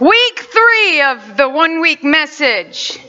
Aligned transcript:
Week 0.00 0.38
three 0.38 1.02
of 1.02 1.36
the 1.36 1.48
one 1.48 1.80
week 1.80 2.04
message. 2.04 3.00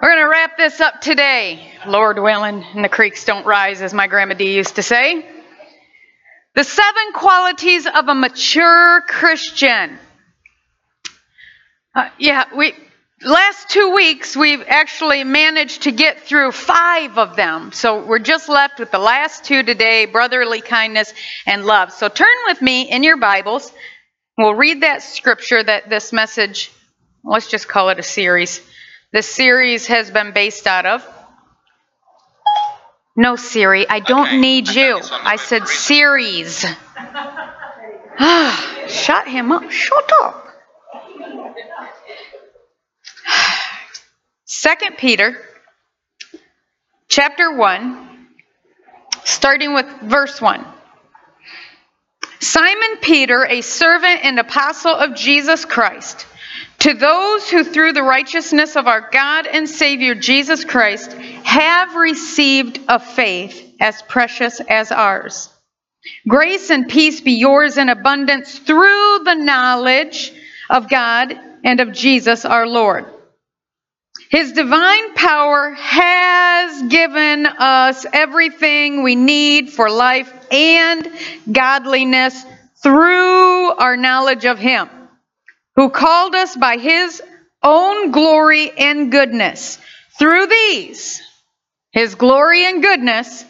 We're 0.00 0.08
going 0.08 0.24
to 0.24 0.30
wrap 0.30 0.56
this 0.56 0.80
up 0.80 1.02
today, 1.02 1.70
Lord 1.86 2.18
willing, 2.18 2.64
and 2.64 2.82
the 2.82 2.88
creeks 2.88 3.26
don't 3.26 3.44
rise, 3.44 3.82
as 3.82 3.92
my 3.92 4.06
grandma 4.06 4.32
D 4.32 4.56
used 4.56 4.76
to 4.76 4.82
say. 4.82 5.26
The 6.54 6.64
seven 6.64 7.12
qualities 7.12 7.86
of 7.86 8.08
a 8.08 8.14
mature 8.14 9.02
Christian. 9.08 9.98
Uh, 11.94 12.08
yeah, 12.18 12.44
we 12.56 12.72
last 13.22 13.68
two 13.68 13.90
weeks 13.94 14.34
we've 14.34 14.64
actually 14.66 15.22
managed 15.22 15.82
to 15.82 15.92
get 15.92 16.20
through 16.20 16.52
five 16.52 17.18
of 17.18 17.36
them. 17.36 17.72
So 17.72 18.06
we're 18.06 18.20
just 18.20 18.48
left 18.48 18.78
with 18.78 18.90
the 18.90 18.98
last 18.98 19.44
two 19.44 19.62
today 19.62 20.06
brotherly 20.06 20.62
kindness 20.62 21.12
and 21.44 21.66
love. 21.66 21.92
So 21.92 22.08
turn 22.08 22.36
with 22.46 22.62
me 22.62 22.90
in 22.90 23.02
your 23.02 23.18
Bibles. 23.18 23.70
We'll 24.38 24.54
read 24.54 24.82
that 24.82 25.02
scripture 25.02 25.62
that 25.64 25.90
this 25.90 26.12
message, 26.12 26.70
let's 27.24 27.48
just 27.50 27.66
call 27.66 27.88
it 27.90 27.98
a 27.98 28.04
series. 28.04 28.60
the 29.12 29.20
series 29.22 29.88
has 29.88 30.10
been 30.12 30.32
based 30.32 30.66
out 30.68 30.86
of. 30.86 31.04
No, 33.16 33.34
Siri, 33.34 33.88
I 33.88 33.98
don't 33.98 34.28
Okay, 34.28 34.38
need 34.38 34.68
you. 34.68 35.02
said 35.02 35.18
I 35.24 35.36
said 35.36 35.66
series. 35.66 36.64
Ah, 38.20 38.84
Shut 38.86 39.26
him 39.26 39.50
up. 39.50 39.70
Shut 39.72 40.10
up. 40.22 40.46
Second 44.44 44.98
Peter 44.98 45.36
chapter 47.08 47.56
1 47.56 48.26
starting 49.24 49.74
with 49.74 49.86
verse 50.02 50.40
1. 50.40 50.64
Simon 52.40 52.98
Peter, 53.00 53.46
a 53.46 53.60
servant 53.60 54.24
and 54.24 54.38
apostle 54.38 54.94
of 54.94 55.16
Jesus 55.16 55.64
Christ, 55.64 56.26
to 56.80 56.94
those 56.94 57.50
who 57.50 57.64
through 57.64 57.92
the 57.92 58.02
righteousness 58.02 58.76
of 58.76 58.86
our 58.86 59.10
God 59.10 59.46
and 59.46 59.68
Savior 59.68 60.14
Jesus 60.14 60.64
Christ 60.64 61.12
have 61.12 61.96
received 61.96 62.80
a 62.88 63.00
faith 63.00 63.74
as 63.80 64.00
precious 64.02 64.60
as 64.60 64.92
ours. 64.92 65.50
Grace 66.28 66.70
and 66.70 66.88
peace 66.88 67.20
be 67.20 67.32
yours 67.32 67.76
in 67.76 67.88
abundance 67.88 68.58
through 68.58 69.20
the 69.24 69.34
knowledge 69.34 70.32
of 70.70 70.88
God 70.88 71.34
and 71.64 71.80
of 71.80 71.92
Jesus 71.92 72.44
our 72.44 72.66
Lord. 72.66 73.06
His 74.30 74.52
divine 74.52 75.14
power 75.14 75.70
has 75.72 76.82
given 76.82 77.46
us 77.46 78.04
everything 78.12 79.02
we 79.02 79.16
need 79.16 79.70
for 79.70 79.90
life 79.90 80.30
and 80.52 81.10
godliness 81.50 82.44
through 82.82 83.70
our 83.72 83.96
knowledge 83.96 84.44
of 84.44 84.58
Him, 84.58 84.88
who 85.76 85.88
called 85.88 86.34
us 86.34 86.54
by 86.56 86.76
His 86.76 87.22
own 87.62 88.10
glory 88.10 88.70
and 88.70 89.10
goodness. 89.10 89.78
Through 90.18 90.46
these, 90.48 91.22
His 91.92 92.14
glory 92.14 92.66
and 92.66 92.82
goodness, 92.82 93.46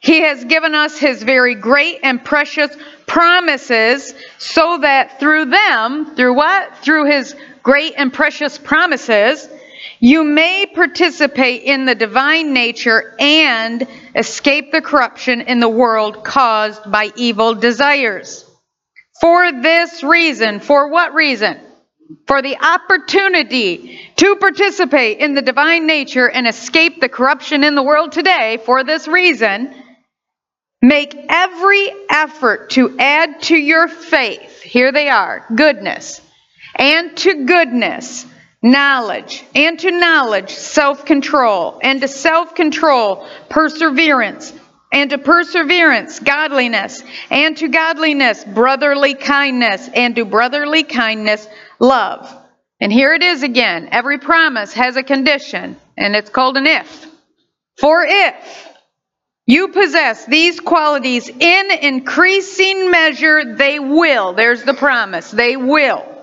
He 0.00 0.22
has 0.22 0.44
given 0.44 0.74
us 0.74 0.98
His 0.98 1.22
very 1.22 1.54
great 1.54 2.00
and 2.02 2.24
precious 2.24 2.76
promises, 3.06 4.12
so 4.38 4.78
that 4.78 5.20
through 5.20 5.44
them, 5.44 6.16
through 6.16 6.34
what? 6.34 6.78
Through 6.78 7.12
His 7.12 7.36
great 7.62 7.94
and 7.96 8.12
precious 8.12 8.58
promises, 8.58 9.48
you 10.00 10.24
may 10.24 10.66
participate 10.66 11.62
in 11.62 11.84
the 11.84 11.94
divine 11.94 12.52
nature 12.52 13.14
and 13.18 13.86
escape 14.14 14.72
the 14.72 14.82
corruption 14.82 15.40
in 15.42 15.60
the 15.60 15.68
world 15.68 16.24
caused 16.24 16.90
by 16.90 17.12
evil 17.16 17.54
desires. 17.54 18.44
For 19.20 19.50
this 19.52 20.02
reason, 20.02 20.60
for 20.60 20.88
what 20.88 21.14
reason? 21.14 21.58
For 22.26 22.42
the 22.42 22.56
opportunity 22.56 23.98
to 24.16 24.36
participate 24.36 25.18
in 25.18 25.34
the 25.34 25.42
divine 25.42 25.86
nature 25.86 26.28
and 26.28 26.46
escape 26.46 27.00
the 27.00 27.08
corruption 27.08 27.64
in 27.64 27.74
the 27.74 27.82
world 27.82 28.12
today, 28.12 28.58
for 28.64 28.84
this 28.84 29.08
reason, 29.08 29.74
make 30.82 31.16
every 31.28 31.90
effort 32.10 32.70
to 32.70 32.96
add 32.98 33.42
to 33.42 33.56
your 33.56 33.88
faith, 33.88 34.62
here 34.62 34.92
they 34.92 35.08
are, 35.08 35.44
goodness, 35.54 36.20
and 36.76 37.16
to 37.16 37.44
goodness, 37.44 38.26
knowledge, 38.66 39.44
and 39.54 39.78
to 39.78 39.90
knowledge, 39.90 40.50
self 40.50 41.04
control, 41.04 41.78
and 41.82 42.00
to 42.00 42.08
self 42.08 42.54
control, 42.54 43.26
perseverance, 43.48 44.52
and 44.92 45.10
to 45.10 45.18
perseverance, 45.18 46.18
godliness, 46.18 47.02
and 47.30 47.56
to 47.58 47.68
godliness, 47.68 48.44
brotherly 48.44 49.14
kindness, 49.14 49.88
and 49.94 50.16
to 50.16 50.24
brotherly 50.24 50.82
kindness, 50.82 51.46
love. 51.78 52.34
And 52.80 52.92
here 52.92 53.14
it 53.14 53.22
is 53.22 53.42
again. 53.42 53.88
Every 53.92 54.18
promise 54.18 54.72
has 54.74 54.96
a 54.96 55.02
condition, 55.02 55.76
and 55.96 56.16
it's 56.16 56.30
called 56.30 56.56
an 56.56 56.66
if. 56.66 57.06
For 57.78 58.04
if 58.04 58.68
you 59.46 59.68
possess 59.68 60.26
these 60.26 60.58
qualities 60.58 61.28
in 61.28 61.70
increasing 61.70 62.90
measure, 62.90 63.54
they 63.54 63.78
will, 63.78 64.32
there's 64.32 64.64
the 64.64 64.74
promise, 64.74 65.30
they 65.30 65.56
will 65.56 66.15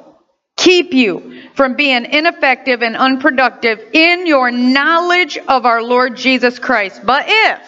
keep 0.64 0.94
you 0.94 1.42
from 1.56 1.76
being 1.76 2.06
ineffective 2.06 2.82
and 2.82 2.96
unproductive 2.96 3.80
in 3.92 4.26
your 4.26 4.50
knowledge 4.50 5.38
of 5.38 5.66
our 5.66 5.84
Lord 5.84 6.16
Jesus 6.16 6.58
Christ. 6.58 7.02
But 7.06 7.26
if 7.28 7.60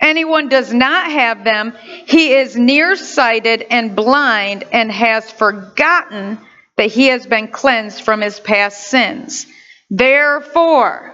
anyone 0.00 0.48
does 0.48 0.72
not 0.74 1.10
have 1.10 1.44
them, 1.44 1.72
he 2.06 2.34
is 2.34 2.56
nearsighted 2.56 3.64
and 3.70 3.94
blind 3.94 4.64
and 4.72 4.90
has 4.90 5.30
forgotten 5.30 6.38
that 6.76 6.90
he 6.90 7.06
has 7.06 7.26
been 7.26 7.48
cleansed 7.48 8.02
from 8.02 8.20
his 8.20 8.40
past 8.40 8.88
sins. 8.88 9.46
Therefore, 9.88 11.12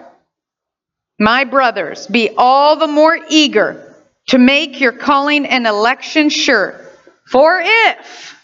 my 1.18 1.44
brothers, 1.44 2.06
be 2.06 2.30
all 2.36 2.76
the 2.76 2.88
more 2.88 3.18
eager 3.28 3.94
to 4.28 4.38
make 4.38 4.80
your 4.80 4.92
calling 4.92 5.46
and 5.46 5.66
election 5.66 6.30
sure. 6.30 6.80
For 7.26 7.60
if 7.62 8.41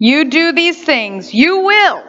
you 0.00 0.30
do 0.30 0.52
these 0.52 0.82
things, 0.82 1.34
you 1.34 1.58
will 1.58 2.02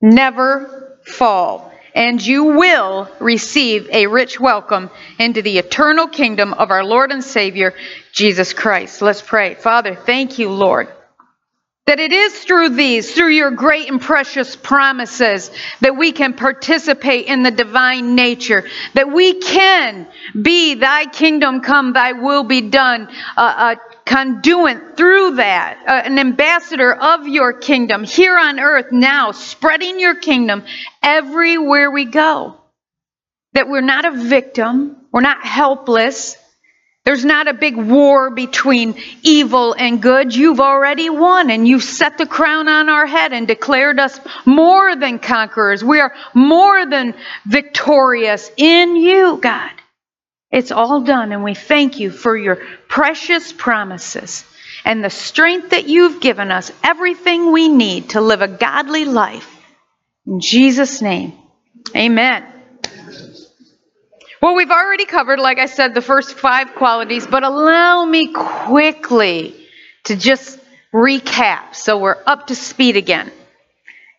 never 0.00 0.98
fall, 1.04 1.72
and 1.96 2.24
you 2.24 2.44
will 2.44 3.10
receive 3.18 3.90
a 3.90 4.06
rich 4.06 4.38
welcome 4.38 4.88
into 5.18 5.42
the 5.42 5.58
eternal 5.58 6.06
kingdom 6.06 6.54
of 6.54 6.70
our 6.70 6.84
Lord 6.84 7.10
and 7.10 7.24
Savior, 7.24 7.74
Jesus 8.12 8.52
Christ. 8.52 9.02
Let's 9.02 9.20
pray. 9.20 9.56
Father, 9.56 9.96
thank 9.96 10.38
you, 10.38 10.48
Lord. 10.48 10.86
That 11.86 11.98
it 11.98 12.12
is 12.12 12.44
through 12.44 12.76
these, 12.76 13.12
through 13.12 13.30
your 13.30 13.50
great 13.50 13.90
and 13.90 14.00
precious 14.00 14.54
promises, 14.54 15.50
that 15.80 15.96
we 15.96 16.12
can 16.12 16.34
participate 16.34 17.26
in 17.26 17.42
the 17.42 17.50
divine 17.50 18.14
nature, 18.14 18.68
that 18.94 19.10
we 19.10 19.40
can 19.40 20.06
be 20.40 20.74
thy 20.74 21.06
kingdom 21.06 21.62
come, 21.62 21.94
thy 21.94 22.12
will 22.12 22.44
be 22.44 22.60
done, 22.60 23.08
uh, 23.36 23.74
a 23.74 23.89
conduit 24.10 24.96
through 24.96 25.36
that, 25.36 25.78
uh, 25.86 25.92
an 26.04 26.18
ambassador 26.18 26.92
of 26.92 27.28
your 27.28 27.52
kingdom 27.52 28.02
here 28.02 28.36
on 28.36 28.58
earth 28.58 28.90
now, 28.90 29.30
spreading 29.30 30.00
your 30.00 30.16
kingdom 30.16 30.64
everywhere 31.00 31.92
we 31.92 32.06
go. 32.06 32.56
That 33.52 33.68
we're 33.68 33.82
not 33.82 34.04
a 34.04 34.10
victim, 34.10 34.96
we're 35.12 35.20
not 35.20 35.44
helpless, 35.44 36.36
there's 37.04 37.24
not 37.24 37.48
a 37.48 37.54
big 37.54 37.76
war 37.76 38.30
between 38.30 38.94
evil 39.22 39.74
and 39.78 40.02
good. 40.02 40.34
You've 40.34 40.60
already 40.60 41.08
won 41.08 41.50
and 41.50 41.66
you've 41.66 41.82
set 41.82 42.18
the 42.18 42.26
crown 42.26 42.68
on 42.68 42.88
our 42.88 43.06
head 43.06 43.32
and 43.32 43.48
declared 43.48 43.98
us 44.00 44.20
more 44.44 44.94
than 44.96 45.18
conquerors. 45.18 45.82
We 45.82 46.00
are 46.00 46.12
more 46.34 46.84
than 46.84 47.14
victorious 47.46 48.50
in 48.56 48.96
you, 48.96 49.38
God. 49.40 49.70
It's 50.50 50.72
all 50.72 51.02
done 51.02 51.32
and 51.32 51.44
we 51.44 51.54
thank 51.54 52.00
you 52.00 52.10
for 52.10 52.36
your 52.36 52.56
precious 52.88 53.52
promises 53.52 54.44
and 54.84 55.04
the 55.04 55.10
strength 55.10 55.70
that 55.70 55.88
you've 55.88 56.20
given 56.20 56.50
us, 56.50 56.72
everything 56.82 57.52
we 57.52 57.68
need 57.68 58.10
to 58.10 58.20
live 58.20 58.42
a 58.42 58.48
godly 58.48 59.04
life. 59.04 59.48
In 60.26 60.40
Jesus' 60.40 61.02
name, 61.02 61.34
amen. 61.94 62.44
Well, 64.42 64.54
we've 64.54 64.70
already 64.70 65.04
covered, 65.04 65.38
like 65.38 65.58
I 65.58 65.66
said, 65.66 65.94
the 65.94 66.00
first 66.00 66.34
five 66.34 66.74
qualities, 66.74 67.26
but 67.26 67.42
allow 67.42 68.04
me 68.06 68.32
quickly 68.32 69.54
to 70.04 70.16
just 70.16 70.58
recap 70.92 71.74
so 71.74 71.98
we're 71.98 72.16
up 72.26 72.46
to 72.46 72.54
speed 72.54 72.96
again. 72.96 73.30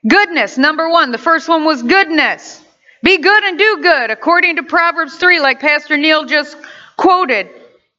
Goodness, 0.08 0.58
number 0.58 0.90
one. 0.90 1.12
The 1.12 1.18
first 1.18 1.48
one 1.50 1.66
was 1.66 1.82
goodness. 1.82 2.64
Be 3.04 3.18
good 3.18 3.44
and 3.44 3.58
do 3.58 3.80
good, 3.82 4.12
according 4.12 4.58
to 4.58 4.64
Proverbs 4.64 5.16
3, 5.18 5.40
like 5.40 5.60
Pastor 5.60 5.98
Neil 5.98 6.26
just 6.26 6.56
quoted, 6.98 7.50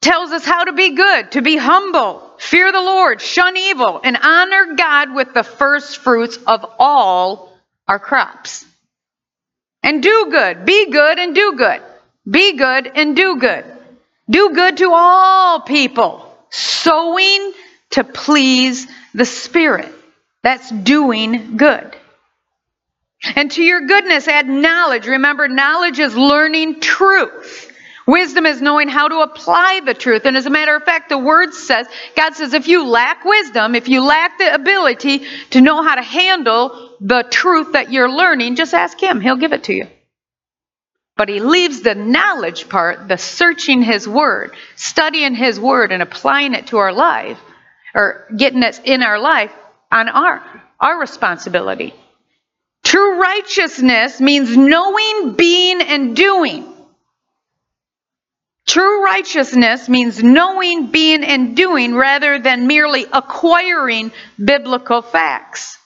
tells 0.01 0.31
us 0.31 0.45
how 0.45 0.63
to 0.63 0.73
be 0.73 0.95
good, 0.95 1.31
to 1.31 1.41
be 1.41 1.57
humble, 1.57 2.31
fear 2.37 2.71
the 2.71 2.81
Lord, 2.81 3.19
shun 3.19 3.57
evil, 3.57 3.99
and 4.03 4.17
honor 4.21 4.75
God 4.75 5.13
with 5.13 5.33
the 5.33 5.43
first 5.43 5.97
fruits 5.97 6.37
of 6.47 6.65
all 6.79 7.53
our 7.87 7.99
crops. 7.99 8.65
And 9.81 10.01
do 10.01 10.27
good. 10.31 10.65
Be 10.65 10.89
good 10.89 11.19
and 11.19 11.35
do 11.35 11.53
good. 11.57 11.81
Be 12.29 12.53
good 12.57 12.89
and 12.95 13.15
do 13.15 13.37
good. 13.37 13.65
Do 14.29 14.51
good 14.53 14.77
to 14.77 14.91
all 14.93 15.59
people, 15.61 16.33
sowing 16.49 17.51
to 17.91 18.05
please 18.05 18.87
the 19.13 19.25
Spirit. 19.25 19.93
That's 20.41 20.69
doing 20.69 21.57
good. 21.57 21.93
And 23.35 23.51
to 23.51 23.63
your 23.63 23.81
goodness, 23.81 24.27
add 24.27 24.47
knowledge. 24.47 25.07
Remember, 25.07 25.47
knowledge 25.47 25.99
is 25.99 26.15
learning 26.15 26.81
truth. 26.81 27.71
Wisdom 28.05 28.45
is 28.45 28.61
knowing 28.61 28.89
how 28.89 29.07
to 29.07 29.19
apply 29.19 29.79
the 29.85 29.93
truth. 29.93 30.25
And 30.25 30.35
as 30.35 30.45
a 30.45 30.49
matter 30.49 30.75
of 30.75 30.83
fact, 30.83 31.07
the 31.07 31.17
word 31.17 31.53
says, 31.53 31.87
God 32.17 32.35
says, 32.35 32.53
if 32.53 32.67
you 32.67 32.85
lack 32.85 33.23
wisdom, 33.23 33.75
if 33.75 33.87
you 33.87 34.03
lack 34.03 34.37
the 34.37 34.53
ability 34.53 35.25
to 35.51 35.61
know 35.61 35.81
how 35.81 35.95
to 35.95 36.01
handle 36.01 36.97
the 36.99 37.25
truth 37.29 37.71
that 37.73 37.93
you're 37.93 38.11
learning, 38.11 38.55
just 38.55 38.73
ask 38.73 39.01
Him. 39.01 39.21
He'll 39.21 39.37
give 39.37 39.53
it 39.53 39.63
to 39.65 39.73
you. 39.73 39.87
But 41.15 41.29
He 41.29 41.39
leaves 41.39 41.81
the 41.81 41.95
knowledge 41.95 42.67
part, 42.67 43.07
the 43.07 43.17
searching 43.17 43.81
His 43.81 44.05
word, 44.05 44.53
studying 44.75 45.33
His 45.33 45.57
word, 45.57 45.93
and 45.93 46.03
applying 46.03 46.55
it 46.55 46.67
to 46.67 46.77
our 46.77 46.91
life, 46.91 47.39
or 47.95 48.27
getting 48.35 48.63
it 48.63 48.81
in 48.83 49.01
our 49.01 49.19
life 49.19 49.53
on 49.91 50.09
our, 50.09 50.43
our 50.79 50.99
responsibility. 50.99 51.93
True 52.83 53.19
righteousness 53.19 54.19
means 54.19 54.55
knowing, 54.55 55.33
being, 55.33 55.81
and 55.81 56.15
doing. 56.15 56.69
True 58.67 59.03
righteousness 59.03 59.89
means 59.89 60.23
knowing, 60.23 60.87
being, 60.87 61.23
and 61.23 61.55
doing 61.55 61.95
rather 61.95 62.39
than 62.39 62.67
merely 62.67 63.05
acquiring 63.11 64.11
biblical 64.43 65.01
facts. 65.01 65.77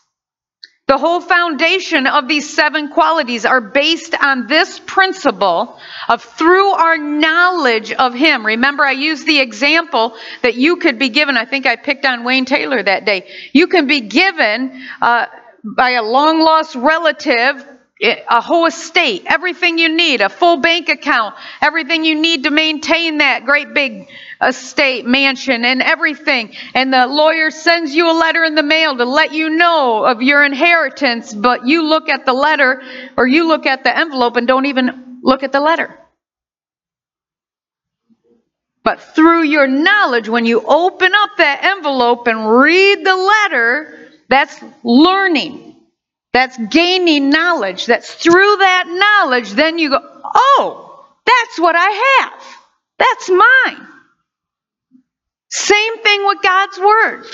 The 0.88 0.97
whole 0.97 1.19
foundation 1.19 2.07
of 2.07 2.29
these 2.29 2.49
seven 2.53 2.89
qualities 2.89 3.45
are 3.45 3.59
based 3.59 4.15
on 4.15 4.47
this 4.47 4.79
principle 4.79 5.77
of 6.07 6.23
through 6.23 6.69
our 6.69 6.97
knowledge 6.97 7.91
of 7.91 8.13
Him. 8.13 8.45
Remember, 8.45 8.85
I 8.85 8.94
used 8.94 9.25
the 9.25 9.39
example 9.39 10.15
that 10.44 10.55
you 10.55 10.77
could 10.77 10.97
be 10.97 11.09
given. 11.09 11.35
I 11.35 11.44
think 11.44 11.65
I 11.65 11.75
picked 11.75 12.05
on 12.05 12.23
Wayne 12.23 12.45
Taylor 12.45 12.81
that 12.81 13.03
day. 13.03 13.29
You 13.51 13.67
can 13.67 13.88
be 13.88 13.99
given 13.99 14.81
uh, 15.01 15.25
by 15.75 15.91
a 15.91 16.03
long 16.03 16.39
lost 16.39 16.75
relative 16.75 17.65
eh, 18.01 18.23
a 18.29 18.41
whole 18.41 18.65
estate, 18.65 19.23
everything 19.25 19.77
you 19.77 19.89
need, 19.89 20.21
a 20.21 20.29
full 20.29 20.57
bank 20.57 20.89
account, 20.89 21.35
everything 21.61 22.05
you 22.05 22.15
need 22.15 22.43
to 22.43 22.51
maintain 22.51 23.17
that 23.17 23.45
great 23.45 23.73
big 23.73 24.07
estate, 24.41 25.05
mansion, 25.05 25.65
and 25.65 25.81
everything. 25.81 26.55
And 26.73 26.93
the 26.93 27.07
lawyer 27.07 27.49
sends 27.51 27.93
you 27.93 28.09
a 28.09 28.13
letter 28.13 28.43
in 28.43 28.55
the 28.55 28.63
mail 28.63 28.95
to 28.95 29.05
let 29.05 29.33
you 29.33 29.49
know 29.49 30.05
of 30.05 30.21
your 30.21 30.43
inheritance, 30.43 31.33
but 31.33 31.65
you 31.65 31.83
look 31.83 32.07
at 32.07 32.25
the 32.25 32.33
letter 32.33 32.81
or 33.17 33.27
you 33.27 33.47
look 33.47 33.65
at 33.65 33.83
the 33.83 33.97
envelope 33.97 34.35
and 34.35 34.47
don't 34.47 34.67
even 34.67 35.19
look 35.23 35.43
at 35.43 35.51
the 35.51 35.59
letter. 35.59 35.99
But 38.83 39.01
through 39.01 39.43
your 39.43 39.67
knowledge, 39.67 40.29
when 40.29 40.45
you 40.45 40.61
open 40.61 41.11
up 41.13 41.31
that 41.39 41.61
envelope 41.61 42.25
and 42.27 42.49
read 42.49 43.05
the 43.05 43.17
letter, 43.17 44.06
that's 44.29 44.59
learning. 44.83 45.75
That's 46.33 46.57
gaining 46.57 47.29
knowledge. 47.29 47.85
That's 47.85 48.13
through 48.13 48.57
that 48.57 48.85
knowledge, 48.88 49.51
then 49.51 49.79
you 49.79 49.89
go, 49.89 50.00
oh, 50.24 51.06
that's 51.25 51.59
what 51.59 51.75
I 51.75 52.19
have. 52.19 52.44
That's 53.00 53.29
mine. 53.29 53.88
Same 55.50 55.97
thing 56.00 56.25
with 56.25 56.41
God's 56.41 56.79
Word. 56.79 57.25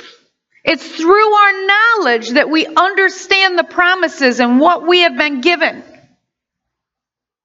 It's 0.64 0.88
through 0.88 1.34
our 1.34 1.66
knowledge 1.66 2.30
that 2.30 2.50
we 2.50 2.66
understand 2.66 3.58
the 3.60 3.66
promises 3.66 4.40
and 4.40 4.60
what 4.60 4.88
we 4.88 5.00
have 5.00 5.18
been 5.18 5.42
given. 5.42 5.84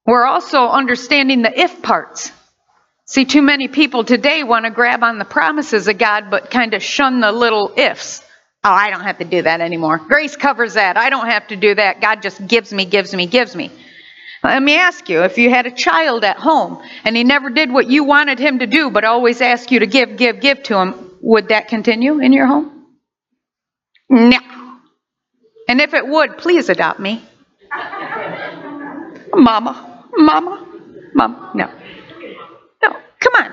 We're 0.06 0.24
also 0.24 0.68
understanding 0.68 1.42
the 1.42 1.60
if 1.60 1.82
parts. 1.82 2.30
See, 3.06 3.24
too 3.24 3.42
many 3.42 3.68
people 3.68 4.04
today 4.04 4.44
want 4.44 4.66
to 4.66 4.70
grab 4.70 5.02
on 5.02 5.18
the 5.18 5.24
promises 5.24 5.88
of 5.88 5.98
God, 5.98 6.30
but 6.30 6.50
kind 6.50 6.74
of 6.74 6.82
shun 6.82 7.20
the 7.20 7.32
little 7.32 7.72
ifs. 7.76 8.22
Oh, 8.64 8.70
I 8.72 8.90
don't 8.90 9.02
have 9.02 9.18
to 9.18 9.24
do 9.24 9.42
that 9.42 9.60
anymore. 9.60 9.98
Grace 9.98 10.36
covers 10.36 10.74
that. 10.74 10.96
I 10.96 11.10
don't 11.10 11.28
have 11.28 11.46
to 11.48 11.56
do 11.56 11.74
that. 11.76 12.00
God 12.00 12.22
just 12.22 12.44
gives 12.46 12.72
me, 12.72 12.84
gives 12.84 13.14
me, 13.14 13.26
gives 13.26 13.54
me. 13.54 13.70
Let 14.42 14.62
me 14.62 14.76
ask 14.76 15.08
you 15.08 15.22
if 15.22 15.38
you 15.38 15.50
had 15.50 15.66
a 15.66 15.70
child 15.70 16.24
at 16.24 16.36
home 16.38 16.82
and 17.04 17.16
he 17.16 17.24
never 17.24 17.50
did 17.50 17.72
what 17.72 17.88
you 17.88 18.04
wanted 18.04 18.38
him 18.38 18.58
to 18.60 18.66
do, 18.66 18.90
but 18.90 19.04
always 19.04 19.40
asked 19.40 19.70
you 19.70 19.80
to 19.80 19.86
give, 19.86 20.16
give, 20.16 20.40
give 20.40 20.62
to 20.64 20.76
him, 20.76 21.10
would 21.20 21.48
that 21.48 21.68
continue 21.68 22.20
in 22.20 22.32
your 22.32 22.46
home? 22.46 22.86
No. 24.08 24.38
And 25.68 25.80
if 25.80 25.94
it 25.94 26.06
would, 26.06 26.38
please 26.38 26.68
adopt 26.68 26.98
me. 26.98 27.22
Mama, 29.34 30.04
mama, 30.16 30.66
mama. 31.14 31.50
No. 31.54 31.70
No, 32.82 32.96
come 33.20 33.34
on. 33.44 33.52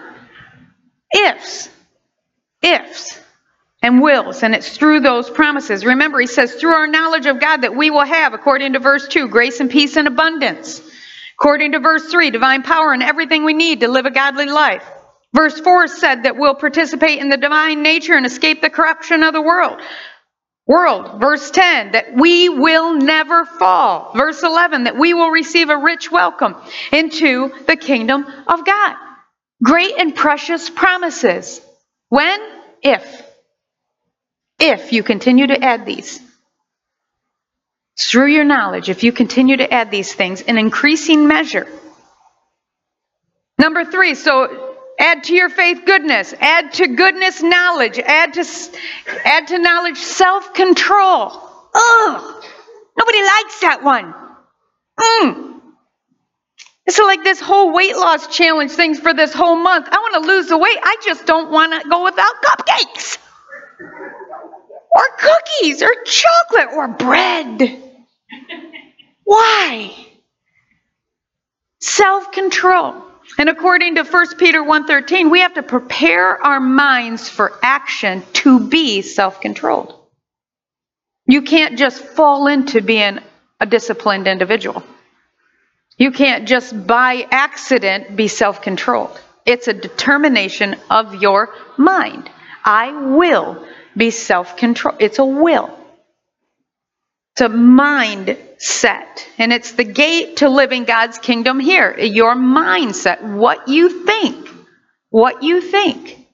Ifs. 1.13 1.69
Ifs 2.61 3.25
and 3.85 4.01
wills, 4.01 4.41
and 4.41 4.55
it's 4.55 4.75
through 4.75 4.99
those 4.99 5.29
promises. 5.29 5.85
Remember, 5.85 6.19
he 6.19 6.25
says, 6.25 6.55
through 6.55 6.73
our 6.73 6.87
knowledge 6.87 7.27
of 7.27 7.39
God 7.39 7.57
that 7.57 7.75
we 7.75 7.91
will 7.91 8.03
have, 8.03 8.33
according 8.33 8.73
to 8.73 8.79
verse 8.79 9.07
2, 9.07 9.27
grace 9.27 9.59
and 9.59 9.69
peace 9.69 9.95
and 9.95 10.07
abundance. 10.07 10.81
According 11.37 11.73
to 11.73 11.79
verse 11.79 12.09
3, 12.09 12.31
divine 12.31 12.63
power 12.63 12.93
and 12.93 13.03
everything 13.03 13.43
we 13.43 13.53
need 13.53 13.81
to 13.81 13.87
live 13.87 14.07
a 14.07 14.11
godly 14.11 14.47
life. 14.47 14.83
Verse 15.35 15.59
4 15.59 15.87
said 15.87 16.23
that 16.23 16.35
we'll 16.35 16.55
participate 16.55 17.19
in 17.19 17.29
the 17.29 17.37
divine 17.37 17.83
nature 17.83 18.15
and 18.15 18.25
escape 18.25 18.59
the 18.59 18.71
corruption 18.71 19.21
of 19.21 19.33
the 19.33 19.41
world. 19.41 19.79
World. 20.65 21.21
Verse 21.21 21.51
10, 21.51 21.91
that 21.91 22.15
we 22.15 22.49
will 22.49 22.95
never 22.95 23.45
fall. 23.45 24.13
Verse 24.15 24.41
11, 24.41 24.85
that 24.85 24.97
we 24.97 25.13
will 25.13 25.29
receive 25.29 25.69
a 25.69 25.77
rich 25.77 26.11
welcome 26.11 26.55
into 26.91 27.53
the 27.67 27.75
kingdom 27.75 28.25
of 28.47 28.65
God. 28.65 28.95
Great 29.63 29.93
and 29.99 30.15
precious 30.15 30.71
promises. 30.71 31.61
When? 32.09 32.39
If 32.81 33.25
if 34.59 34.93
you 34.93 35.03
continue 35.03 35.47
to 35.47 35.63
add 35.63 35.85
these. 35.85 36.19
Through 37.97 38.27
your 38.27 38.43
knowledge, 38.43 38.89
if 38.89 39.03
you 39.03 39.11
continue 39.11 39.57
to 39.57 39.73
add 39.73 39.89
these 39.89 40.13
things 40.13 40.41
in 40.41 40.57
increasing 40.57 41.27
measure. 41.27 41.67
Number 43.57 43.85
three, 43.85 44.15
so 44.15 44.75
add 44.99 45.23
to 45.25 45.33
your 45.33 45.49
faith 45.49 45.83
goodness, 45.85 46.33
add 46.39 46.73
to 46.73 46.87
goodness 46.87 47.41
knowledge, 47.41 47.97
add 47.99 48.33
to 48.33 48.45
add 49.23 49.47
to 49.47 49.59
knowledge 49.59 49.97
self-control. 49.97 51.41
Ugh, 51.73 52.43
nobody 52.97 53.21
likes 53.23 53.61
that 53.61 53.79
one. 53.81 54.13
Mm. 54.99 55.61
So, 56.89 57.05
like 57.05 57.23
this 57.23 57.39
whole 57.39 57.73
weight 57.73 57.95
loss 57.95 58.27
challenge 58.27 58.71
things 58.71 58.99
for 58.99 59.13
this 59.13 59.33
whole 59.33 59.55
month, 59.55 59.87
I 59.89 59.97
want 59.97 60.23
to 60.23 60.29
lose 60.31 60.47
the 60.47 60.57
weight. 60.57 60.77
I 60.83 60.97
just 61.03 61.25
don't 61.25 61.49
want 61.49 61.81
to 61.81 61.89
go 61.89 62.03
without 62.03 62.41
cupcakes 62.43 63.17
or 64.95 65.03
cookies 65.19 65.83
or 65.83 65.94
chocolate 66.06 66.69
or 66.74 66.88
bread. 66.88 67.84
Why? 69.25 69.93
Self-control. 71.81 73.03
And 73.38 73.50
according 73.50 73.96
to 73.96 74.03
1 74.03 74.38
Peter 74.38 74.63
1:13, 74.63 75.29
we 75.29 75.41
have 75.41 75.55
to 75.55 75.63
prepare 75.63 76.41
our 76.41 76.62
minds 76.62 77.27
for 77.27 77.60
action 77.62 78.24
to 78.34 78.69
be 78.69 79.01
self-controlled. 79.01 79.93
You 81.27 81.41
can't 81.41 81.77
just 81.77 82.01
fall 82.01 82.48
into 82.48 82.81
being 82.81 83.19
a 83.60 83.65
disciplined 83.65 84.27
individual. 84.27 84.84
You 85.98 86.12
can't 86.12 86.48
just 86.48 86.88
by 86.88 87.27
accident 87.31 88.15
be 88.15 88.27
self-controlled. 88.27 89.19
It's 89.46 89.67
a 89.67 89.74
determination 89.74 90.75
of 90.89 91.22
your 91.22 91.53
mind. 91.77 92.29
I 92.63 92.91
will 93.15 93.65
be 93.95 94.11
self 94.11 94.57
control. 94.57 94.95
It's 94.99 95.19
a 95.19 95.25
will, 95.25 95.77
it's 97.33 97.41
a 97.41 97.49
mindset. 97.49 99.25
And 99.37 99.51
it's 99.51 99.73
the 99.73 99.83
gate 99.83 100.37
to 100.37 100.49
living 100.49 100.85
God's 100.85 101.19
kingdom 101.19 101.59
here. 101.59 101.97
Your 101.99 102.35
mindset, 102.35 103.21
what 103.21 103.67
you 103.67 104.05
think. 104.05 104.49
What 105.09 105.43
you 105.43 105.61
think. 105.61 106.25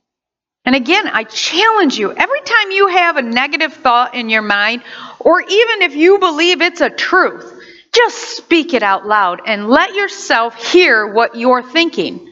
And 0.63 0.75
again, 0.75 1.07
I 1.07 1.23
challenge 1.23 1.97
you 1.97 2.11
every 2.11 2.41
time 2.41 2.71
you 2.71 2.87
have 2.87 3.17
a 3.17 3.21
negative 3.23 3.73
thought 3.73 4.13
in 4.13 4.29
your 4.29 4.43
mind, 4.43 4.83
or 5.19 5.41
even 5.41 5.81
if 5.81 5.95
you 5.95 6.19
believe 6.19 6.61
it's 6.61 6.81
a 6.81 6.89
truth, 6.89 7.51
just 7.93 8.37
speak 8.37 8.73
it 8.73 8.83
out 8.83 9.05
loud 9.05 9.41
and 9.45 9.67
let 9.67 9.95
yourself 9.95 10.71
hear 10.71 11.11
what 11.11 11.35
you're 11.35 11.63
thinking. 11.63 12.27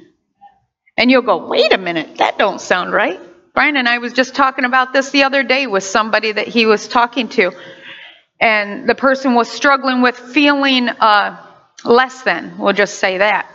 And 0.95 1.09
you'll 1.09 1.23
go, 1.23 1.47
wait 1.47 1.73
a 1.73 1.77
minute, 1.77 2.17
that 2.17 2.37
don't 2.37 2.61
sound 2.61 2.93
right. 2.93 3.19
Brian 3.59 3.75
and 3.75 3.89
I 3.89 3.97
was 3.97 4.13
just 4.13 4.35
talking 4.35 4.63
about 4.63 4.93
this 4.93 5.09
the 5.09 5.23
other 5.23 5.43
day 5.43 5.67
with 5.67 5.83
somebody 5.83 6.31
that 6.31 6.47
he 6.47 6.65
was 6.65 6.87
talking 6.87 7.27
to. 7.27 7.51
And 8.39 8.87
the 8.87 8.95
person 8.95 9.35
was 9.35 9.51
struggling 9.51 10.01
with 10.01 10.17
feeling 10.17 10.87
uh, 10.87 11.45
less 11.83 12.21
than, 12.21 12.57
we'll 12.57 12.71
just 12.71 12.99
say 12.99 13.17
that. 13.17 13.51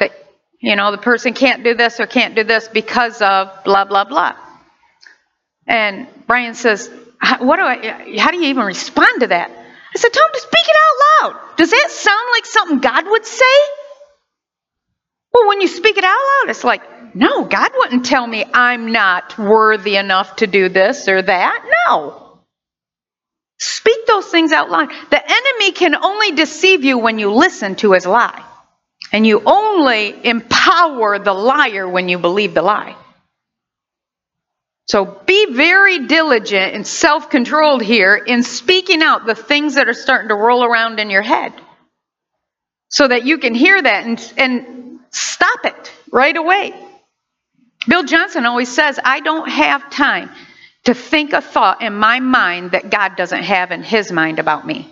That, 0.00 0.10
you 0.58 0.74
know, 0.74 0.90
the 0.90 0.98
person 0.98 1.32
can't 1.32 1.62
do 1.62 1.74
this 1.74 2.00
or 2.00 2.08
can't 2.08 2.34
do 2.34 2.42
this 2.42 2.66
because 2.66 3.22
of 3.22 3.62
blah, 3.62 3.84
blah, 3.84 4.02
blah. 4.02 4.34
And 5.64 6.08
Brian 6.26 6.54
says, 6.54 6.90
what 7.38 7.54
do 7.54 7.62
I, 7.62 8.18
how 8.18 8.32
do 8.32 8.38
you 8.38 8.48
even 8.48 8.64
respond 8.64 9.20
to 9.20 9.28
that? 9.28 9.48
I 9.48 9.96
said, 9.96 10.12
tell 10.12 10.26
him 10.26 10.32
to 10.34 10.40
speak 10.40 10.64
it 10.66 10.76
out 10.76 11.34
loud. 11.34 11.56
Does 11.56 11.70
that 11.70 11.88
sound 11.92 12.28
like 12.34 12.46
something 12.46 12.80
God 12.80 13.04
would 13.08 13.24
say? 13.24 13.44
Well, 15.32 15.48
when 15.48 15.60
you 15.60 15.68
speak 15.68 15.96
it 15.96 16.04
out 16.04 16.10
loud, 16.10 16.50
it's 16.50 16.64
like, 16.64 16.82
no, 17.14 17.44
God 17.44 17.70
wouldn't 17.76 18.06
tell 18.06 18.26
me 18.26 18.44
I'm 18.52 18.92
not 18.92 19.38
worthy 19.38 19.96
enough 19.96 20.36
to 20.36 20.46
do 20.46 20.68
this 20.68 21.08
or 21.08 21.22
that. 21.22 21.64
No. 21.86 22.38
Speak 23.58 24.06
those 24.06 24.26
things 24.26 24.52
out 24.52 24.70
loud. 24.70 24.90
The 25.10 25.22
enemy 25.22 25.72
can 25.72 25.94
only 25.94 26.32
deceive 26.32 26.84
you 26.84 26.98
when 26.98 27.18
you 27.18 27.32
listen 27.32 27.76
to 27.76 27.92
his 27.92 28.06
lie. 28.06 28.44
And 29.12 29.26
you 29.26 29.42
only 29.44 30.14
empower 30.24 31.18
the 31.18 31.32
liar 31.32 31.88
when 31.88 32.08
you 32.08 32.18
believe 32.18 32.54
the 32.54 32.62
lie. 32.62 32.96
So 34.86 35.04
be 35.04 35.52
very 35.52 36.06
diligent 36.06 36.74
and 36.74 36.86
self 36.86 37.30
controlled 37.30 37.82
here 37.82 38.16
in 38.16 38.42
speaking 38.42 39.02
out 39.02 39.26
the 39.26 39.34
things 39.34 39.74
that 39.74 39.88
are 39.88 39.94
starting 39.94 40.28
to 40.28 40.34
roll 40.34 40.64
around 40.64 40.98
in 40.98 41.10
your 41.10 41.22
head 41.22 41.52
so 42.88 43.06
that 43.06 43.24
you 43.24 43.38
can 43.38 43.54
hear 43.54 43.80
that 43.80 44.04
and, 44.04 44.32
and 44.36 44.89
stop 45.10 45.64
it 45.64 45.92
right 46.10 46.36
away. 46.36 46.74
Bill 47.88 48.02
Johnson 48.04 48.46
always 48.46 48.68
says, 48.68 48.98
I 49.02 49.20
don't 49.20 49.48
have 49.48 49.90
time 49.90 50.30
to 50.84 50.94
think 50.94 51.32
a 51.32 51.40
thought 51.40 51.82
in 51.82 51.94
my 51.94 52.20
mind 52.20 52.72
that 52.72 52.90
God 52.90 53.16
doesn't 53.16 53.42
have 53.42 53.70
in 53.70 53.82
his 53.82 54.12
mind 54.12 54.38
about 54.38 54.66
me. 54.66 54.90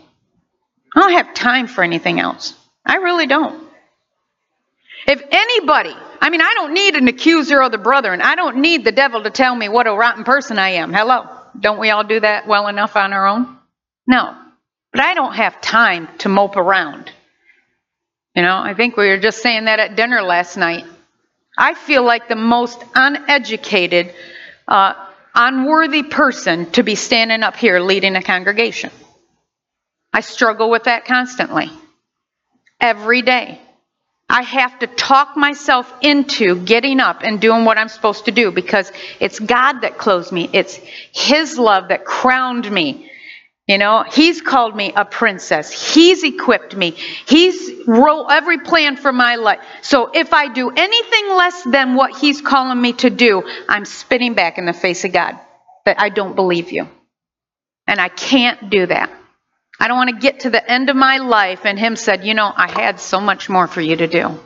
I 0.94 1.00
don't 1.00 1.12
have 1.12 1.34
time 1.34 1.66
for 1.66 1.84
anything 1.84 2.20
else. 2.20 2.54
I 2.84 2.96
really 2.96 3.26
don't. 3.26 3.68
If 5.06 5.22
anybody, 5.30 5.94
I 6.20 6.30
mean, 6.30 6.40
I 6.40 6.52
don't 6.54 6.74
need 6.74 6.96
an 6.96 7.08
accuser 7.08 7.62
of 7.62 7.72
the 7.72 7.78
brethren. 7.78 8.20
I 8.20 8.34
don't 8.34 8.58
need 8.58 8.84
the 8.84 8.92
devil 8.92 9.22
to 9.22 9.30
tell 9.30 9.54
me 9.54 9.68
what 9.68 9.86
a 9.86 9.92
rotten 9.92 10.24
person 10.24 10.58
I 10.58 10.70
am. 10.70 10.92
Hello. 10.92 11.26
Don't 11.58 11.78
we 11.78 11.90
all 11.90 12.04
do 12.04 12.20
that 12.20 12.46
well 12.46 12.68
enough 12.68 12.96
on 12.96 13.12
our 13.12 13.26
own? 13.26 13.56
No. 14.06 14.36
But 14.92 15.02
I 15.02 15.14
don't 15.14 15.34
have 15.34 15.60
time 15.60 16.08
to 16.18 16.28
mope 16.28 16.56
around. 16.56 17.10
You 18.38 18.44
know, 18.44 18.56
I 18.56 18.72
think 18.72 18.96
we 18.96 19.08
were 19.08 19.18
just 19.18 19.42
saying 19.42 19.64
that 19.64 19.80
at 19.80 19.96
dinner 19.96 20.22
last 20.22 20.56
night. 20.56 20.84
I 21.58 21.74
feel 21.74 22.04
like 22.04 22.28
the 22.28 22.36
most 22.36 22.80
uneducated, 22.94 24.14
uh, 24.68 24.94
unworthy 25.34 26.04
person 26.04 26.70
to 26.70 26.84
be 26.84 26.94
standing 26.94 27.42
up 27.42 27.56
here 27.56 27.80
leading 27.80 28.14
a 28.14 28.22
congregation. 28.22 28.92
I 30.12 30.20
struggle 30.20 30.70
with 30.70 30.84
that 30.84 31.04
constantly, 31.04 31.68
every 32.80 33.22
day. 33.22 33.60
I 34.28 34.42
have 34.42 34.78
to 34.78 34.86
talk 34.86 35.36
myself 35.36 35.92
into 36.00 36.64
getting 36.64 37.00
up 37.00 37.22
and 37.24 37.40
doing 37.40 37.64
what 37.64 37.76
I'm 37.76 37.88
supposed 37.88 38.26
to 38.26 38.30
do 38.30 38.52
because 38.52 38.92
it's 39.18 39.40
God 39.40 39.80
that 39.80 39.98
clothes 39.98 40.30
me. 40.30 40.48
It's 40.52 40.78
His 41.12 41.58
love 41.58 41.88
that 41.88 42.04
crowned 42.04 42.70
me. 42.70 43.07
You 43.68 43.76
know, 43.76 44.02
He's 44.02 44.40
called 44.40 44.74
me 44.74 44.92
a 44.96 45.04
princess. 45.04 45.94
He's 45.94 46.24
equipped 46.24 46.74
me. 46.74 46.92
He's 47.26 47.86
wrote 47.86 48.28
every 48.30 48.58
plan 48.58 48.96
for 48.96 49.12
my 49.12 49.36
life. 49.36 49.60
So 49.82 50.10
if 50.12 50.32
I 50.32 50.52
do 50.52 50.70
anything 50.70 51.28
less 51.36 51.62
than 51.64 51.94
what 51.94 52.16
He's 52.16 52.40
calling 52.40 52.80
me 52.80 52.94
to 52.94 53.10
do, 53.10 53.48
I'm 53.68 53.84
spitting 53.84 54.34
back 54.34 54.58
in 54.58 54.64
the 54.64 54.72
face 54.72 55.04
of 55.04 55.12
God 55.12 55.38
that 55.84 56.00
I 56.00 56.08
don't 56.08 56.34
believe 56.34 56.72
you. 56.72 56.88
And 57.86 58.00
I 58.00 58.08
can't 58.08 58.70
do 58.70 58.86
that. 58.86 59.10
I 59.80 59.86
don't 59.86 59.96
want 59.96 60.10
to 60.10 60.16
get 60.16 60.40
to 60.40 60.50
the 60.50 60.70
end 60.70 60.90
of 60.90 60.96
my 60.96 61.18
life 61.18 61.64
and 61.64 61.78
him 61.78 61.94
said, 61.94 62.24
You 62.24 62.34
know, 62.34 62.52
I 62.54 62.70
had 62.70 62.98
so 62.98 63.20
much 63.20 63.48
more 63.48 63.66
for 63.66 63.80
you 63.80 63.96
to 63.96 64.06
do. 64.06 64.40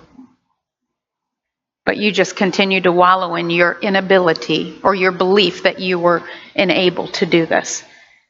But 1.84 1.96
you 1.96 2.12
just 2.12 2.36
continue 2.36 2.80
to 2.82 2.92
wallow 2.92 3.34
in 3.34 3.50
your 3.50 3.78
inability 3.80 4.78
or 4.84 4.94
your 4.94 5.10
belief 5.10 5.64
that 5.64 5.80
you 5.80 5.98
were 5.98 6.22
unable 6.54 7.08
to 7.08 7.26
do 7.26 7.46
this. 7.46 7.82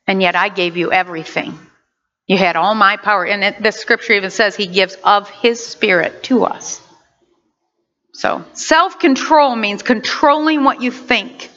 And 0.07 0.21
yet 0.21 0.35
I 0.35 0.49
gave 0.49 0.77
you 0.77 0.93
everything. 0.93 1.59
You 2.27 2.37
had 2.39 2.57
all 2.57 2.75
my 2.75 2.97
power. 2.97 3.25
And 3.25 3.45
it, 3.45 3.63
the 3.63 3.73
scripture 3.73 4.15
even 4.15 4.31
says 4.31 4.57
he 4.57 4.67
gives 4.67 4.97
of 5.05 5.29
his 5.31 5.65
spirit 5.65 6.23
to 6.25 6.45
us. 6.45 6.81
So 8.15 8.45
self 8.53 8.99
control 8.99 9.57
means 9.57 9.83
controlling 9.83 10.65
what 10.65 10.83
you 10.83 10.91
think. 10.91 11.51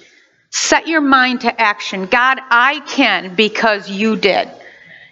Set 0.51 0.87
your 0.87 1.01
mind 1.01 1.41
to 1.41 1.61
action. 1.61 2.05
God, 2.05 2.39
I 2.49 2.79
can 2.79 3.35
because 3.35 3.89
you 3.89 4.15
did. 4.15 4.49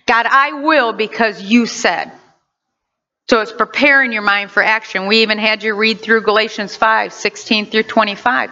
God, 0.05 0.25
I 0.29 0.53
will 0.61 0.93
because 0.93 1.41
you 1.41 1.65
said. 1.65 2.11
So 3.29 3.41
it's 3.41 3.51
preparing 3.51 4.11
your 4.11 4.21
mind 4.21 4.51
for 4.51 4.61
action. 4.61 5.07
We 5.07 5.21
even 5.21 5.37
had 5.37 5.63
you 5.63 5.75
read 5.75 6.01
through 6.01 6.21
Galatians 6.21 6.75
5 6.75 7.13
16 7.13 7.67
through 7.67 7.83
25 7.83 8.51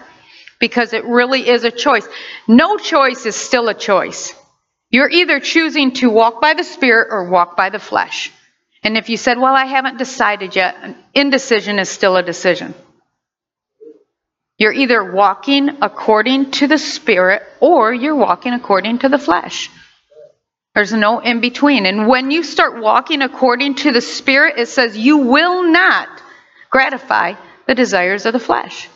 because 0.59 0.93
it 0.93 1.05
really 1.05 1.47
is 1.47 1.63
a 1.63 1.71
choice. 1.71 2.07
No 2.47 2.77
choice 2.77 3.25
is 3.25 3.35
still 3.35 3.67
a 3.69 3.73
choice. 3.73 4.33
You're 4.91 5.09
either 5.09 5.39
choosing 5.39 5.93
to 5.93 6.09
walk 6.09 6.41
by 6.41 6.53
the 6.53 6.65
Spirit 6.65 7.07
or 7.11 7.29
walk 7.29 7.55
by 7.55 7.69
the 7.69 7.79
flesh. 7.79 8.31
And 8.83 8.97
if 8.97 9.09
you 9.09 9.17
said, 9.17 9.39
Well, 9.39 9.55
I 9.55 9.65
haven't 9.65 9.97
decided 9.97 10.55
yet, 10.55 10.75
indecision 11.13 11.79
is 11.79 11.89
still 11.89 12.17
a 12.17 12.23
decision. 12.23 12.75
You're 14.57 14.73
either 14.73 15.03
walking 15.03 15.81
according 15.81 16.51
to 16.51 16.67
the 16.67 16.77
Spirit 16.77 17.41
or 17.59 17.93
you're 17.93 18.15
walking 18.15 18.53
according 18.53 18.99
to 18.99 19.09
the 19.09 19.17
flesh. 19.17 19.69
There's 20.75 20.93
no 20.93 21.19
in 21.19 21.41
between. 21.41 21.85
And 21.85 22.07
when 22.07 22.29
you 22.29 22.43
start 22.43 22.81
walking 22.81 23.21
according 23.21 23.75
to 23.75 23.91
the 23.91 24.01
Spirit, 24.01 24.55
it 24.57 24.67
says 24.67 24.97
you 24.97 25.17
will 25.17 25.63
not 25.63 26.09
gratify 26.69 27.33
the 27.65 27.75
desires 27.75 28.25
of 28.25 28.33
the 28.33 28.39
flesh. 28.39 28.87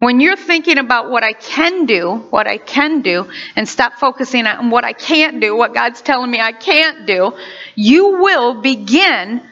When 0.00 0.20
you're 0.20 0.36
thinking 0.36 0.78
about 0.78 1.10
what 1.10 1.24
I 1.24 1.32
can 1.32 1.86
do, 1.86 2.16
what 2.30 2.46
I 2.46 2.58
can 2.58 3.00
do, 3.00 3.30
and 3.56 3.68
stop 3.68 3.94
focusing 3.94 4.46
on 4.46 4.70
what 4.70 4.84
I 4.84 4.92
can't 4.92 5.40
do, 5.40 5.56
what 5.56 5.72
God's 5.72 6.02
telling 6.02 6.30
me 6.30 6.40
I 6.40 6.52
can't 6.52 7.06
do, 7.06 7.32
you 7.74 8.20
will 8.20 8.60
begin, 8.60 9.42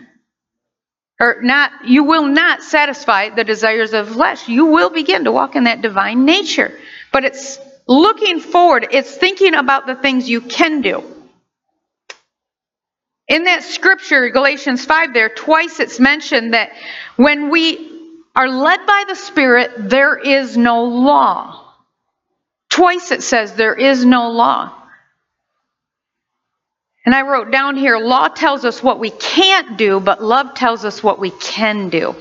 or 1.21 1.41
not, 1.43 1.71
you 1.87 2.05
will 2.05 2.27
not 2.27 2.63
satisfy 2.63 3.31
the 3.31 3.45
desires 3.45 3.95
of 3.95 4.11
flesh. 4.11 4.49
You 4.49 4.67
will 4.67 4.91
begin 4.91 5.25
to 5.25 5.33
walk 5.33 5.57
in 5.57 5.65
that 5.65 5.81
divine 5.81 6.25
nature. 6.25 6.77
But 7.13 7.25
it's 7.25 7.59
looking 7.87 8.41
forward, 8.41 8.89
it's 8.91 9.17
thinking 9.17 9.55
about 9.55 9.87
the 9.87 9.95
things 9.95 10.29
you 10.29 10.41
can 10.41 10.83
do. 10.83 11.03
In 13.29 13.45
that 13.45 13.63
scripture, 13.63 14.29
Galatians 14.31 14.85
5, 14.85 15.15
there, 15.15 15.31
twice 15.31 15.81
it's 15.81 15.99
mentioned 15.99 16.53
that 16.55 16.73
when 17.17 17.51
we 17.51 17.92
are 18.35 18.49
led 18.49 18.87
by 18.87 19.05
the 19.09 19.15
Spirit, 19.15 19.73
there 19.77 20.17
is 20.17 20.57
no 20.57 20.85
law. 20.85 21.75
Twice 22.71 23.11
it 23.11 23.23
says 23.23 23.55
there 23.55 23.75
is 23.75 24.05
no 24.05 24.31
law. 24.31 24.73
And 27.05 27.15
I 27.15 27.23
wrote 27.23 27.51
down 27.51 27.77
here 27.77 27.99
law 27.99 28.29
tells 28.29 28.65
us 28.65 28.83
what 28.83 28.99
we 28.99 29.11
can't 29.11 29.77
do, 29.77 30.01
but 30.01 30.23
love 30.23 30.55
tells 30.55 30.85
us 30.85 31.03
what 31.03 31.19
we 31.19 31.31
can 31.31 31.89
do. 31.89 32.15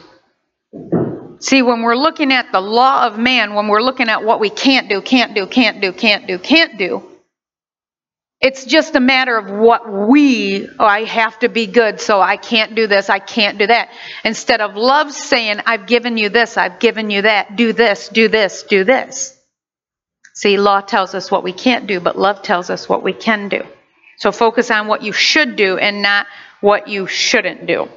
See, 1.40 1.62
when 1.62 1.82
we're 1.82 1.96
looking 1.96 2.32
at 2.32 2.52
the 2.52 2.60
law 2.60 3.08
of 3.08 3.18
man, 3.18 3.54
when 3.54 3.68
we're 3.68 3.82
looking 3.82 4.10
at 4.10 4.24
what 4.24 4.40
we 4.40 4.50
can't 4.50 4.90
do, 4.90 5.02
can't 5.02 5.34
do, 5.34 5.48
can't 5.48 5.82
do, 5.82 5.92
can't 5.92 6.28
do, 6.28 6.38
can't 6.38 6.78
do, 6.78 7.11
it's 8.42 8.66
just 8.66 8.96
a 8.96 9.00
matter 9.00 9.38
of 9.38 9.52
what 9.52 9.88
we, 9.88 10.68
oh, 10.80 10.86
I 10.86 11.04
have 11.04 11.38
to 11.40 11.50
be 11.50 11.68
good, 11.68 12.02
so 12.02 12.20
I 12.20 12.38
can't 12.38 12.74
do 12.74 12.88
this, 12.88 13.08
I 13.08 13.20
can't 13.20 13.60
do 13.60 13.68
that. 13.68 13.90
Instead 14.26 14.62
of 14.62 14.76
love 14.76 15.14
saying, 15.14 15.62
I've 15.68 15.86
given 15.86 16.18
you 16.18 16.30
this, 16.30 16.58
I've 16.58 16.80
given 16.80 17.12
you 17.12 17.22
that, 17.22 17.56
do 17.56 17.72
this, 17.72 18.10
do 18.10 18.28
this, 18.28 18.64
do 18.64 18.84
this. 18.84 19.38
See, 20.34 20.58
law 20.58 20.82
tells 20.82 21.14
us 21.14 21.30
what 21.30 21.44
we 21.44 21.54
can't 21.54 21.86
do, 21.86 22.00
but 22.00 22.18
love 22.18 22.42
tells 22.42 22.72
us 22.72 22.90
what 22.90 23.04
we 23.04 23.14
can 23.14 23.48
do. 23.48 23.62
So 24.18 24.32
focus 24.32 24.72
on 24.72 24.88
what 24.88 25.04
you 25.04 25.12
should 25.12 25.56
do 25.56 25.78
and 25.78 26.02
not 26.02 26.26
what 26.62 26.88
you 26.88 27.06
shouldn't 27.06 27.68
do. 27.68 27.90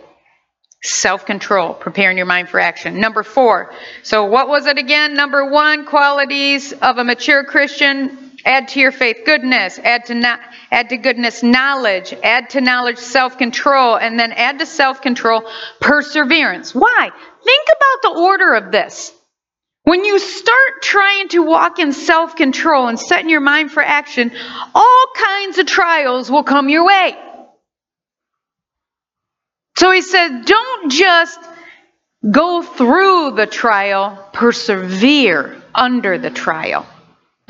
Self 0.82 1.24
control, 1.24 1.72
preparing 1.72 2.18
your 2.18 2.26
mind 2.26 2.50
for 2.50 2.60
action. 2.60 3.00
Number 3.00 3.22
four. 3.22 3.72
So, 4.02 4.26
what 4.26 4.48
was 4.48 4.66
it 4.66 4.76
again? 4.76 5.14
Number 5.14 5.50
one, 5.50 5.86
qualities 5.86 6.74
of 6.74 6.98
a 6.98 7.04
mature 7.04 7.44
Christian 7.44 8.23
Add 8.44 8.68
to 8.68 8.80
your 8.80 8.92
faith 8.92 9.20
goodness, 9.24 9.78
add 9.78 10.04
to 10.06 10.38
add 10.70 10.90
to 10.90 10.96
goodness 10.98 11.42
knowledge, 11.42 12.12
add 12.22 12.50
to 12.50 12.60
knowledge 12.60 12.98
self-control, 12.98 13.96
and 13.96 14.20
then 14.20 14.32
add 14.32 14.58
to 14.58 14.66
self-control 14.66 15.50
perseverance. 15.80 16.74
Why? 16.74 17.10
Think 17.44 17.68
about 17.68 18.02
the 18.02 18.20
order 18.20 18.54
of 18.54 18.70
this. 18.70 19.12
When 19.84 20.04
you 20.04 20.18
start 20.18 20.82
trying 20.82 21.28
to 21.28 21.42
walk 21.42 21.78
in 21.78 21.92
self-control 21.92 22.88
and 22.88 23.00
setting 23.00 23.30
your 23.30 23.40
mind 23.40 23.70
for 23.70 23.82
action, 23.82 24.32
all 24.74 25.06
kinds 25.16 25.58
of 25.58 25.66
trials 25.66 26.30
will 26.30 26.44
come 26.44 26.68
your 26.68 26.86
way. 26.86 27.16
So 29.76 29.90
he 29.90 30.02
said, 30.02 30.44
don't 30.44 30.90
just 30.90 31.38
go 32.30 32.62
through 32.62 33.32
the 33.32 33.46
trial, 33.46 34.28
persevere 34.32 35.62
under 35.74 36.18
the 36.18 36.30
trial 36.30 36.86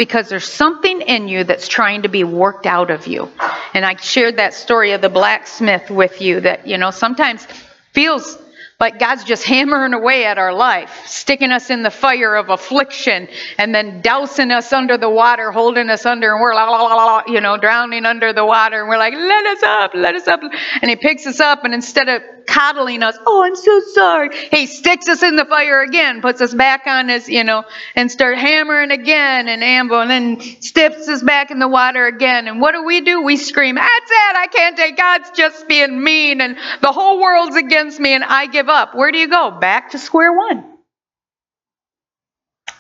because 0.05 0.29
there's 0.29 0.47
something 0.47 1.01
in 1.01 1.29
you 1.29 1.45
that's 1.45 1.67
trying 1.67 2.03
to 2.03 2.09
be 2.09 2.25
worked 2.25 2.67
out 2.67 2.91
of 2.91 3.07
you. 3.07 3.31
And 3.73 3.85
I 3.85 3.97
shared 3.97 4.37
that 4.37 4.53
story 4.53 4.93
of 4.93 5.01
the 5.01 5.09
blacksmith 5.09 5.91
with 5.91 6.21
you 6.21 6.41
that, 6.41 6.67
you 6.67 6.77
know, 6.77 6.91
sometimes 6.91 7.47
feels 7.93 8.39
like 8.81 8.99
God's 8.99 9.25
just 9.25 9.45
hammering 9.45 9.95
away 9.95 10.27
at 10.27 10.37
our 10.37 10.53
life, 10.53 11.07
sticking 11.07 11.51
us 11.51 11.71
in 11.71 11.83
the 11.83 11.91
fire 11.91 12.35
of 12.35 12.51
affliction, 12.51 13.29
and 13.57 13.75
then 13.75 14.03
dousing 14.03 14.51
us 14.51 14.73
under 14.73 14.99
the 14.99 15.09
water, 15.09 15.51
holding 15.51 15.89
us 15.89 16.05
under, 16.05 16.33
and 16.33 16.41
we're 16.41 16.55
la 16.55 16.69
la 16.69 16.83
la 16.83 16.95
la, 16.95 17.23
you 17.27 17.41
know, 17.41 17.57
drowning 17.57 18.05
under 18.05 18.33
the 18.33 18.45
water, 18.45 18.81
and 18.81 18.89
we're 18.89 18.99
like, 18.99 19.15
let 19.15 19.47
us 19.47 19.63
up, 19.63 19.93
let 19.95 20.15
us 20.15 20.29
up. 20.29 20.41
And 20.83 20.91
He 20.91 20.97
picks 20.97 21.27
us 21.27 21.41
up, 21.41 21.65
and 21.65 21.73
instead 21.73 22.09
of 22.09 22.23
coddling 22.47 23.03
us. 23.03 23.17
Oh, 23.27 23.45
I'm 23.45 23.57
so 23.57 23.81
sorry. 23.93 24.37
He 24.51 24.67
sticks 24.67 25.09
us 25.09 25.23
in 25.23 25.37
the 25.37 25.45
fire 25.45 25.83
again, 25.83 26.21
puts 26.21 26.41
us 26.41 26.55
back 26.55 26.87
on 26.87 27.09
his, 27.09 27.29
you 27.29 27.45
know, 27.45 27.65
and 27.95 28.11
start 28.11 28.39
hammering 28.39 28.91
again 28.91 29.49
and 29.49 29.63
amble, 29.63 30.01
and 30.01 30.11
then 30.11 30.41
steps 30.63 31.09
us 31.09 31.23
back 31.23 31.51
in 31.51 31.59
the 31.59 31.69
water 31.69 32.07
again. 32.07 32.49
And 32.49 32.61
what 32.61 32.73
do 32.73 32.85
we 32.85 33.01
do? 33.01 33.23
We 33.23 33.37
scream, 33.37 33.75
That's 33.75 34.11
it. 34.11 34.37
I 34.37 34.47
can't 34.47 34.77
take 34.77 34.97
God's 34.97 35.31
just 35.31 35.69
being 35.69 36.03
mean, 36.03 36.41
and 36.41 36.57
the 36.81 36.93
whole 36.93 37.21
world's 37.21 37.57
against 37.57 37.99
me, 37.99 38.13
and 38.13 38.25
I 38.25 38.47
give 38.47 38.69
up. 38.69 38.95
Where 38.95 39.11
do 39.11 39.19
you 39.19 39.29
go? 39.29 39.51
Back 39.51 39.91
to 39.91 39.99
square 39.99 40.33
one. 40.33 40.65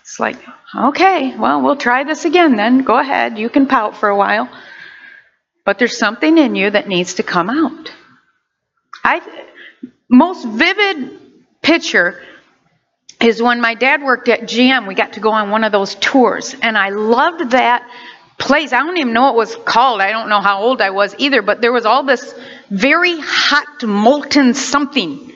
It's 0.00 0.20
like, 0.20 0.36
okay, 0.76 1.34
well, 1.36 1.62
we'll 1.62 1.76
try 1.76 2.04
this 2.04 2.24
again 2.24 2.56
then. 2.56 2.84
Go 2.84 2.98
ahead. 2.98 3.38
You 3.38 3.48
can 3.48 3.66
pout 3.66 3.96
for 3.96 4.08
a 4.08 4.16
while. 4.16 4.48
But 5.64 5.78
there's 5.78 5.98
something 5.98 6.36
in 6.36 6.54
you 6.54 6.70
that 6.70 6.88
needs 6.88 7.14
to 7.14 7.22
come 7.22 7.48
out. 7.48 7.90
I 9.02 9.20
most 10.08 10.46
vivid 10.46 11.20
picture 11.62 12.22
is 13.20 13.42
when 13.42 13.60
my 13.60 13.74
dad 13.74 14.02
worked 14.02 14.28
at 14.28 14.42
GM. 14.42 14.86
We 14.86 14.94
got 14.94 15.14
to 15.14 15.20
go 15.20 15.30
on 15.30 15.50
one 15.50 15.64
of 15.64 15.72
those 15.72 15.94
tours, 15.94 16.54
and 16.60 16.76
I 16.76 16.90
loved 16.90 17.50
that 17.50 17.88
place. 18.38 18.72
I 18.72 18.80
don't 18.80 18.98
even 18.98 19.12
know 19.12 19.22
what 19.22 19.34
it 19.34 19.36
was 19.36 19.56
called. 19.64 20.00
I 20.00 20.10
don't 20.10 20.28
know 20.28 20.40
how 20.40 20.62
old 20.62 20.80
I 20.80 20.90
was 20.90 21.14
either, 21.18 21.42
but 21.42 21.60
there 21.60 21.72
was 21.72 21.86
all 21.86 22.04
this 22.04 22.34
very 22.70 23.18
hot 23.18 23.82
molten 23.82 24.54
something. 24.54 25.32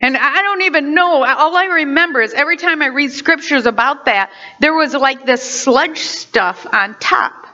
And 0.00 0.16
I 0.16 0.42
don't 0.42 0.62
even 0.62 0.94
know. 0.94 1.24
All 1.24 1.54
I 1.54 1.66
remember 1.66 2.20
is 2.20 2.32
every 2.32 2.56
time 2.56 2.82
I 2.82 2.86
read 2.86 3.12
scriptures 3.12 3.66
about 3.66 4.06
that, 4.06 4.32
there 4.58 4.74
was 4.74 4.94
like 4.94 5.24
this 5.24 5.42
sludge 5.42 5.98
stuff 5.98 6.66
on 6.72 6.98
top. 6.98 7.46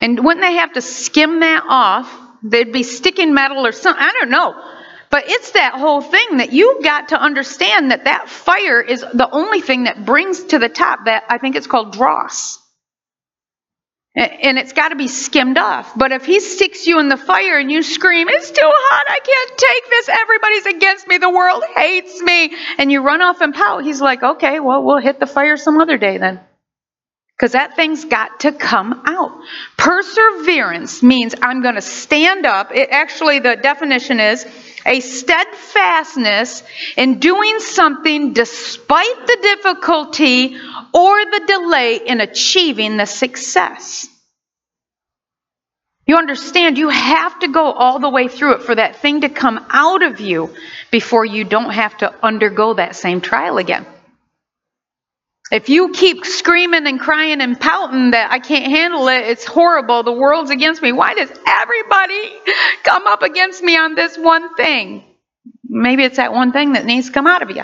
And 0.00 0.24
wouldn't 0.24 0.44
they 0.44 0.54
have 0.54 0.72
to 0.72 0.82
skim 0.82 1.40
that 1.40 1.64
off? 1.68 2.12
They'd 2.42 2.72
be 2.72 2.82
sticking 2.82 3.34
metal 3.34 3.64
or 3.66 3.72
something. 3.72 4.02
I 4.02 4.12
don't 4.12 4.30
know. 4.30 4.75
But 5.16 5.30
it's 5.30 5.52
that 5.52 5.72
whole 5.72 6.02
thing 6.02 6.36
that 6.36 6.52
you've 6.52 6.84
got 6.84 7.08
to 7.08 7.18
understand 7.18 7.90
that 7.90 8.04
that 8.04 8.28
fire 8.28 8.82
is 8.82 9.00
the 9.00 9.26
only 9.32 9.62
thing 9.62 9.84
that 9.84 10.04
brings 10.04 10.44
to 10.44 10.58
the 10.58 10.68
top 10.68 11.06
that 11.06 11.24
I 11.30 11.38
think 11.38 11.56
it's 11.56 11.66
called 11.66 11.94
dross. 11.94 12.58
And 14.14 14.58
it's 14.58 14.74
got 14.74 14.90
to 14.90 14.94
be 14.94 15.08
skimmed 15.08 15.56
off. 15.56 15.90
But 15.96 16.12
if 16.12 16.26
he 16.26 16.40
sticks 16.40 16.86
you 16.86 17.00
in 17.00 17.08
the 17.08 17.16
fire 17.16 17.58
and 17.58 17.72
you 17.72 17.82
scream, 17.82 18.28
It's 18.28 18.50
too 18.50 18.60
hot, 18.62 19.06
I 19.08 19.20
can't 19.20 19.58
take 19.58 19.88
this, 19.88 20.08
everybody's 20.10 20.66
against 20.66 21.08
me, 21.08 21.16
the 21.16 21.30
world 21.30 21.64
hates 21.74 22.20
me, 22.20 22.54
and 22.76 22.92
you 22.92 23.00
run 23.00 23.22
off 23.22 23.40
and 23.40 23.54
pout, 23.54 23.84
he's 23.84 24.02
like, 24.02 24.22
Okay, 24.22 24.60
well, 24.60 24.84
we'll 24.84 25.00
hit 25.00 25.18
the 25.18 25.26
fire 25.26 25.56
some 25.56 25.80
other 25.80 25.96
day 25.96 26.18
then 26.18 26.40
because 27.36 27.52
that 27.52 27.76
thing's 27.76 28.04
got 28.04 28.40
to 28.40 28.52
come 28.52 29.02
out. 29.06 29.32
Perseverance 29.76 31.02
means 31.02 31.34
I'm 31.40 31.60
going 31.62 31.74
to 31.74 31.82
stand 31.82 32.46
up. 32.46 32.74
It, 32.74 32.88
actually, 32.90 33.40
the 33.40 33.56
definition 33.56 34.20
is 34.20 34.46
a 34.86 35.00
steadfastness 35.00 36.62
in 36.96 37.18
doing 37.18 37.58
something 37.58 38.32
despite 38.32 39.26
the 39.26 39.38
difficulty 39.42 40.56
or 40.94 41.24
the 41.24 41.44
delay 41.46 41.96
in 41.96 42.20
achieving 42.20 42.96
the 42.96 43.06
success. 43.06 44.08
You 46.06 46.16
understand, 46.16 46.78
you 46.78 46.88
have 46.88 47.40
to 47.40 47.48
go 47.48 47.72
all 47.72 47.98
the 47.98 48.08
way 48.08 48.28
through 48.28 48.54
it 48.54 48.62
for 48.62 48.76
that 48.76 48.96
thing 48.96 49.22
to 49.22 49.28
come 49.28 49.66
out 49.70 50.04
of 50.04 50.20
you 50.20 50.54
before 50.92 51.24
you 51.24 51.42
don't 51.42 51.70
have 51.70 51.96
to 51.98 52.14
undergo 52.24 52.74
that 52.74 52.94
same 52.94 53.20
trial 53.20 53.58
again. 53.58 53.84
If 55.50 55.68
you 55.68 55.92
keep 55.92 56.24
screaming 56.24 56.86
and 56.86 56.98
crying 56.98 57.40
and 57.40 57.58
pouting 57.58 58.10
that 58.10 58.32
I 58.32 58.40
can't 58.40 58.66
handle 58.66 59.06
it, 59.08 59.26
it's 59.26 59.44
horrible, 59.44 60.02
the 60.02 60.12
world's 60.12 60.50
against 60.50 60.82
me, 60.82 60.90
why 60.90 61.14
does 61.14 61.30
everybody 61.46 62.32
come 62.82 63.06
up 63.06 63.22
against 63.22 63.62
me 63.62 63.76
on 63.76 63.94
this 63.94 64.18
one 64.18 64.56
thing? 64.56 65.04
Maybe 65.68 66.02
it's 66.02 66.16
that 66.16 66.32
one 66.32 66.52
thing 66.52 66.72
that 66.72 66.84
needs 66.84 67.06
to 67.06 67.12
come 67.12 67.28
out 67.28 67.42
of 67.42 67.50
you. 67.50 67.62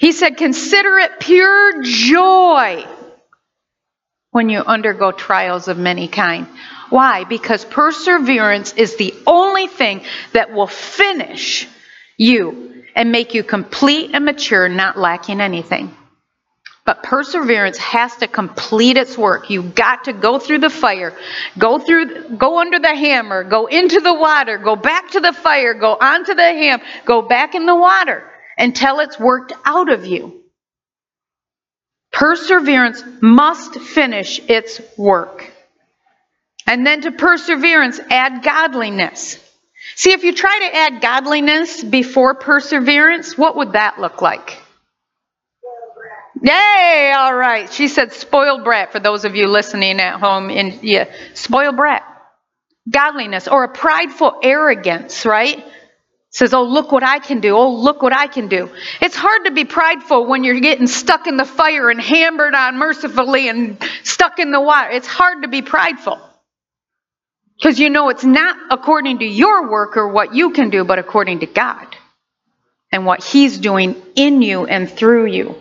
He 0.00 0.12
said, 0.12 0.36
Consider 0.36 0.98
it 0.98 1.20
pure 1.20 1.82
joy 1.82 2.84
when 4.32 4.50
you 4.50 4.58
undergo 4.58 5.12
trials 5.12 5.68
of 5.68 5.78
many 5.78 6.08
kind. 6.08 6.46
Why? 6.90 7.24
Because 7.24 7.64
perseverance 7.64 8.74
is 8.74 8.96
the 8.96 9.14
only 9.26 9.66
thing 9.66 10.02
that 10.32 10.52
will 10.52 10.66
finish 10.66 11.68
you 12.18 12.71
and 12.94 13.12
make 13.12 13.34
you 13.34 13.42
complete 13.42 14.10
and 14.14 14.24
mature, 14.24 14.68
not 14.68 14.98
lacking 14.98 15.40
anything. 15.40 15.94
But 16.84 17.04
perseverance 17.04 17.78
has 17.78 18.16
to 18.16 18.26
complete 18.26 18.96
its 18.96 19.16
work. 19.16 19.50
You've 19.50 19.74
got 19.74 20.04
to 20.04 20.12
go 20.12 20.40
through 20.40 20.58
the 20.58 20.70
fire, 20.70 21.16
go 21.56 21.78
through, 21.78 22.36
go 22.36 22.58
under 22.58 22.80
the 22.80 22.94
hammer, 22.94 23.44
go 23.44 23.66
into 23.66 24.00
the 24.00 24.14
water, 24.14 24.58
go 24.58 24.74
back 24.74 25.12
to 25.12 25.20
the 25.20 25.32
fire, 25.32 25.74
go 25.74 25.96
onto 26.00 26.34
the 26.34 26.42
ham, 26.42 26.80
go 27.04 27.22
back 27.22 27.54
in 27.54 27.66
the 27.66 27.76
water 27.76 28.28
until 28.58 28.98
it's 28.98 29.18
worked 29.18 29.52
out 29.64 29.92
of 29.92 30.06
you. 30.06 30.42
Perseverance 32.10 33.02
must 33.20 33.78
finish 33.78 34.40
its 34.48 34.80
work. 34.98 35.50
And 36.66 36.86
then 36.86 37.02
to 37.02 37.12
perseverance, 37.12 38.00
add 38.10 38.42
godliness. 38.42 39.38
See, 39.94 40.12
if 40.12 40.24
you 40.24 40.34
try 40.34 40.58
to 40.60 40.76
add 40.76 41.02
godliness 41.02 41.82
before 41.82 42.34
perseverance, 42.34 43.36
what 43.36 43.56
would 43.56 43.72
that 43.72 44.00
look 44.00 44.22
like? 44.22 44.58
Yay, 46.42 47.12
all 47.16 47.34
right. 47.34 47.72
She 47.72 47.88
said 47.88 48.12
spoiled 48.12 48.64
brat 48.64 48.90
for 48.90 48.98
those 48.98 49.24
of 49.24 49.36
you 49.36 49.46
listening 49.46 50.00
at 50.00 50.18
home. 50.18 50.50
In 50.50 50.80
yeah, 50.82 51.12
spoiled 51.34 51.76
brat. 51.76 52.02
Godliness 52.90 53.46
or 53.46 53.64
a 53.64 53.68
prideful 53.68 54.40
arrogance, 54.42 55.24
right? 55.24 55.64
Says, 56.30 56.54
oh, 56.54 56.64
look 56.64 56.90
what 56.90 57.04
I 57.04 57.18
can 57.18 57.40
do. 57.40 57.54
Oh, 57.54 57.70
look 57.74 58.02
what 58.02 58.16
I 58.16 58.26
can 58.26 58.48
do. 58.48 58.70
It's 59.02 59.14
hard 59.14 59.44
to 59.44 59.50
be 59.50 59.66
prideful 59.66 60.26
when 60.26 60.44
you're 60.44 60.58
getting 60.60 60.86
stuck 60.86 61.26
in 61.26 61.36
the 61.36 61.44
fire 61.44 61.90
and 61.90 62.00
hammered 62.00 62.54
on 62.54 62.78
mercifully 62.78 63.48
and 63.48 63.76
stuck 64.02 64.38
in 64.38 64.50
the 64.50 64.60
water. 64.60 64.90
It's 64.90 65.06
hard 65.06 65.42
to 65.42 65.48
be 65.48 65.60
prideful. 65.60 66.18
Because 67.62 67.78
you 67.78 67.90
know 67.90 68.08
it's 68.08 68.24
not 68.24 68.56
according 68.72 69.20
to 69.20 69.24
your 69.24 69.70
work 69.70 69.96
or 69.96 70.08
what 70.08 70.34
you 70.34 70.50
can 70.50 70.70
do, 70.70 70.82
but 70.82 70.98
according 70.98 71.40
to 71.40 71.46
God 71.46 71.86
and 72.90 73.06
what 73.06 73.22
He's 73.22 73.56
doing 73.56 74.02
in 74.16 74.42
you 74.42 74.66
and 74.66 74.90
through 74.90 75.26
you. 75.26 75.54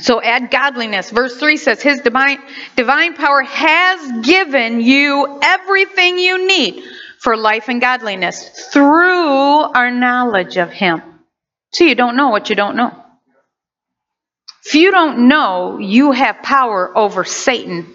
So 0.00 0.20
add 0.20 0.50
godliness. 0.50 1.10
Verse 1.10 1.38
3 1.38 1.56
says, 1.56 1.80
His 1.80 2.02
divine, 2.02 2.38
divine 2.76 3.14
power 3.14 3.40
has 3.40 4.26
given 4.26 4.82
you 4.82 5.40
everything 5.42 6.18
you 6.18 6.46
need 6.46 6.84
for 7.20 7.38
life 7.38 7.70
and 7.70 7.80
godliness 7.80 8.68
through 8.70 9.60
our 9.62 9.90
knowledge 9.90 10.58
of 10.58 10.70
Him. 10.70 11.00
So 11.72 11.84
you 11.84 11.94
don't 11.94 12.16
know 12.16 12.28
what 12.28 12.50
you 12.50 12.54
don't 12.54 12.76
know. 12.76 12.92
If 14.66 14.74
you 14.74 14.90
don't 14.90 15.26
know 15.26 15.78
you 15.78 16.12
have 16.12 16.42
power 16.42 16.96
over 16.96 17.24
Satan, 17.24 17.94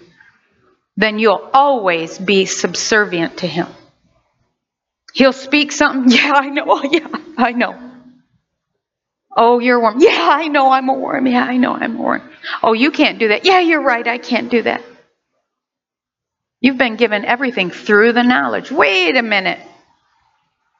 then 0.96 1.18
you'll 1.18 1.50
always 1.52 2.18
be 2.18 2.46
subservient 2.46 3.38
to 3.38 3.46
him. 3.46 3.66
He'll 5.12 5.32
speak 5.32 5.72
something, 5.72 6.10
yeah, 6.16 6.32
I 6.34 6.48
know, 6.50 6.82
yeah, 6.90 7.08
I 7.36 7.52
know. 7.52 7.92
Oh, 9.36 9.58
you're 9.58 9.78
a 9.78 9.80
worm. 9.80 9.96
Yeah, 9.98 10.28
I 10.30 10.46
know 10.48 10.70
I'm 10.70 10.88
a 10.88 10.94
worm. 10.94 11.26
Yeah, 11.26 11.42
I 11.42 11.56
know 11.56 11.74
I'm 11.74 11.96
a 11.96 12.02
worm. 12.02 12.30
Oh, 12.62 12.72
you 12.72 12.92
can't 12.92 13.18
do 13.18 13.28
that. 13.28 13.44
Yeah, 13.44 13.60
you're 13.60 13.82
right, 13.82 14.06
I 14.06 14.18
can't 14.18 14.50
do 14.50 14.62
that. 14.62 14.82
You've 16.60 16.78
been 16.78 16.96
given 16.96 17.24
everything 17.24 17.70
through 17.70 18.12
the 18.12 18.22
knowledge. 18.22 18.70
Wait 18.70 19.16
a 19.16 19.22
minute. 19.22 19.58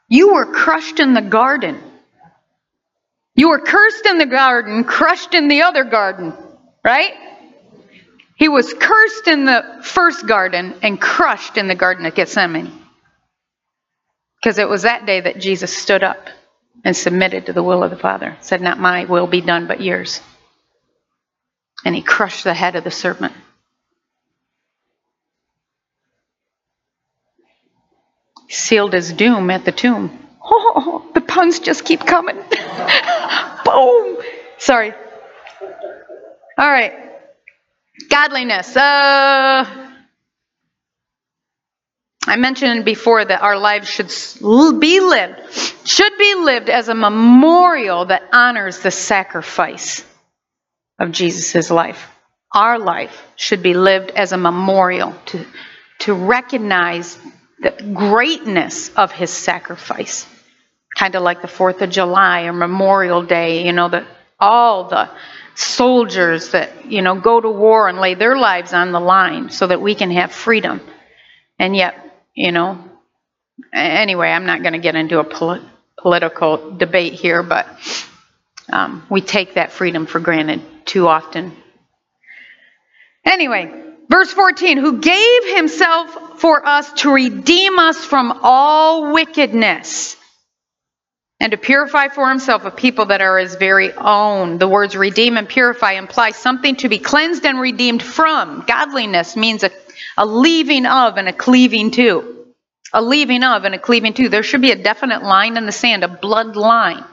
You 0.09 0.35
were 0.35 0.47
crushed 0.53 1.01
in 1.01 1.15
the 1.15 1.23
garden. 1.23 1.83
You 3.35 3.49
were 3.49 3.61
cursed 3.61 4.07
in 4.07 4.19
the 4.19 4.27
garden, 4.27 4.85
crushed 4.85 5.35
in 5.35 5.49
the 5.49 5.63
other 5.63 5.85
garden, 5.85 6.33
right? 6.85 7.13
He 8.37 8.49
was 8.49 8.75
cursed 8.75 9.29
in 9.29 9.45
the 9.45 9.81
first 9.83 10.27
garden 10.27 10.75
and 10.83 11.01
crushed 11.01 11.57
in 11.57 11.69
the 11.69 11.75
Garden 11.75 12.07
of 12.07 12.15
Gethsemane. 12.15 12.73
Because 14.43 14.59
it 14.59 14.69
was 14.69 14.83
that 14.83 15.07
day 15.07 15.21
that 15.21 15.39
Jesus 15.39 15.77
stood 15.77 16.03
up 16.03 16.29
and 16.85 16.97
submitted 16.97 17.47
to 17.47 17.53
the 17.53 17.63
will 17.63 17.83
of 17.83 17.91
the 17.91 17.97
Father. 17.97 18.37
Said, 18.41 18.61
Not 18.61 18.79
my 18.79 19.05
will 19.05 19.27
be 19.27 19.41
done, 19.41 19.67
but 19.67 19.81
yours. 19.81 20.21
And 21.85 21.95
he 21.95 22.03
crushed 22.03 22.45
the 22.45 22.55
head 22.55 22.77
of 22.77 22.85
the 22.85 22.91
serpent. 22.91 23.33
He 28.49 28.55
sealed 28.55 28.93
his 28.93 29.13
doom 29.13 29.51
at 29.51 29.65
the 29.65 29.73
tomb. 29.73 30.19
Oh, 30.43 31.11
the 31.15 31.21
puns 31.21 31.61
just 31.61 31.85
keep 31.85 32.01
coming. 32.01 32.37
Boom. 33.65 34.19
Sorry. 34.59 34.93
All 36.59 36.71
right. 36.71 37.14
Godliness. 38.09 38.77
Uh, 38.77 39.85
I 42.27 42.37
mentioned 42.37 42.85
before 42.85 43.25
that 43.25 43.43
our 43.43 43.59
lives 43.59 43.89
should 43.89 44.11
be 44.81 45.01
lived, 45.01 45.41
should 45.85 46.17
be 46.19 46.35
lived 46.35 46.71
as 46.71 46.89
a 46.89 46.95
memorial 46.95 48.07
that 48.07 48.23
honors 48.33 48.81
the 48.81 48.91
sacrifice 48.91 50.05
of 50.99 51.13
Jesus' 51.13 51.71
life. 51.71 52.11
Our 52.53 52.79
life 52.79 53.23
should 53.37 53.63
be 53.63 53.75
lived 53.75 54.11
as 54.11 54.33
a 54.33 54.39
memorial 54.39 55.15
to, 55.27 55.47
to 56.01 56.15
recognize 56.15 57.19
the 57.61 57.71
greatness 57.93 58.91
of 58.95 59.13
his 59.13 59.31
sacrifice. 59.31 60.27
Kind 60.97 61.15
of 61.15 61.23
like 61.23 61.43
the 61.43 61.49
4th 61.49 61.83
of 61.83 61.91
July 61.91 62.43
or 62.43 62.53
Memorial 62.53 63.23
Day, 63.23 63.67
you 63.67 63.73
know, 63.73 63.89
that 63.89 64.07
all 64.39 64.89
the 64.89 65.11
soldiers 65.55 66.51
that, 66.51 66.91
you 66.91 67.03
know, 67.03 67.21
go 67.21 67.41
to 67.41 67.51
war 67.51 67.89
and 67.89 67.99
lay 67.99 68.15
their 68.15 68.37
lives 68.37 68.73
on 68.73 68.93
the 68.93 69.01
line 69.01 69.51
so 69.51 69.67
that 69.67 69.81
we 69.81 69.95
can 69.95 70.11
have 70.11 70.33
freedom. 70.33 70.81
And 71.59 71.77
yet, 71.77 71.95
you 72.35 72.53
know, 72.53 72.79
anyway, 73.73 74.29
I'm 74.29 74.47
not 74.47 74.63
going 74.63 74.73
to 74.73 74.79
get 74.79 74.95
into 74.95 75.19
a 75.19 75.25
pol- 75.25 75.61
political 75.97 76.73
debate 76.77 77.15
here, 77.15 77.43
but 77.43 77.67
um, 78.73 79.07
we 79.09 79.21
take 79.21 79.55
that 79.55 79.73
freedom 79.73 80.07
for 80.07 80.21
granted 80.21 80.63
too 80.85 81.07
often. 81.07 81.57
Anyway, 83.25 83.73
verse 84.09 84.33
14, 84.33 84.79
who 84.79 85.01
gave 85.01 85.57
himself 85.57 86.41
for 86.41 86.67
us 86.67 86.93
to 86.95 87.13
redeem 87.13 87.79
us 87.79 88.05
from 88.05 88.41
all 88.43 89.13
wickedness 89.13 90.17
and 91.41 91.51
to 91.51 91.59
purify 91.59 92.09
for 92.09 92.29
himself 92.29 92.65
a 92.65 92.71
people 92.71 93.07
that 93.07 93.21
are 93.21 93.39
his 93.39 93.57
very 93.57 93.93
own. 93.93 94.59
The 94.59 94.69
words 94.69 94.97
redeem 94.97 95.37
and 95.37 95.49
purify 95.49 95.93
imply 95.93 96.31
something 96.31 96.77
to 96.77 96.89
be 96.89 96.99
cleansed 96.99 97.45
and 97.45 97.61
redeemed 97.61 98.03
from. 98.03 98.65
Godliness 98.67 99.37
means 99.37 99.65
a, 99.65 99.71
a 100.17 100.25
leaving 100.25 100.87
of 100.87 101.17
and 101.17 101.29
a 101.29 101.33
cleaving 101.33 101.91
to. 101.93 102.47
A 102.93 103.03
leaving 103.03 103.43
of 103.43 103.65
and 103.65 103.75
a 103.75 103.79
cleaving 103.79 104.15
to. 104.15 104.29
There 104.29 104.45
should 104.45 104.63
be 104.63 104.71
a 104.71 104.83
definite 104.83 105.25
line 105.25 105.57
in 105.57 105.67
the 105.67 105.73
sand, 105.73 106.05
a 106.05 106.09
blood 106.09 106.55
line 106.55 107.05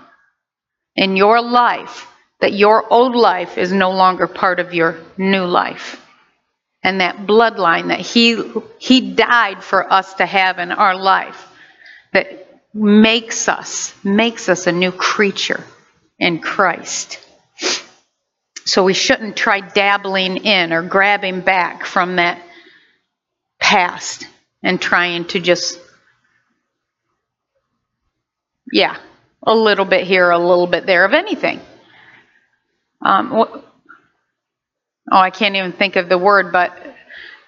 in 0.96 1.16
your 1.16 1.42
life 1.42 2.08
that 2.42 2.54
your 2.54 2.92
old 2.92 3.16
life 3.16 3.58
is 3.58 3.72
no 3.72 3.92
longer 3.92 4.28
part 4.28 4.60
of 4.60 4.74
your 4.74 5.00
new 5.18 5.46
life. 5.46 6.04
And 6.84 7.02
that 7.02 7.18
bloodline 7.28 7.90
that 7.90 8.00
he, 8.00 8.42
he 8.80 9.14
died 9.14 9.64
for 9.64 9.92
us 9.92 10.16
to 10.16 10.26
have 10.26 10.58
in 10.58 10.72
our 10.72 10.96
life. 10.96 11.48
That 12.14 12.51
makes 12.74 13.50
us, 13.50 13.94
makes 14.04 14.50
us 14.50 14.68
a 14.68 14.72
new 14.72 14.92
creature 14.92 15.64
in 16.20 16.40
Christ. 16.40 17.20
So 18.66 18.84
we 18.84 18.94
shouldn't 18.94 19.36
try 19.36 19.60
dabbling 19.60 20.38
in 20.46 20.72
or 20.72 20.84
grabbing 20.84 21.42
back 21.42 21.86
from 21.86 22.18
that 22.18 22.42
past 23.60 24.28
and 24.64 24.80
trying 24.80 25.26
to 25.26 25.40
just, 25.40 25.80
yeah, 28.72 28.98
a 29.44 29.56
little 29.56 29.86
bit 29.86 30.06
here, 30.06 30.30
a 30.30 30.38
little 30.38 30.68
bit 30.68 30.86
there 30.86 31.04
of 31.04 31.14
anything. 31.14 31.60
Um, 33.02 33.34
oh, 33.34 33.64
I 35.12 35.32
can't 35.32 35.56
even 35.56 35.74
think 35.74 35.96
of 35.96 36.08
the 36.08 36.18
word, 36.18 36.52
but 36.52 36.78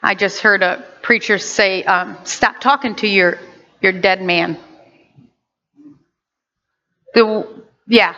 I 0.02 0.16
just 0.16 0.42
heard 0.42 0.64
a 0.64 0.84
preacher 1.02 1.38
say, 1.38 1.84
um, 1.84 2.18
"Stop 2.24 2.60
talking 2.60 2.96
to 2.96 3.08
your 3.08 3.38
your 3.80 3.94
dead 3.94 4.22
man." 4.22 4.58
The, 7.14 7.64
yeah, 7.88 8.16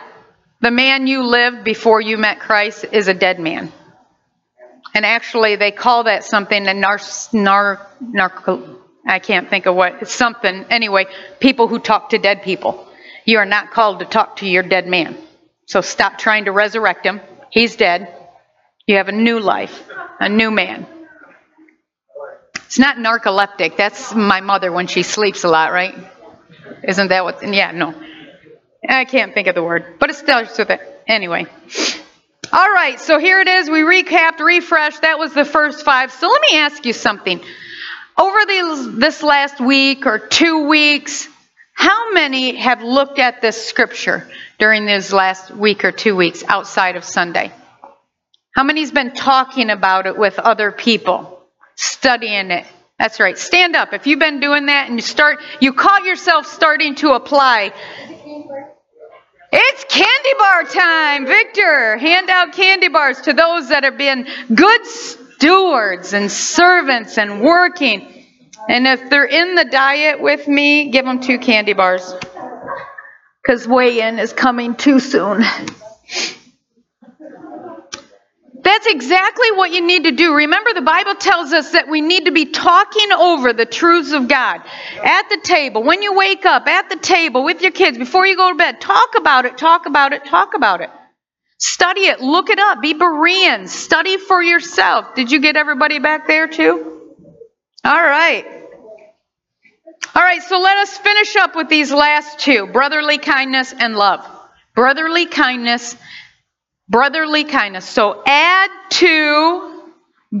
the 0.60 0.70
man 0.70 1.06
you 1.06 1.22
lived 1.22 1.64
before 1.64 2.00
you 2.00 2.16
met 2.16 2.40
Christ 2.40 2.86
is 2.92 3.08
a 3.08 3.14
dead 3.14 3.38
man. 3.38 3.72
And 4.94 5.04
actually, 5.04 5.56
they 5.56 5.72
call 5.72 6.04
that 6.04 6.24
something 6.24 6.66
a 6.66 6.72
nar, 6.72 6.98
nar, 7.32 7.86
narco, 8.00 8.78
I 9.06 9.18
can't 9.18 9.48
think 9.48 9.66
of 9.66 9.74
what, 9.74 10.02
it's 10.02 10.14
something. 10.14 10.64
Anyway, 10.70 11.06
people 11.38 11.68
who 11.68 11.78
talk 11.78 12.10
to 12.10 12.18
dead 12.18 12.42
people. 12.42 12.88
You 13.24 13.38
are 13.38 13.44
not 13.44 13.70
called 13.70 13.98
to 14.00 14.04
talk 14.04 14.36
to 14.36 14.46
your 14.46 14.62
dead 14.62 14.86
man. 14.86 15.16
So 15.66 15.80
stop 15.80 16.18
trying 16.18 16.46
to 16.46 16.52
resurrect 16.52 17.04
him. 17.04 17.20
He's 17.50 17.76
dead. 17.76 18.12
You 18.86 18.96
have 18.96 19.08
a 19.08 19.12
new 19.12 19.40
life, 19.40 19.82
a 20.20 20.28
new 20.28 20.50
man. 20.50 20.86
It's 22.66 22.78
not 22.78 22.96
narcoleptic. 22.96 23.76
That's 23.76 24.14
my 24.14 24.40
mother 24.40 24.72
when 24.72 24.86
she 24.86 25.02
sleeps 25.02 25.44
a 25.44 25.48
lot, 25.48 25.72
right? 25.72 25.94
Isn't 26.82 27.08
that 27.08 27.24
what? 27.24 27.42
Yeah, 27.42 27.70
no. 27.72 27.94
I 28.88 29.04
can't 29.04 29.34
think 29.34 29.48
of 29.48 29.54
the 29.54 29.62
word, 29.62 29.98
but 29.98 30.10
it 30.10 30.16
starts 30.16 30.58
with 30.58 30.70
it. 30.70 30.80
Anyway. 31.06 31.46
All 32.52 32.70
right, 32.70 33.00
so 33.00 33.18
here 33.18 33.40
it 33.40 33.48
is. 33.48 33.68
We 33.68 33.80
recapped, 33.80 34.38
refreshed. 34.38 35.02
That 35.02 35.18
was 35.18 35.34
the 35.34 35.44
first 35.44 35.84
five. 35.84 36.12
So 36.12 36.28
let 36.28 36.40
me 36.50 36.58
ask 36.58 36.86
you 36.86 36.92
something. 36.92 37.40
Over 38.16 38.38
these, 38.46 38.96
this 38.96 39.22
last 39.22 39.60
week 39.60 40.06
or 40.06 40.18
two 40.18 40.68
weeks, 40.68 41.28
how 41.74 42.12
many 42.12 42.56
have 42.56 42.82
looked 42.82 43.18
at 43.18 43.42
this 43.42 43.66
scripture 43.66 44.28
during 44.58 44.86
this 44.86 45.12
last 45.12 45.50
week 45.50 45.84
or 45.84 45.92
two 45.92 46.16
weeks 46.16 46.44
outside 46.46 46.96
of 46.96 47.04
Sunday? 47.04 47.52
How 48.54 48.62
many's 48.62 48.92
been 48.92 49.12
talking 49.12 49.68
about 49.68 50.06
it 50.06 50.16
with 50.16 50.38
other 50.38 50.72
people, 50.72 51.42
studying 51.74 52.50
it? 52.50 52.64
That's 52.98 53.20
right. 53.20 53.36
Stand 53.36 53.76
up. 53.76 53.92
If 53.92 54.06
you've 54.06 54.18
been 54.18 54.40
doing 54.40 54.66
that 54.66 54.88
and 54.88 54.96
you 54.96 55.02
start, 55.02 55.40
you 55.60 55.74
caught 55.74 56.04
yourself 56.04 56.46
starting 56.46 56.94
to 56.96 57.12
apply 57.12 57.72
it's 59.58 59.84
candy 59.84 60.32
bar 60.38 60.64
time. 60.64 61.26
Victor, 61.26 61.96
hand 61.96 62.28
out 62.28 62.52
candy 62.52 62.88
bars 62.88 63.20
to 63.22 63.32
those 63.32 63.70
that 63.70 63.84
have 63.84 63.96
been 63.96 64.26
good 64.54 64.86
stewards 64.86 66.12
and 66.12 66.30
servants 66.30 67.16
and 67.16 67.40
working. 67.40 68.26
And 68.68 68.86
if 68.86 69.08
they're 69.08 69.24
in 69.24 69.54
the 69.54 69.64
diet 69.64 70.20
with 70.20 70.46
me, 70.46 70.90
give 70.90 71.04
them 71.04 71.20
two 71.20 71.38
candy 71.38 71.72
bars. 71.72 72.14
Because 73.42 73.66
weigh 73.66 74.00
in 74.00 74.18
is 74.18 74.32
coming 74.32 74.74
too 74.74 74.98
soon. 75.00 75.42
That's 78.66 78.86
exactly 78.88 79.52
what 79.52 79.70
you 79.70 79.80
need 79.80 80.04
to 80.04 80.10
do. 80.10 80.34
Remember, 80.34 80.74
the 80.74 80.82
Bible 80.82 81.14
tells 81.14 81.52
us 81.52 81.70
that 81.70 81.88
we 81.88 82.00
need 82.00 82.24
to 82.24 82.32
be 82.32 82.46
talking 82.46 83.12
over 83.12 83.52
the 83.52 83.64
truths 83.64 84.10
of 84.10 84.26
God 84.26 84.60
at 85.04 85.28
the 85.28 85.38
table, 85.40 85.84
when 85.84 86.02
you 86.02 86.14
wake 86.14 86.44
up, 86.44 86.66
at 86.66 86.88
the 86.88 86.96
table 86.96 87.44
with 87.44 87.62
your 87.62 87.70
kids, 87.70 87.96
before 87.96 88.26
you 88.26 88.34
go 88.34 88.50
to 88.50 88.56
bed. 88.56 88.80
Talk 88.80 89.14
about 89.16 89.44
it, 89.44 89.56
talk 89.56 89.86
about 89.86 90.12
it, 90.12 90.24
talk 90.24 90.54
about 90.54 90.80
it. 90.80 90.90
Study 91.58 92.06
it, 92.06 92.20
look 92.20 92.50
it 92.50 92.58
up, 92.58 92.82
be 92.82 92.92
Bereans, 92.92 93.70
study 93.70 94.18
for 94.18 94.42
yourself. 94.42 95.14
Did 95.14 95.30
you 95.30 95.38
get 95.40 95.54
everybody 95.54 96.00
back 96.00 96.26
there 96.26 96.48
too? 96.48 97.14
All 97.84 98.02
right. 98.02 98.44
All 100.12 100.22
right, 100.22 100.42
so 100.42 100.58
let 100.58 100.76
us 100.78 100.98
finish 100.98 101.36
up 101.36 101.54
with 101.54 101.68
these 101.68 101.92
last 101.92 102.40
two 102.40 102.66
brotherly 102.66 103.18
kindness 103.18 103.72
and 103.78 103.94
love. 103.94 104.28
Brotherly 104.74 105.26
kindness 105.26 105.94
Brotherly 106.88 107.44
kindness. 107.44 107.88
So 107.88 108.22
add 108.26 108.70
to 108.90 109.92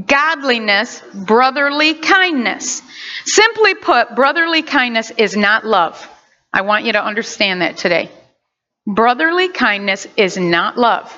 godliness 0.06 1.02
brotherly 1.14 1.94
kindness. 1.94 2.82
Simply 3.24 3.74
put, 3.74 4.14
brotherly 4.14 4.62
kindness 4.62 5.10
is 5.10 5.36
not 5.36 5.64
love. 5.64 6.08
I 6.52 6.62
want 6.62 6.84
you 6.84 6.92
to 6.92 7.04
understand 7.04 7.62
that 7.62 7.76
today. 7.76 8.10
Brotherly 8.86 9.48
kindness 9.48 10.06
is 10.16 10.36
not 10.36 10.78
love. 10.78 11.16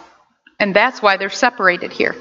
And 0.58 0.74
that's 0.74 1.02
why 1.02 1.16
they're 1.16 1.30
separated 1.30 1.92
here. 1.92 2.16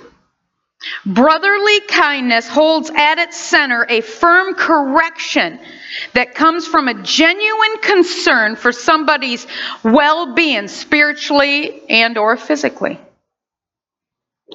Brotherly 1.05 1.81
kindness 1.81 2.47
holds 2.47 2.89
at 2.89 3.17
its 3.17 3.37
center 3.37 3.85
a 3.89 4.01
firm 4.01 4.53
correction 4.53 5.59
that 6.13 6.35
comes 6.35 6.67
from 6.67 6.87
a 6.87 7.01
genuine 7.01 7.77
concern 7.81 8.55
for 8.55 8.71
somebody's 8.71 9.47
well-being 9.83 10.67
spiritually 10.67 11.81
and 11.89 12.17
or 12.17 12.37
physically. 12.37 12.99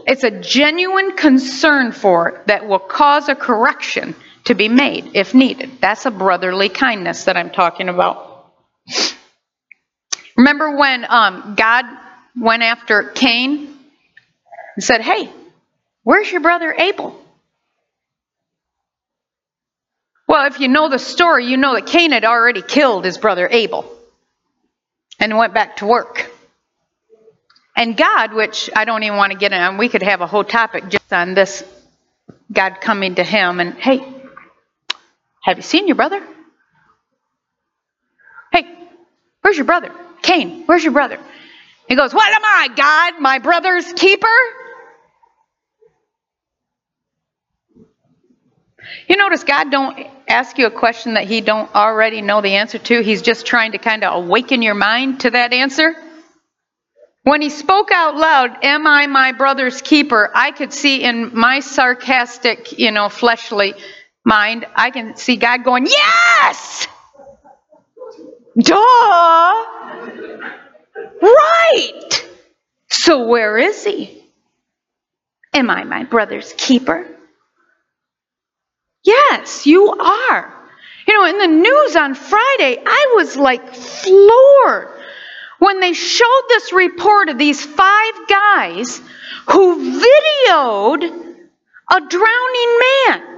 It's 0.06 0.24
a 0.24 0.30
genuine 0.30 1.16
concern 1.16 1.92
for 1.92 2.28
it 2.28 2.46
that 2.46 2.66
will 2.66 2.78
cause 2.78 3.28
a 3.28 3.34
correction 3.34 4.14
to 4.44 4.54
be 4.54 4.68
made 4.68 5.10
if 5.14 5.34
needed. 5.34 5.80
That's 5.80 6.06
a 6.06 6.10
brotherly 6.10 6.68
kindness 6.68 7.24
that 7.24 7.36
I'm 7.36 7.50
talking 7.50 7.88
about. 7.88 8.52
Remember 10.36 10.76
when 10.76 11.04
um, 11.08 11.54
God 11.56 11.84
went 12.40 12.62
after 12.62 13.04
Cain 13.04 13.78
and 14.76 14.84
said, 14.84 15.02
Hey, 15.02 15.30
Where's 16.04 16.30
your 16.30 16.40
brother 16.40 16.72
Abel? 16.72 17.18
Well, 20.26 20.46
if 20.46 20.60
you 20.60 20.68
know 20.68 20.88
the 20.88 20.98
story, 20.98 21.46
you 21.46 21.56
know 21.56 21.74
that 21.74 21.86
Cain 21.86 22.12
had 22.12 22.24
already 22.24 22.62
killed 22.62 23.04
his 23.04 23.18
brother 23.18 23.48
Abel 23.50 23.84
and 25.20 25.36
went 25.36 25.54
back 25.54 25.76
to 25.76 25.86
work. 25.86 26.30
And 27.76 27.96
God, 27.96 28.32
which 28.32 28.70
I 28.74 28.84
don't 28.84 29.02
even 29.02 29.16
want 29.16 29.32
to 29.32 29.38
get 29.38 29.52
on, 29.52 29.78
we 29.78 29.88
could 29.88 30.02
have 30.02 30.20
a 30.20 30.26
whole 30.26 30.44
topic 30.44 30.88
just 30.88 31.12
on 31.12 31.34
this 31.34 31.64
God 32.50 32.80
coming 32.80 33.16
to 33.16 33.24
him 33.24 33.60
and, 33.60 33.74
hey, 33.74 34.04
have 35.42 35.58
you 35.58 35.62
seen 35.62 35.86
your 35.86 35.96
brother? 35.96 36.22
Hey, 38.52 38.66
where's 39.40 39.56
your 39.56 39.66
brother? 39.66 39.92
Cain, 40.22 40.64
where's 40.66 40.84
your 40.84 40.92
brother? 40.92 41.18
He 41.88 41.96
goes, 41.96 42.14
What 42.14 42.28
am 42.34 42.42
I, 42.44 42.68
God, 42.74 43.20
my 43.20 43.38
brother's 43.38 43.92
keeper? 43.92 44.26
You 49.08 49.16
notice 49.16 49.44
God 49.44 49.70
don't 49.70 49.98
ask 50.28 50.58
you 50.58 50.66
a 50.66 50.70
question 50.70 51.14
that 51.14 51.24
he 51.24 51.40
don't 51.40 51.72
already 51.74 52.22
know 52.22 52.40
the 52.40 52.56
answer 52.56 52.78
to. 52.78 53.02
He's 53.02 53.22
just 53.22 53.46
trying 53.46 53.72
to 53.72 53.78
kind 53.78 54.04
of 54.04 54.24
awaken 54.24 54.62
your 54.62 54.74
mind 54.74 55.20
to 55.20 55.30
that 55.30 55.52
answer. 55.52 55.94
When 57.24 57.40
he 57.40 57.50
spoke 57.50 57.92
out 57.92 58.16
loud, 58.16 58.64
"Am 58.64 58.86
I 58.86 59.06
my 59.06 59.32
brother's 59.32 59.80
keeper?" 59.80 60.30
I 60.34 60.50
could 60.50 60.72
see 60.72 61.02
in 61.04 61.36
my 61.38 61.60
sarcastic, 61.60 62.78
you 62.78 62.90
know, 62.90 63.08
fleshly 63.08 63.74
mind, 64.24 64.66
I 64.74 64.90
can 64.90 65.16
see 65.16 65.36
God 65.36 65.64
going, 65.64 65.86
Yes! 65.86 66.88
Duh! 68.58 68.76
Right! 71.22 72.28
So 72.88 73.26
where 73.26 73.56
is 73.56 73.84
he? 73.84 74.24
Am 75.54 75.70
I 75.70 75.84
my 75.84 76.04
brother's 76.04 76.52
keeper? 76.56 77.06
Yes, 79.04 79.66
you 79.66 79.90
are. 79.90 80.54
You 81.06 81.14
know, 81.14 81.24
in 81.26 81.38
the 81.38 81.46
news 81.48 81.96
on 81.96 82.14
Friday, 82.14 82.80
I 82.86 83.12
was 83.16 83.36
like 83.36 83.74
floored 83.74 84.88
when 85.58 85.80
they 85.80 85.92
showed 85.92 86.42
this 86.48 86.72
report 86.72 87.28
of 87.28 87.38
these 87.38 87.64
five 87.64 88.14
guys 88.28 89.00
who 89.50 89.76
videoed 90.00 91.02
a 91.04 92.00
drowning 92.00 92.78
man. 92.80 93.28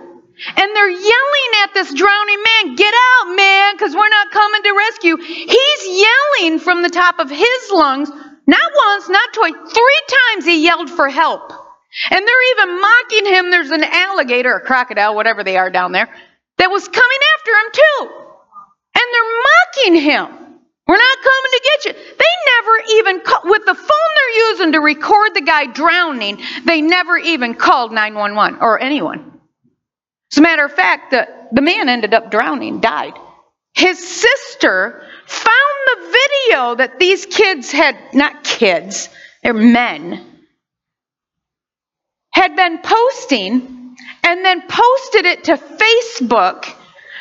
And 0.57 0.77
they're 0.77 0.91
yelling 0.91 1.53
at 1.63 1.75
this 1.75 1.95
drowning 1.95 2.43
man, 2.43 2.75
Get 2.77 2.93
out, 2.95 3.37
man, 3.37 3.75
because 3.75 3.95
we're 3.95 4.09
not 4.09 4.31
coming 4.33 4.63
to 4.65 4.75
rescue. 4.77 5.17
He's 5.17 6.05
yelling 6.41 6.59
from 6.59 6.83
the 6.83 6.91
top 6.91 7.21
of 7.21 7.31
his 7.31 7.71
lungs, 7.73 8.11
not 8.47 8.73
once, 8.77 9.09
not 9.09 9.33
twice, 9.33 9.55
three 9.73 10.03
times 10.09 10.45
he 10.45 10.63
yelled 10.65 10.91
for 10.91 11.09
help. 11.09 11.64
And 12.11 12.27
they're 12.27 12.53
even 12.53 12.81
mocking 12.81 13.27
him. 13.27 13.51
There's 13.51 13.71
an 13.71 13.85
alligator, 13.85 14.55
a 14.57 14.61
crocodile, 14.61 15.15
whatever 15.15 15.45
they 15.45 15.57
are 15.57 15.71
down 15.71 15.93
there, 15.93 16.09
that 16.59 16.71
was 16.71 16.89
coming 16.89 17.19
after 17.37 17.51
him 17.51 17.73
too. 17.73 18.11
And 18.97 19.05
they're 19.13 19.95
mocking 19.95 20.03
him. 20.03 20.45
We're 20.87 20.97
not 20.97 21.19
coming 21.23 21.51
to 21.53 21.61
get 21.63 21.85
you. 21.87 21.93
They 21.93 22.35
never 22.59 22.83
even, 22.99 23.21
call, 23.21 23.41
with 23.45 23.65
the 23.65 23.75
phone 23.75 23.87
they're 23.87 24.49
using 24.51 24.73
to 24.73 24.81
record 24.81 25.35
the 25.35 25.41
guy 25.41 25.67
drowning, 25.67 26.43
they 26.65 26.83
never 26.83 27.17
even 27.17 27.55
called 27.55 27.93
911 27.93 28.61
or 28.61 28.81
anyone. 28.81 29.41
As 30.33 30.39
a 30.39 30.43
matter 30.43 30.65
of 30.65 30.73
fact, 30.73 31.13
the, 31.13 31.27
the 31.53 31.63
man 31.63 31.89
ended 31.89 32.13
up 32.13 32.31
drowning, 32.31 32.81
died. 32.81 33.15
His 33.73 33.99
sister 33.99 35.03
found 35.27 35.79
the 35.87 36.19
video 36.19 36.75
that 36.77 36.99
these 36.99 37.25
kids 37.27 37.73
had, 37.73 37.97
not 38.13 38.45
kids, 38.45 39.09
they're 39.43 39.55
men, 39.55 40.34
had 42.35 42.57
been 42.57 42.79
posting 42.79 43.97
and 44.25 44.45
then 44.45 44.63
posted 44.69 45.25
it 45.25 45.45
to 45.45 45.57
Facebook 45.57 46.67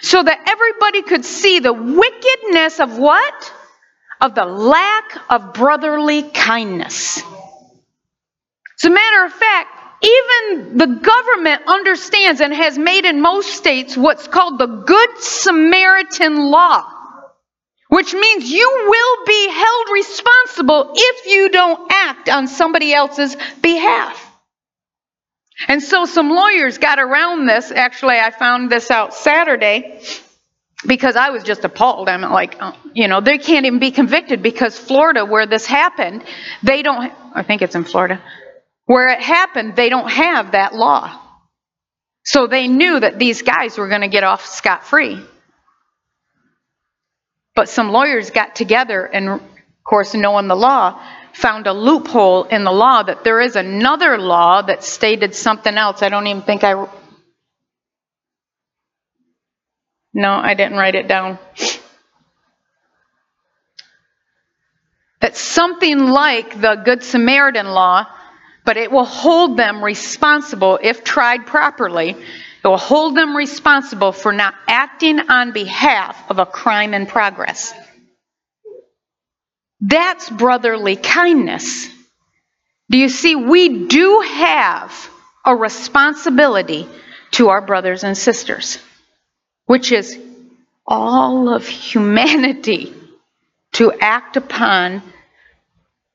so 0.02 0.22
that 0.22 0.40
everybody 0.48 1.04
could 1.04 1.24
see 1.24 1.60
the 1.60 1.72
wickedness 1.72 2.80
of 2.80 2.98
what? 2.98 3.54
Of 4.20 4.34
the 4.34 4.46
lack 4.46 5.18
of 5.30 5.54
brotherly 5.54 6.24
kindness. 6.24 7.20
As 7.20 8.86
a 8.86 8.90
matter 8.90 9.26
of 9.26 9.34
fact, 9.34 9.70
even 10.02 10.78
the 10.78 10.88
government 10.88 11.62
understands 11.68 12.42
and 12.42 12.54
has 12.54 12.78
made 12.78 13.06
in 13.06 13.22
most 13.22 13.54
states 13.54 13.96
what's 13.96 14.28
called 14.28 14.58
the 14.58 14.66
Good 14.66 15.18
Samaritan 15.20 16.50
Law, 16.50 16.86
which 17.88 18.14
means 18.14 18.52
you 18.52 18.86
will 18.90 19.26
be 19.26 19.50
held 19.50 19.88
responsible 19.94 20.92
if 20.96 21.28
you 21.28 21.50
don't 21.50 21.92
act 21.92 22.30
on 22.30 22.48
somebody 22.48 22.94
else's 22.94 23.38
behalf. 23.62 24.23
And 25.68 25.82
so 25.82 26.06
some 26.06 26.30
lawyers 26.30 26.78
got 26.78 27.00
around 27.00 27.46
this. 27.46 27.72
Actually, 27.72 28.18
I 28.18 28.32
found 28.32 28.72
this 28.72 28.92
out 28.92 29.14
Saturday 29.14 30.02
because 30.86 31.16
I 31.16 31.30
was 31.30 31.44
just 31.44 31.64
appalled. 31.64 32.10
I'm 32.10 32.22
like, 32.22 32.58
oh, 32.60 32.76
you 32.94 33.08
know, 33.08 33.22
they 33.22 33.38
can't 33.38 33.66
even 33.66 33.80
be 33.80 33.92
convicted 33.92 34.44
because 34.44 34.78
Florida, 34.78 35.26
where 35.26 35.46
this 35.46 35.66
happened, 35.66 36.24
they 36.62 36.82
don't, 36.82 37.14
I 37.34 37.44
think 37.44 37.62
it's 37.62 37.76
in 37.76 37.86
Florida, 37.86 38.22
where 38.86 39.08
it 39.08 39.22
happened, 39.22 39.76
they 39.76 39.90
don't 39.90 40.10
have 40.10 40.52
that 40.52 40.76
law. 40.76 41.20
So 42.26 42.48
they 42.48 42.68
knew 42.68 43.00
that 43.00 43.20
these 43.20 43.42
guys 43.42 43.78
were 43.78 43.88
going 43.88 44.02
to 44.02 44.08
get 44.08 44.24
off 44.24 44.46
scot 44.46 44.86
free. 44.86 45.22
But 47.56 47.70
some 47.70 47.92
lawyers 47.92 48.32
got 48.32 48.56
together 48.56 49.06
and, 49.06 49.30
of 49.30 49.42
course, 49.86 50.14
knowing 50.14 50.48
the 50.48 50.56
law, 50.56 51.02
found 51.34 51.68
a 51.68 51.74
loophole 51.74 52.46
in 52.46 52.64
the 52.64 52.72
law 52.72 53.04
that 53.04 53.24
there 53.24 53.42
is 53.42 53.56
another 53.56 54.18
law 54.18 54.62
that 54.62 54.84
stated 54.84 55.36
something 55.36 55.76
else. 55.76 56.02
I 56.02 56.10
don't 56.10 56.28
even 56.28 56.44
think 56.44 56.64
I. 56.64 56.88
No, 60.14 60.32
I 60.32 60.54
didn't 60.54 60.78
write 60.78 60.96
it 60.96 61.08
down. 61.08 61.40
It's 65.22 65.40
something 65.40 66.00
like 66.00 66.60
the 66.60 66.76
Good 66.84 67.04
Samaritan 67.04 67.68
law, 67.68 68.08
but 68.66 68.78
it 68.78 68.92
will 68.92 69.06
hold 69.06 69.58
them 69.58 69.84
responsible 69.84 70.80
if 70.82 71.04
tried 71.04 71.46
properly. 71.48 72.10
It 72.12 72.68
will 72.68 72.78
hold 72.78 73.16
them 73.16 73.36
responsible 73.36 74.12
for 74.12 74.34
not 74.34 74.54
acting 74.68 75.20
on 75.30 75.54
behalf 75.54 76.30
of 76.30 76.40
a 76.40 76.46
crime 76.46 76.94
in 76.94 77.06
progress. 77.08 77.74
That's 79.86 80.30
brotherly 80.30 80.96
kindness. 80.96 81.90
Do 82.90 82.98
you 82.98 83.10
see? 83.10 83.36
We 83.36 83.88
do 83.88 84.22
have 84.22 85.10
a 85.46 85.54
responsibility 85.54 86.88
to 87.32 87.50
our 87.50 87.60
brothers 87.60 88.06
and 88.06 88.18
sisters, 88.18 88.80
which 89.66 89.92
is 89.92 90.18
all 90.88 91.54
of 91.54 91.68
humanity 91.68 92.94
to 93.74 93.92
act 93.92 94.38
upon 94.38 95.02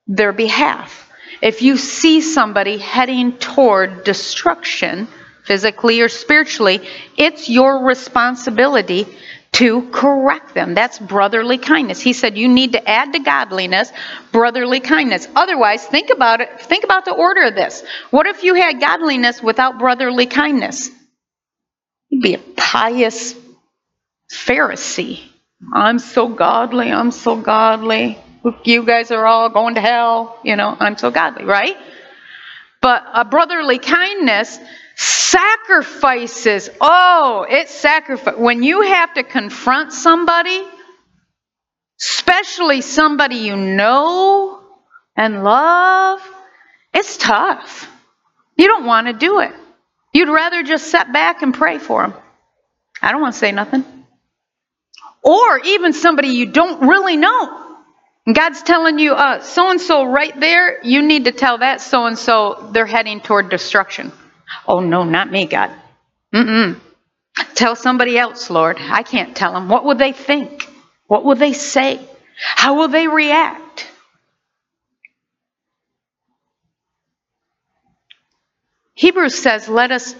their 0.06 0.32
behalf. 0.32 1.10
If 1.42 1.60
you 1.60 1.76
see 1.76 2.22
somebody 2.22 2.78
heading 2.78 3.36
toward 3.36 4.02
destruction, 4.02 5.08
physically 5.44 6.00
or 6.00 6.08
spiritually, 6.08 6.80
it's 7.18 7.50
your 7.50 7.84
responsibility 7.84 9.06
to 9.58 9.82
correct 9.90 10.54
them. 10.54 10.74
That's 10.74 11.00
brotherly 11.00 11.58
kindness. 11.58 12.00
He 12.00 12.12
said 12.12 12.38
you 12.38 12.46
need 12.46 12.72
to 12.72 12.88
add 12.88 13.12
to 13.14 13.18
godliness 13.18 13.90
brotherly 14.30 14.78
kindness. 14.78 15.26
Otherwise, 15.34 15.84
think 15.84 16.10
about 16.10 16.40
it. 16.40 16.60
Think 16.60 16.84
about 16.84 17.04
the 17.04 17.12
order 17.12 17.42
of 17.42 17.56
this. 17.56 17.82
What 18.10 18.26
if 18.26 18.44
you 18.44 18.54
had 18.54 18.80
godliness 18.80 19.42
without 19.42 19.80
brotherly 19.80 20.26
kindness? 20.26 20.90
You'd 22.08 22.22
be 22.22 22.34
a 22.34 22.38
pious 22.38 23.34
Pharisee. 24.32 25.22
I'm 25.74 25.98
so 25.98 26.28
godly. 26.28 26.92
I'm 26.92 27.10
so 27.10 27.34
godly. 27.34 28.16
You 28.62 28.84
guys 28.84 29.10
are 29.10 29.26
all 29.26 29.48
going 29.50 29.74
to 29.74 29.80
hell. 29.80 30.38
You 30.44 30.54
know, 30.54 30.76
I'm 30.78 30.96
so 30.96 31.10
godly, 31.10 31.44
right? 31.44 31.76
But 32.80 33.04
a 33.12 33.24
brotherly 33.24 33.80
kindness 33.80 34.56
Sacrifices. 34.98 36.68
Oh, 36.80 37.46
it's 37.48 37.72
sacrifice. 37.72 38.34
When 38.36 38.64
you 38.64 38.82
have 38.82 39.14
to 39.14 39.22
confront 39.22 39.92
somebody, 39.92 40.66
especially 42.00 42.80
somebody 42.80 43.36
you 43.36 43.56
know 43.56 44.60
and 45.14 45.44
love, 45.44 46.20
it's 46.92 47.16
tough. 47.16 47.88
You 48.56 48.66
don't 48.66 48.86
want 48.86 49.06
to 49.06 49.12
do 49.12 49.38
it. 49.38 49.52
You'd 50.12 50.30
rather 50.30 50.64
just 50.64 50.88
sit 50.88 51.12
back 51.12 51.42
and 51.42 51.54
pray 51.54 51.78
for 51.78 52.02
them. 52.02 52.14
I 53.00 53.12
don't 53.12 53.20
want 53.20 53.34
to 53.34 53.38
say 53.38 53.52
nothing. 53.52 53.84
Or 55.22 55.60
even 55.60 55.92
somebody 55.92 56.28
you 56.28 56.46
don't 56.46 56.88
really 56.88 57.16
know. 57.16 57.76
And 58.26 58.34
God's 58.34 58.62
telling 58.62 58.98
you, 58.98 59.12
uh 59.12 59.42
so 59.42 59.70
and 59.70 59.80
so 59.80 60.06
right 60.06 60.38
there, 60.40 60.84
you 60.84 61.02
need 61.02 61.26
to 61.26 61.32
tell 61.32 61.58
that 61.58 61.80
so 61.80 62.06
and 62.06 62.18
so 62.18 62.70
they're 62.72 62.84
heading 62.84 63.20
toward 63.20 63.48
destruction. 63.48 64.10
Oh, 64.66 64.80
no, 64.80 65.04
not 65.04 65.30
me, 65.30 65.46
God. 65.46 65.70
Mm-mm. 66.34 66.80
Tell 67.54 67.76
somebody 67.76 68.18
else, 68.18 68.50
Lord. 68.50 68.78
I 68.80 69.02
can't 69.02 69.36
tell 69.36 69.52
them. 69.52 69.68
What 69.68 69.84
will 69.84 69.96
they 69.96 70.12
think? 70.12 70.68
What 71.06 71.24
will 71.24 71.36
they 71.36 71.52
say? 71.52 72.00
How 72.40 72.76
will 72.76 72.88
they 72.88 73.08
react? 73.08 73.88
Hebrews 78.94 79.38
says, 79.38 79.68
let 79.68 79.92
us 79.92 80.14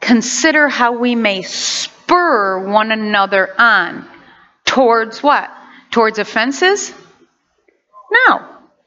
consider 0.00 0.68
how 0.68 0.92
we 0.98 1.14
may 1.14 1.42
spur 1.42 2.68
one 2.70 2.92
another 2.92 3.54
on 3.60 4.06
towards 4.64 5.22
what? 5.22 5.50
Towards 5.90 6.18
offenses? 6.18 6.92
No. 8.28 8.46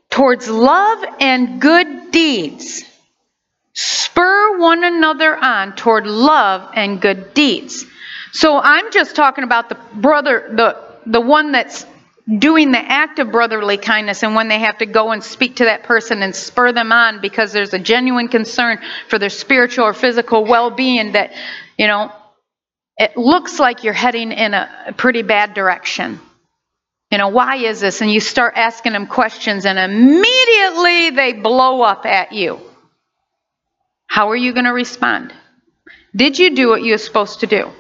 Towards 0.10 0.48
love 0.50 1.04
and 1.20 1.62
good 1.62 2.12
deeds. 2.12 2.84
Spur 3.74 4.60
one 4.60 4.84
another 4.84 5.36
on 5.36 5.76
toward 5.76 6.06
love 6.06 6.72
and 6.76 7.02
good 7.02 7.34
deeds. 7.34 7.86
So 8.32 8.58
I'm 8.58 8.92
just 8.92 9.16
talking 9.16 9.44
about 9.44 9.70
the 9.70 9.78
brother, 9.96 10.50
the, 10.56 11.10
the 11.10 11.22
one 11.22 11.52
that's 11.52 11.86
doing 12.40 12.72
the 12.72 12.80
act 12.80 13.20
of 13.20 13.32
brotherly 13.32 13.78
kindness 13.78 14.24
and 14.24 14.36
when 14.36 14.48
they 14.48 14.60
have 14.60 14.78
to 14.78 14.86
go 14.86 15.12
and 15.12 15.24
speak 15.24 15.58
to 15.58 15.66
that 15.66 15.84
person 15.84 16.22
and 16.24 16.36
spur 16.36 16.72
them 16.72 16.92
on 16.92 17.20
because 17.20 17.52
there's 17.52 17.74
a 17.74 17.80
genuine 17.80 18.28
concern 18.28 18.80
for 19.10 19.20
their 19.20 19.30
spiritual 19.30 19.86
or 19.86 19.94
physical 19.94 20.46
well-being 20.46 21.12
that 21.12 21.34
you 21.78 21.86
know 21.86 22.12
it 22.98 23.18
looks 23.18 23.60
like 23.60 23.84
you're 23.84 23.92
heading 23.92 24.32
in 24.32 24.54
a 24.54 24.94
pretty 24.96 25.24
bad 25.24 25.54
direction. 25.54 26.20
You 27.12 27.18
know 27.18 27.28
why 27.28 27.58
is 27.58 27.82
this? 27.82 28.02
And 28.02 28.10
you 28.10 28.22
start 28.22 28.54
asking 28.56 28.94
them 28.94 29.08
questions 29.08 29.66
and 29.66 29.78
immediately 29.78 31.10
they 31.10 31.34
blow 31.34 31.82
up 31.82 32.06
at 32.06 32.32
you 32.32 32.62
how 34.14 34.30
are 34.30 34.36
you 34.36 34.54
going 34.54 34.66
to 34.66 34.74
respond? 34.74 35.34
Did 36.16 36.38
you 36.38 36.56
do 36.56 36.70
what 36.70 36.84
you 36.84 36.92
were 36.92 37.00
supposed 37.00 37.40
to 37.40 37.48
do? 37.48 37.72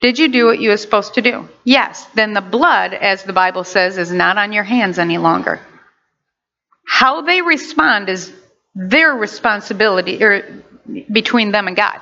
Did 0.00 0.18
you 0.18 0.28
do 0.28 0.46
what 0.46 0.60
you 0.60 0.70
were 0.70 0.78
supposed 0.78 1.12
to 1.16 1.20
do? 1.20 1.46
Yes. 1.62 2.06
Then 2.14 2.32
the 2.32 2.40
blood, 2.40 2.94
as 2.94 3.22
the 3.22 3.34
Bible 3.34 3.64
says, 3.64 3.98
is 3.98 4.10
not 4.10 4.38
on 4.38 4.54
your 4.54 4.64
hands 4.64 4.98
any 4.98 5.18
longer. 5.18 5.60
How 6.86 7.20
they 7.20 7.42
respond 7.42 8.08
is 8.08 8.32
their 8.74 9.12
responsibility 9.12 10.24
or 10.24 10.64
between 11.12 11.52
them 11.52 11.66
and 11.66 11.76
God. 11.76 12.00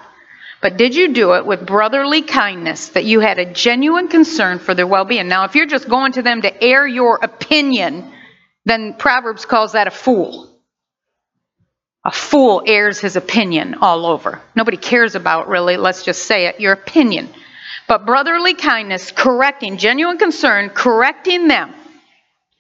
But 0.62 0.76
did 0.76 0.94
you 0.94 1.12
do 1.12 1.34
it 1.34 1.44
with 1.44 1.66
brotherly 1.66 2.22
kindness 2.22 2.90
that 2.90 3.04
you 3.04 3.18
had 3.18 3.40
a 3.40 3.52
genuine 3.52 4.06
concern 4.06 4.60
for 4.60 4.74
their 4.76 4.86
well 4.86 5.04
being? 5.04 5.26
Now, 5.26 5.42
if 5.42 5.56
you're 5.56 5.66
just 5.66 5.88
going 5.88 6.12
to 6.12 6.22
them 6.22 6.42
to 6.42 6.62
air 6.62 6.86
your 6.86 7.18
opinion, 7.20 8.12
then 8.64 8.94
Proverbs 8.94 9.44
calls 9.44 9.72
that 9.72 9.88
a 9.88 9.90
fool. 9.90 10.55
A 12.06 12.12
fool 12.12 12.62
airs 12.64 13.00
his 13.00 13.16
opinion 13.16 13.78
all 13.80 14.06
over. 14.06 14.40
Nobody 14.54 14.76
cares 14.76 15.16
about, 15.16 15.48
really, 15.48 15.76
let's 15.76 16.04
just 16.04 16.22
say 16.22 16.46
it, 16.46 16.60
your 16.60 16.72
opinion. 16.72 17.28
But 17.88 18.06
brotherly 18.06 18.54
kindness, 18.54 19.10
correcting, 19.10 19.76
genuine 19.76 20.16
concern, 20.16 20.70
correcting 20.70 21.48
them 21.48 21.74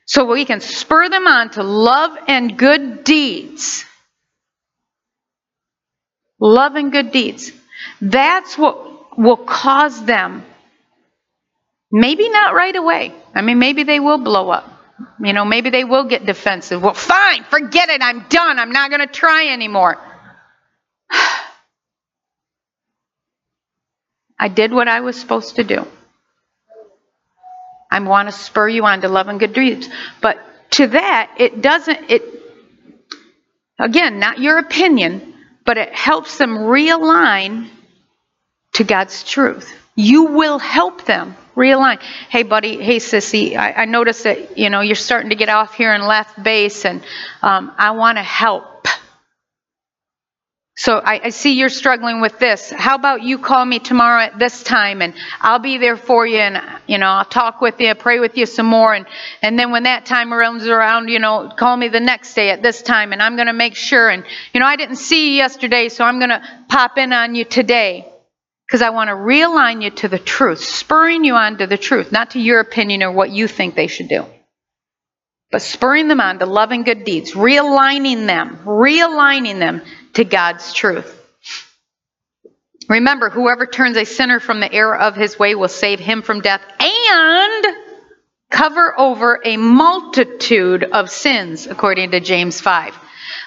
so 0.04 0.24
we 0.24 0.46
can 0.46 0.60
spur 0.60 1.08
them 1.08 1.28
on 1.28 1.50
to 1.50 1.62
love 1.62 2.18
and 2.26 2.58
good 2.58 3.04
deeds. 3.04 3.84
Love 6.40 6.74
and 6.74 6.90
good 6.90 7.12
deeds. 7.12 7.52
That's 8.00 8.58
what 8.58 9.16
will 9.16 9.36
cause 9.36 10.04
them, 10.04 10.44
maybe 11.92 12.28
not 12.28 12.52
right 12.52 12.74
away. 12.74 13.14
I 13.32 13.42
mean, 13.42 13.60
maybe 13.60 13.84
they 13.84 14.00
will 14.00 14.18
blow 14.18 14.50
up. 14.50 14.75
You 15.18 15.32
know, 15.32 15.44
maybe 15.44 15.70
they 15.70 15.84
will 15.84 16.04
get 16.04 16.26
defensive. 16.26 16.82
Well, 16.82 16.94
fine, 16.94 17.44
forget 17.44 17.88
it. 17.88 18.02
I'm 18.02 18.26
done. 18.28 18.58
I'm 18.58 18.72
not 18.72 18.90
going 18.90 19.00
to 19.00 19.06
try 19.06 19.48
anymore. 19.48 19.96
I 24.38 24.48
did 24.48 24.72
what 24.72 24.88
I 24.88 25.00
was 25.00 25.18
supposed 25.18 25.56
to 25.56 25.64
do. 25.64 25.86
I 27.90 28.00
want 28.00 28.28
to 28.28 28.32
spur 28.32 28.68
you 28.68 28.84
on 28.84 29.00
to 29.02 29.08
love 29.08 29.28
and 29.28 29.40
good 29.40 29.54
deeds. 29.54 29.88
But 30.20 30.38
to 30.72 30.88
that, 30.88 31.36
it 31.38 31.62
doesn't, 31.62 32.10
it, 32.10 32.22
again, 33.78 34.18
not 34.18 34.38
your 34.38 34.58
opinion, 34.58 35.34
but 35.64 35.78
it 35.78 35.94
helps 35.94 36.36
them 36.36 36.50
realign 36.58 37.68
to 38.74 38.84
God's 38.84 39.24
truth. 39.24 39.72
You 39.96 40.24
will 40.24 40.58
help 40.58 41.06
them 41.06 41.34
realign. 41.56 42.00
Hey, 42.28 42.42
buddy. 42.42 42.82
Hey, 42.82 42.98
sissy. 42.98 43.56
I, 43.56 43.72
I 43.72 43.84
noticed 43.86 44.24
that 44.24 44.58
you 44.58 44.68
know 44.68 44.82
you're 44.82 44.94
starting 44.94 45.30
to 45.30 45.36
get 45.36 45.48
off 45.48 45.74
here 45.74 45.94
in 45.94 46.02
left 46.02 46.40
base, 46.42 46.84
and 46.84 47.02
um, 47.42 47.72
I 47.78 47.92
want 47.92 48.18
to 48.18 48.22
help. 48.22 48.86
So 50.78 50.98
I, 50.98 51.20
I, 51.24 51.28
see 51.30 51.58
you're 51.58 51.70
struggling 51.70 52.20
with 52.20 52.38
this. 52.38 52.70
How 52.70 52.96
about 52.96 53.22
you 53.22 53.38
call 53.38 53.64
me 53.64 53.78
tomorrow 53.78 54.20
at 54.20 54.38
this 54.38 54.62
time, 54.62 55.00
and 55.00 55.14
I'll 55.40 55.58
be 55.58 55.78
there 55.78 55.96
for 55.96 56.26
you, 56.26 56.40
and 56.40 56.62
you 56.86 56.98
know 56.98 57.06
I'll 57.06 57.24
talk 57.24 57.62
with 57.62 57.80
you, 57.80 57.94
pray 57.94 58.20
with 58.20 58.36
you 58.36 58.44
some 58.44 58.66
more, 58.66 58.92
and 58.92 59.06
and 59.40 59.58
then 59.58 59.70
when 59.70 59.84
that 59.84 60.04
time 60.04 60.30
runs 60.30 60.66
around, 60.66 61.08
you 61.08 61.18
know, 61.18 61.50
call 61.56 61.74
me 61.74 61.88
the 61.88 62.00
next 62.00 62.34
day 62.34 62.50
at 62.50 62.62
this 62.62 62.82
time, 62.82 63.14
and 63.14 63.22
I'm 63.22 63.36
going 63.36 63.46
to 63.46 63.54
make 63.54 63.74
sure. 63.74 64.10
And 64.10 64.24
you 64.52 64.60
know 64.60 64.66
I 64.66 64.76
didn't 64.76 64.96
see 64.96 65.30
you 65.30 65.36
yesterday, 65.36 65.88
so 65.88 66.04
I'm 66.04 66.18
going 66.18 66.28
to 66.28 66.42
pop 66.68 66.98
in 66.98 67.14
on 67.14 67.34
you 67.34 67.46
today 67.46 68.12
because 68.66 68.82
I 68.82 68.90
want 68.90 69.08
to 69.08 69.14
realign 69.14 69.82
you 69.82 69.90
to 69.90 70.08
the 70.08 70.18
truth, 70.18 70.62
spurring 70.62 71.24
you 71.24 71.34
on 71.34 71.58
to 71.58 71.66
the 71.66 71.78
truth, 71.78 72.10
not 72.10 72.32
to 72.32 72.40
your 72.40 72.60
opinion 72.60 73.02
or 73.02 73.12
what 73.12 73.30
you 73.30 73.46
think 73.46 73.74
they 73.74 73.86
should 73.86 74.08
do, 74.08 74.24
but 75.52 75.62
spurring 75.62 76.08
them 76.08 76.20
on 76.20 76.40
to 76.40 76.46
loving 76.46 76.82
good 76.82 77.04
deeds, 77.04 77.32
realigning 77.32 78.26
them, 78.26 78.58
realigning 78.64 79.58
them 79.60 79.82
to 80.14 80.24
God's 80.24 80.72
truth. 80.72 81.12
Remember, 82.88 83.30
whoever 83.30 83.66
turns 83.66 83.96
a 83.96 84.04
sinner 84.04 84.40
from 84.40 84.60
the 84.60 84.72
error 84.72 84.96
of 84.96 85.16
his 85.16 85.38
way 85.38 85.54
will 85.54 85.68
save 85.68 85.98
him 85.98 86.22
from 86.22 86.40
death 86.40 86.62
and 86.80 87.66
cover 88.50 88.98
over 88.98 89.40
a 89.44 89.56
multitude 89.56 90.84
of 90.84 91.10
sins, 91.10 91.66
according 91.66 92.12
to 92.12 92.20
James 92.20 92.60
5. 92.60 92.94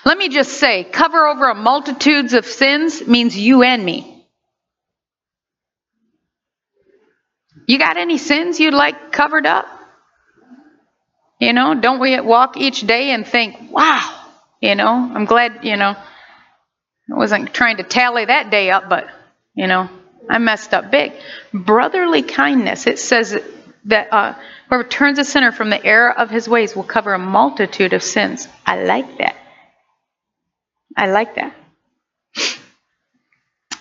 Let 0.06 0.18
me 0.18 0.30
just 0.30 0.54
say, 0.54 0.84
cover 0.84 1.28
over 1.28 1.50
a 1.50 1.56
multitudes 1.56 2.34
of 2.34 2.46
sins 2.46 3.06
means 3.08 3.38
you 3.38 3.64
and 3.64 3.84
me. 3.84 4.19
You 7.70 7.78
got 7.78 7.98
any 7.98 8.18
sins 8.18 8.60
you'd 8.60 8.74
like 8.74 9.12
covered 9.12 9.46
up? 9.46 9.68
You 11.40 11.54
know, 11.54 11.76
don't 11.76 12.00
we 12.00 12.20
walk 12.20 12.58
each 12.58 12.82
day 12.82 13.12
and 13.12 13.28
think, 13.28 13.72
wow, 13.72 14.26
you 14.60 14.74
know, 14.74 14.90
I'm 14.90 15.26
glad, 15.26 15.64
you 15.64 15.78
know, 15.78 15.92
I 15.92 17.16
wasn't 17.16 17.54
trying 17.54 17.78
to 17.78 17.84
tally 17.84 18.26
that 18.26 18.50
day 18.50 18.72
up, 18.72 18.90
but, 18.90 19.08
you 19.54 19.68
know, 19.68 19.88
I 20.28 20.40
messed 20.40 20.74
up 20.74 20.90
big. 20.90 21.14
Brotherly 21.54 22.24
kindness, 22.24 22.88
it 22.88 22.98
says 22.98 23.40
that 23.86 24.12
uh, 24.12 24.34
whoever 24.68 24.84
turns 24.84 25.20
a 25.20 25.24
sinner 25.24 25.52
from 25.52 25.70
the 25.70 25.86
error 25.86 26.12
of 26.12 26.32
his 26.32 26.50
ways 26.50 26.76
will 26.76 26.82
cover 26.82 27.14
a 27.14 27.20
multitude 27.20 27.94
of 27.94 28.02
sins. 28.02 28.48
I 28.66 28.82
like 28.84 29.20
that. 29.20 29.36
I 30.98 31.12
like 31.12 31.36
that. 31.36 31.56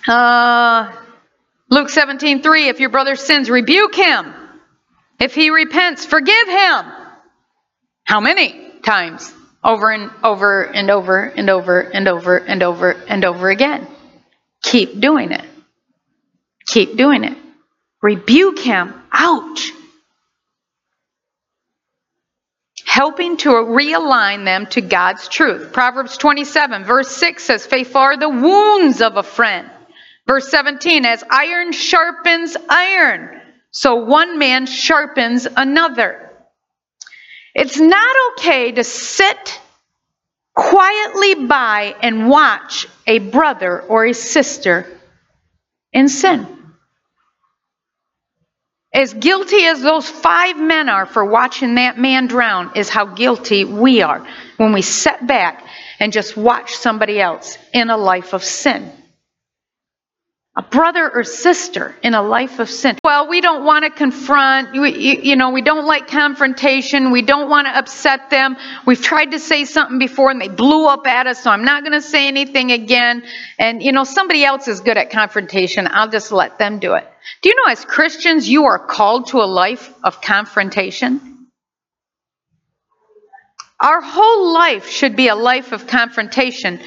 Uh, 0.06 0.92
Luke 1.70 1.90
17, 1.90 2.42
3, 2.42 2.68
if 2.68 2.80
your 2.80 2.88
brother 2.88 3.14
sins, 3.16 3.50
rebuke 3.50 3.94
him. 3.94 4.34
If 5.20 5.34
he 5.34 5.50
repents, 5.50 6.06
forgive 6.06 6.48
him. 6.48 6.84
How 8.04 8.20
many 8.20 8.70
times? 8.82 9.32
Over 9.62 9.90
and 9.90 10.10
over 10.22 10.62
and 10.62 10.90
over 10.90 11.24
and 11.24 11.50
over 11.50 11.80
and 11.80 12.08
over 12.08 12.36
and 12.36 12.62
over 12.62 12.90
and 12.92 13.24
over 13.24 13.50
again. 13.50 13.86
Keep 14.62 15.00
doing 15.00 15.32
it. 15.32 15.44
Keep 16.66 16.96
doing 16.96 17.24
it. 17.24 17.36
Rebuke 18.00 18.60
him. 18.60 18.94
Ouch. 19.12 19.72
Helping 22.86 23.36
to 23.38 23.50
realign 23.50 24.44
them 24.44 24.66
to 24.66 24.80
God's 24.80 25.28
truth. 25.28 25.72
Proverbs 25.72 26.16
27, 26.16 26.84
verse 26.84 27.10
6 27.10 27.44
says, 27.44 27.66
Faithful 27.66 28.00
are 28.00 28.16
the 28.16 28.28
wounds 28.28 29.02
of 29.02 29.16
a 29.16 29.22
friend 29.22 29.68
Verse 30.28 30.50
17, 30.50 31.06
as 31.06 31.24
iron 31.30 31.72
sharpens 31.72 32.54
iron, 32.68 33.40
so 33.70 34.04
one 34.04 34.38
man 34.38 34.66
sharpens 34.66 35.46
another. 35.56 36.30
It's 37.54 37.80
not 37.80 38.16
okay 38.32 38.72
to 38.72 38.84
sit 38.84 39.58
quietly 40.54 41.46
by 41.46 41.96
and 42.02 42.28
watch 42.28 42.86
a 43.06 43.20
brother 43.20 43.80
or 43.80 44.04
a 44.04 44.12
sister 44.12 44.86
in 45.94 46.10
sin. 46.10 46.46
As 48.92 49.14
guilty 49.14 49.64
as 49.64 49.80
those 49.80 50.10
five 50.10 50.58
men 50.58 50.90
are 50.90 51.06
for 51.06 51.24
watching 51.24 51.76
that 51.76 51.98
man 51.98 52.26
drown, 52.26 52.72
is 52.76 52.90
how 52.90 53.06
guilty 53.06 53.64
we 53.64 54.02
are 54.02 54.26
when 54.58 54.74
we 54.74 54.82
sit 54.82 55.26
back 55.26 55.64
and 55.98 56.12
just 56.12 56.36
watch 56.36 56.74
somebody 56.74 57.18
else 57.18 57.56
in 57.72 57.88
a 57.88 57.96
life 57.96 58.34
of 58.34 58.44
sin 58.44 58.92
a 60.58 60.62
brother 60.62 61.08
or 61.08 61.22
sister 61.22 61.94
in 62.02 62.14
a 62.14 62.20
life 62.20 62.58
of 62.58 62.68
sin. 62.68 62.98
Well, 63.04 63.28
we 63.28 63.40
don't 63.40 63.64
want 63.64 63.84
to 63.84 63.90
confront, 63.90 64.72
we, 64.72 65.20
you 65.22 65.36
know, 65.36 65.50
we 65.50 65.62
don't 65.62 65.86
like 65.86 66.08
confrontation. 66.08 67.12
We 67.12 67.22
don't 67.22 67.48
want 67.48 67.68
to 67.68 67.78
upset 67.78 68.28
them. 68.28 68.56
We've 68.84 69.00
tried 69.00 69.26
to 69.26 69.38
say 69.38 69.64
something 69.64 70.00
before 70.00 70.32
and 70.32 70.40
they 70.40 70.48
blew 70.48 70.88
up 70.88 71.06
at 71.06 71.28
us, 71.28 71.44
so 71.44 71.52
I'm 71.52 71.64
not 71.64 71.84
going 71.84 71.92
to 71.92 72.02
say 72.02 72.26
anything 72.26 72.72
again. 72.72 73.22
And, 73.56 73.80
you 73.80 73.92
know, 73.92 74.02
somebody 74.02 74.44
else 74.44 74.66
is 74.66 74.80
good 74.80 74.96
at 74.96 75.10
confrontation. 75.10 75.86
I'll 75.88 76.10
just 76.10 76.32
let 76.32 76.58
them 76.58 76.80
do 76.80 76.94
it. 76.94 77.06
Do 77.40 77.50
you 77.50 77.54
know, 77.54 77.70
as 77.70 77.84
Christians, 77.84 78.48
you 78.48 78.64
are 78.64 78.80
called 78.80 79.28
to 79.28 79.38
a 79.38 79.46
life 79.46 79.94
of 80.02 80.20
confrontation? 80.20 81.46
Our 83.78 84.00
whole 84.00 84.52
life 84.52 84.88
should 84.88 85.14
be 85.14 85.28
a 85.28 85.36
life 85.36 85.70
of 85.70 85.86
confrontation, 85.86 86.80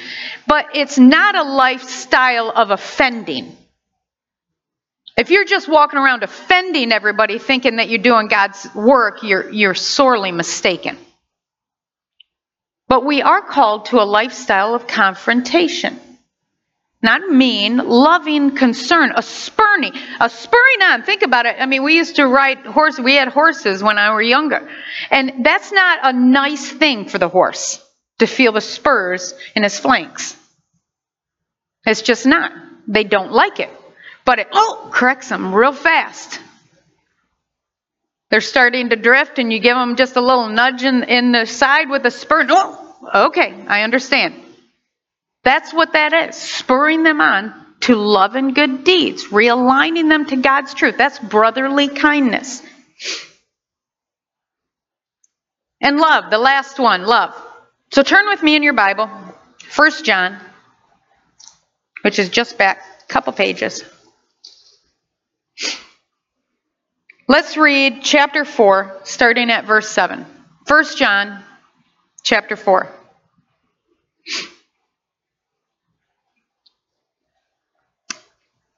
but 0.46 0.66
it's 0.74 0.98
not 0.98 1.34
a 1.34 1.42
lifestyle 1.42 2.50
of 2.50 2.70
offending. 2.70 3.56
If 5.16 5.30
you're 5.30 5.44
just 5.44 5.68
walking 5.68 5.98
around 5.98 6.22
offending 6.22 6.90
everybody 6.90 7.38
thinking 7.38 7.76
that 7.76 7.90
you're 7.90 8.02
doing 8.02 8.28
God's 8.28 8.66
work, 8.74 9.22
you're, 9.22 9.50
you're 9.50 9.74
sorely 9.74 10.32
mistaken. 10.32 10.96
But 12.88 13.04
we 13.04 13.20
are 13.20 13.42
called 13.42 13.86
to 13.86 14.00
a 14.00 14.04
lifestyle 14.04 14.74
of 14.74 14.86
confrontation. 14.86 16.00
Not 17.02 17.28
mean, 17.28 17.76
loving 17.78 18.54
concern, 18.54 19.12
a 19.16 19.22
spurning, 19.22 19.92
a 20.20 20.30
spurring 20.30 20.82
on. 20.82 21.02
Think 21.02 21.22
about 21.22 21.46
it. 21.46 21.56
I 21.58 21.66
mean, 21.66 21.82
we 21.82 21.96
used 21.96 22.16
to 22.16 22.26
ride 22.26 22.58
horses. 22.58 23.00
We 23.00 23.14
had 23.14 23.28
horses 23.28 23.82
when 23.82 23.98
I 23.98 24.12
were 24.12 24.22
younger. 24.22 24.68
And 25.10 25.44
that's 25.44 25.72
not 25.72 25.98
a 26.04 26.12
nice 26.12 26.70
thing 26.70 27.08
for 27.08 27.18
the 27.18 27.28
horse 27.28 27.84
to 28.20 28.26
feel 28.26 28.52
the 28.52 28.60
spurs 28.60 29.34
in 29.56 29.64
his 29.64 29.78
flanks. 29.78 30.36
It's 31.84 32.02
just 32.02 32.24
not. 32.24 32.52
They 32.86 33.04
don't 33.04 33.32
like 33.32 33.58
it 33.58 33.70
but 34.24 34.38
it 34.38 34.48
oh, 34.52 34.90
corrects 34.92 35.28
them 35.28 35.54
real 35.54 35.72
fast. 35.72 36.40
They're 38.30 38.40
starting 38.40 38.88
to 38.88 38.96
drift, 38.96 39.38
and 39.38 39.52
you 39.52 39.58
give 39.58 39.76
them 39.76 39.96
just 39.96 40.16
a 40.16 40.22
little 40.22 40.48
nudge 40.48 40.84
in, 40.84 41.02
in 41.02 41.32
the 41.32 41.44
side 41.44 41.90
with 41.90 42.06
a 42.06 42.10
spur. 42.10 42.46
Oh, 42.48 43.26
okay, 43.26 43.54
I 43.68 43.82
understand. 43.82 44.34
That's 45.44 45.74
what 45.74 45.92
that 45.92 46.12
is 46.14 46.36
spurring 46.36 47.02
them 47.02 47.20
on 47.20 47.54
to 47.80 47.96
love 47.96 48.36
and 48.36 48.54
good 48.54 48.84
deeds, 48.84 49.24
realigning 49.24 50.08
them 50.08 50.24
to 50.26 50.36
God's 50.36 50.72
truth. 50.72 50.96
That's 50.96 51.18
brotherly 51.18 51.88
kindness. 51.88 52.62
And 55.80 55.98
love, 55.98 56.30
the 56.30 56.38
last 56.38 56.78
one, 56.78 57.04
love. 57.04 57.34
So 57.90 58.02
turn 58.02 58.28
with 58.28 58.42
me 58.42 58.54
in 58.54 58.62
your 58.62 58.72
Bible, 58.72 59.10
1 59.76 59.90
John, 60.04 60.38
which 62.02 62.18
is 62.20 62.28
just 62.28 62.56
back 62.56 62.80
a 63.02 63.12
couple 63.12 63.32
pages. 63.32 63.82
Let's 67.28 67.56
read 67.56 68.00
chapter 68.02 68.44
4, 68.44 69.00
starting 69.04 69.50
at 69.50 69.64
verse 69.64 69.88
7. 69.88 70.26
1 70.66 70.84
John 70.96 71.42
chapter 72.24 72.56
4. 72.56 72.88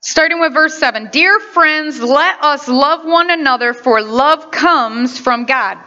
Starting 0.00 0.40
with 0.40 0.52
verse 0.52 0.78
7 0.78 1.08
Dear 1.10 1.40
friends, 1.40 2.00
let 2.00 2.42
us 2.42 2.68
love 2.68 3.06
one 3.06 3.30
another, 3.30 3.72
for 3.72 4.02
love 4.02 4.50
comes 4.50 5.18
from 5.18 5.46
God. 5.46 5.78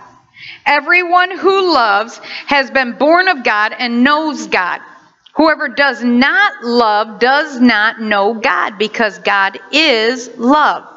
Everyone 0.65 1.37
who 1.37 1.71
loves 1.71 2.17
has 2.47 2.71
been 2.71 2.97
born 2.97 3.27
of 3.27 3.43
God 3.43 3.73
and 3.77 4.03
knows 4.03 4.47
God. 4.47 4.81
Whoever 5.35 5.67
does 5.67 6.03
not 6.03 6.63
love 6.63 7.19
does 7.19 7.61
not 7.61 8.01
know 8.01 8.33
God, 8.33 8.79
because 8.79 9.19
God 9.19 9.59
is 9.71 10.27
love. 10.37 10.96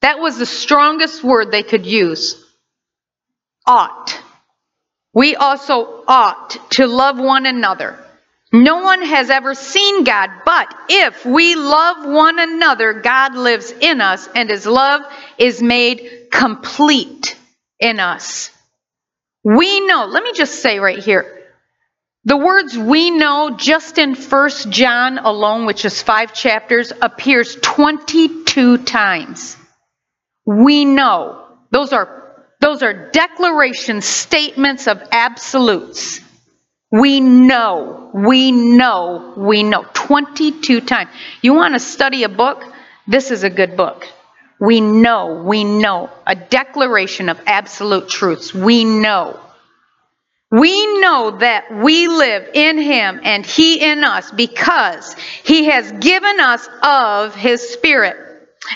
That 0.00 0.18
was 0.18 0.38
the 0.38 0.46
strongest 0.46 1.24
word 1.24 1.50
they 1.50 1.62
could 1.62 1.86
use. 1.86 2.44
Ought. 3.66 4.22
We 5.12 5.36
also 5.36 6.04
ought 6.06 6.70
to 6.72 6.86
love 6.86 7.18
one 7.18 7.46
another. 7.46 8.04
No 8.52 8.82
one 8.82 9.02
has 9.02 9.28
ever 9.28 9.54
seen 9.54 10.04
God, 10.04 10.30
but 10.46 10.74
if 10.88 11.26
we 11.26 11.54
love 11.54 12.06
one 12.06 12.38
another, 12.38 12.94
God 12.94 13.34
lives 13.34 13.70
in 13.70 14.00
us 14.00 14.26
and 14.34 14.48
his 14.48 14.64
love 14.64 15.02
is 15.36 15.60
made 15.60 16.28
complete 16.30 17.36
in 17.78 18.00
us. 18.00 18.50
We 19.44 19.80
know, 19.80 20.06
let 20.06 20.22
me 20.22 20.32
just 20.32 20.62
say 20.62 20.78
right 20.78 20.98
here, 20.98 21.34
the 22.24 22.36
words 22.36 22.76
we 22.76 23.10
know 23.10 23.56
just 23.56 23.98
in 23.98 24.14
First 24.14 24.70
John 24.70 25.18
alone, 25.18 25.66
which 25.66 25.84
is 25.84 26.02
five 26.02 26.32
chapters, 26.32 26.92
appears 27.02 27.56
22 27.56 28.78
times. 28.78 29.56
We 30.48 30.86
know. 30.86 31.44
Those 31.72 31.92
are, 31.92 32.46
those 32.58 32.82
are 32.82 33.10
declarations, 33.10 34.06
statements 34.06 34.86
of 34.86 35.02
absolutes. 35.12 36.22
We 36.90 37.20
know, 37.20 38.10
we 38.14 38.50
know, 38.50 39.34
we 39.36 39.62
know. 39.62 39.84
22 39.92 40.80
times. 40.80 41.10
You 41.42 41.52
want 41.52 41.74
to 41.74 41.80
study 41.80 42.22
a 42.22 42.30
book? 42.30 42.64
This 43.06 43.30
is 43.30 43.44
a 43.44 43.50
good 43.50 43.76
book. 43.76 44.06
We 44.58 44.80
know, 44.80 45.42
we 45.44 45.64
know. 45.64 46.08
A 46.26 46.34
declaration 46.34 47.28
of 47.28 47.38
absolute 47.46 48.08
truths. 48.08 48.54
We 48.54 48.84
know. 48.84 49.38
We 50.50 51.00
know 51.00 51.36
that 51.40 51.70
we 51.70 52.08
live 52.08 52.48
in 52.54 52.78
Him 52.78 53.20
and 53.22 53.44
He 53.44 53.84
in 53.84 54.02
us 54.02 54.30
because 54.30 55.12
He 55.44 55.66
has 55.66 55.92
given 55.92 56.40
us 56.40 56.66
of 56.82 57.34
His 57.34 57.68
Spirit. 57.68 58.27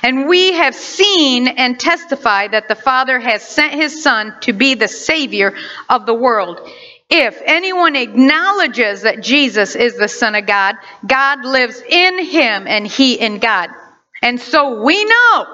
And 0.02 0.28
we 0.28 0.52
have 0.52 0.74
seen 0.74 1.48
and 1.48 1.78
testified 1.78 2.52
that 2.52 2.68
the 2.68 2.74
Father 2.74 3.18
has 3.18 3.42
sent 3.42 3.74
His 3.74 4.02
Son 4.02 4.34
to 4.42 4.52
be 4.52 4.74
the 4.74 4.88
Savior 4.88 5.54
of 5.88 6.06
the 6.06 6.14
world. 6.14 6.68
If 7.14 7.42
anyone 7.44 7.94
acknowledges 7.94 9.02
that 9.02 9.22
Jesus 9.22 9.74
is 9.74 9.98
the 9.98 10.08
Son 10.08 10.34
of 10.34 10.46
God, 10.46 10.76
God 11.06 11.44
lives 11.44 11.82
in 11.86 12.24
him 12.24 12.66
and 12.66 12.86
he 12.86 13.20
in 13.20 13.38
God. 13.38 13.68
And 14.22 14.40
so 14.40 14.82
we 14.82 15.04
know 15.04 15.46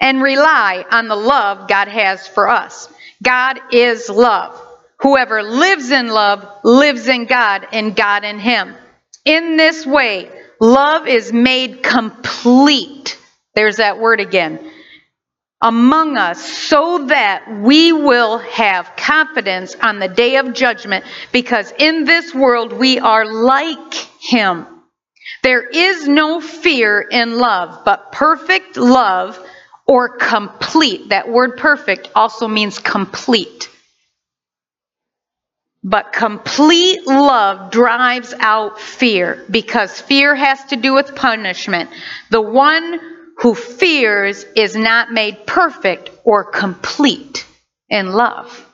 and 0.00 0.22
rely 0.22 0.84
on 0.92 1.08
the 1.08 1.16
love 1.16 1.68
God 1.68 1.88
has 1.88 2.28
for 2.28 2.48
us. 2.48 2.88
God 3.20 3.58
is 3.72 4.08
love. 4.08 4.60
Whoever 5.00 5.42
lives 5.42 5.90
in 5.90 6.06
love 6.06 6.46
lives 6.62 7.08
in 7.08 7.26
God 7.26 7.66
and 7.72 7.96
God 7.96 8.22
in 8.22 8.38
him. 8.38 8.76
In 9.24 9.56
this 9.56 9.84
way, 9.84 10.30
love 10.60 11.08
is 11.08 11.32
made 11.32 11.82
complete. 11.82 13.18
There's 13.54 13.76
that 13.76 13.98
word 13.98 14.20
again 14.20 14.72
among 15.62 16.16
us 16.16 16.44
so 16.44 17.06
that 17.06 17.60
we 17.60 17.92
will 17.92 18.38
have 18.38 18.90
confidence 18.96 19.76
on 19.76 20.00
the 20.00 20.08
day 20.08 20.36
of 20.36 20.52
judgment 20.52 21.04
because 21.30 21.72
in 21.78 22.04
this 22.04 22.34
world 22.34 22.72
we 22.72 22.98
are 22.98 23.24
like 23.24 23.94
him. 24.20 24.66
There 25.44 25.62
is 25.62 26.08
no 26.08 26.40
fear 26.40 27.00
in 27.00 27.38
love, 27.38 27.84
but 27.84 28.10
perfect 28.10 28.76
love 28.76 29.38
or 29.86 30.16
complete. 30.16 31.10
That 31.10 31.28
word 31.28 31.56
perfect 31.56 32.10
also 32.14 32.48
means 32.48 32.78
complete. 32.80 33.68
But 35.84 36.12
complete 36.12 37.06
love 37.06 37.70
drives 37.72 38.34
out 38.38 38.80
fear 38.80 39.44
because 39.50 40.00
fear 40.00 40.34
has 40.34 40.64
to 40.66 40.76
do 40.76 40.94
with 40.94 41.16
punishment. 41.16 41.90
The 42.30 42.40
one 42.40 43.11
who 43.38 43.54
fears 43.54 44.44
is 44.56 44.76
not 44.76 45.12
made 45.12 45.46
perfect 45.46 46.10
or 46.24 46.44
complete 46.44 47.46
in 47.88 48.12
love. 48.12 48.68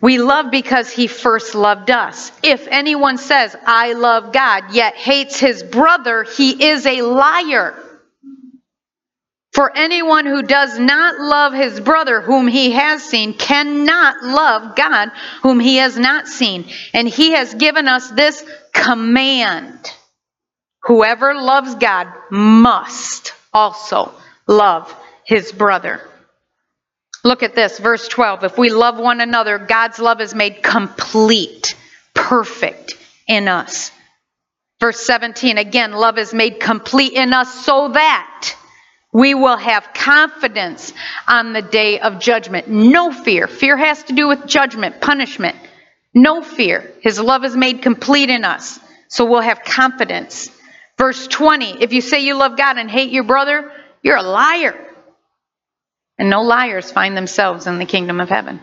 We 0.00 0.18
love 0.18 0.50
because 0.50 0.90
he 0.90 1.08
first 1.08 1.54
loved 1.54 1.90
us. 1.90 2.30
If 2.42 2.68
anyone 2.68 3.18
says, 3.18 3.56
I 3.66 3.94
love 3.94 4.32
God, 4.32 4.72
yet 4.72 4.94
hates 4.94 5.40
his 5.40 5.62
brother, 5.62 6.22
he 6.22 6.68
is 6.68 6.86
a 6.86 7.02
liar. 7.02 7.74
For 9.52 9.76
anyone 9.76 10.24
who 10.24 10.42
does 10.42 10.78
not 10.78 11.18
love 11.18 11.52
his 11.52 11.80
brother 11.80 12.20
whom 12.20 12.46
he 12.46 12.70
has 12.72 13.02
seen 13.02 13.34
cannot 13.34 14.22
love 14.22 14.76
God 14.76 15.10
whom 15.42 15.58
he 15.58 15.78
has 15.78 15.98
not 15.98 16.28
seen. 16.28 16.66
And 16.94 17.08
he 17.08 17.32
has 17.32 17.54
given 17.54 17.88
us 17.88 18.08
this 18.10 18.44
command. 18.78 19.92
Whoever 20.84 21.34
loves 21.34 21.74
God 21.74 22.08
must 22.30 23.34
also 23.52 24.12
love 24.46 24.94
his 25.24 25.52
brother. 25.52 26.00
Look 27.24 27.42
at 27.42 27.54
this, 27.54 27.78
verse 27.78 28.08
12. 28.08 28.44
If 28.44 28.58
we 28.58 28.70
love 28.70 28.98
one 28.98 29.20
another, 29.20 29.58
God's 29.58 29.98
love 29.98 30.20
is 30.20 30.34
made 30.34 30.62
complete, 30.62 31.74
perfect 32.14 32.94
in 33.26 33.48
us. 33.48 33.90
Verse 34.80 35.00
17, 35.00 35.58
again, 35.58 35.92
love 35.92 36.18
is 36.18 36.32
made 36.32 36.60
complete 36.60 37.12
in 37.12 37.32
us 37.32 37.52
so 37.66 37.88
that 37.88 38.54
we 39.12 39.34
will 39.34 39.56
have 39.56 39.92
confidence 39.92 40.92
on 41.26 41.52
the 41.52 41.62
day 41.62 41.98
of 41.98 42.20
judgment. 42.20 42.68
No 42.68 43.10
fear. 43.10 43.48
Fear 43.48 43.76
has 43.76 44.04
to 44.04 44.12
do 44.12 44.28
with 44.28 44.46
judgment, 44.46 45.00
punishment. 45.00 45.56
No 46.22 46.42
fear. 46.42 46.92
His 47.00 47.20
love 47.20 47.44
is 47.44 47.54
made 47.56 47.82
complete 47.82 48.28
in 48.28 48.44
us. 48.44 48.80
So 49.06 49.24
we'll 49.24 49.40
have 49.40 49.62
confidence. 49.62 50.50
Verse 50.96 51.28
20 51.28 51.82
If 51.82 51.92
you 51.92 52.00
say 52.00 52.24
you 52.24 52.34
love 52.34 52.56
God 52.56 52.76
and 52.76 52.90
hate 52.90 53.12
your 53.12 53.22
brother, 53.22 53.70
you're 54.02 54.16
a 54.16 54.22
liar. 54.22 54.76
And 56.18 56.28
no 56.28 56.42
liars 56.42 56.90
find 56.90 57.16
themselves 57.16 57.68
in 57.68 57.78
the 57.78 57.86
kingdom 57.86 58.20
of 58.20 58.28
heaven. 58.28 58.60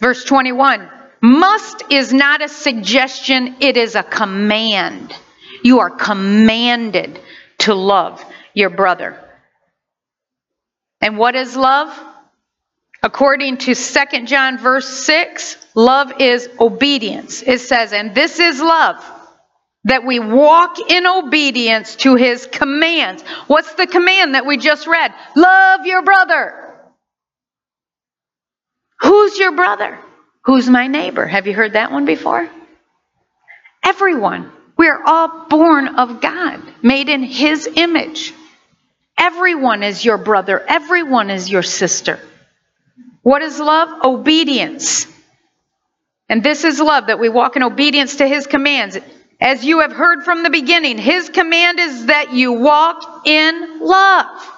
Verse 0.00 0.24
21 0.24 0.88
Must 1.20 1.84
is 1.90 2.10
not 2.10 2.40
a 2.42 2.48
suggestion, 2.48 3.56
it 3.60 3.76
is 3.76 3.94
a 3.94 4.02
command. 4.02 5.14
You 5.62 5.80
are 5.80 5.90
commanded 5.90 7.20
to 7.58 7.74
love 7.74 8.24
your 8.54 8.70
brother. 8.70 9.22
And 11.02 11.18
what 11.18 11.36
is 11.36 11.54
love? 11.54 11.94
According 13.02 13.58
to 13.58 13.74
2 13.74 14.26
John 14.26 14.58
verse 14.58 14.88
6, 14.88 15.56
love 15.74 16.20
is 16.20 16.48
obedience. 16.60 17.42
It 17.42 17.58
says, 17.58 17.92
and 17.92 18.14
this 18.14 18.38
is 18.38 18.60
love, 18.60 19.04
that 19.84 20.04
we 20.04 20.20
walk 20.20 20.78
in 20.78 21.06
obedience 21.06 21.96
to 21.96 22.14
his 22.14 22.46
commands. 22.46 23.22
What's 23.48 23.74
the 23.74 23.88
command 23.88 24.36
that 24.36 24.46
we 24.46 24.56
just 24.56 24.86
read? 24.86 25.12
Love 25.34 25.84
your 25.84 26.02
brother. 26.02 26.76
Who's 29.00 29.36
your 29.36 29.52
brother? 29.52 29.98
Who's 30.44 30.68
my 30.68 30.86
neighbor? 30.86 31.26
Have 31.26 31.48
you 31.48 31.54
heard 31.54 31.72
that 31.72 31.90
one 31.90 32.04
before? 32.04 32.48
Everyone. 33.82 34.52
We 34.76 34.88
are 34.88 35.02
all 35.04 35.46
born 35.48 35.96
of 35.96 36.20
God, 36.20 36.62
made 36.82 37.08
in 37.08 37.22
His 37.22 37.68
image. 37.74 38.32
Everyone 39.18 39.82
is 39.82 40.04
your 40.04 40.18
brother, 40.18 40.60
everyone 40.60 41.30
is 41.30 41.50
your 41.50 41.62
sister. 41.62 42.18
What 43.22 43.42
is 43.42 43.58
love? 43.58 44.04
Obedience. 44.04 45.06
And 46.28 46.42
this 46.42 46.64
is 46.64 46.80
love 46.80 47.08
that 47.08 47.18
we 47.18 47.28
walk 47.28 47.56
in 47.56 47.62
obedience 47.62 48.16
to 48.16 48.26
His 48.26 48.46
commands. 48.46 48.98
As 49.40 49.64
you 49.64 49.80
have 49.80 49.92
heard 49.92 50.24
from 50.24 50.42
the 50.42 50.50
beginning, 50.50 50.98
His 50.98 51.28
command 51.28 51.80
is 51.80 52.06
that 52.06 52.32
you 52.32 52.52
walk 52.52 53.26
in 53.26 53.80
love. 53.80 54.48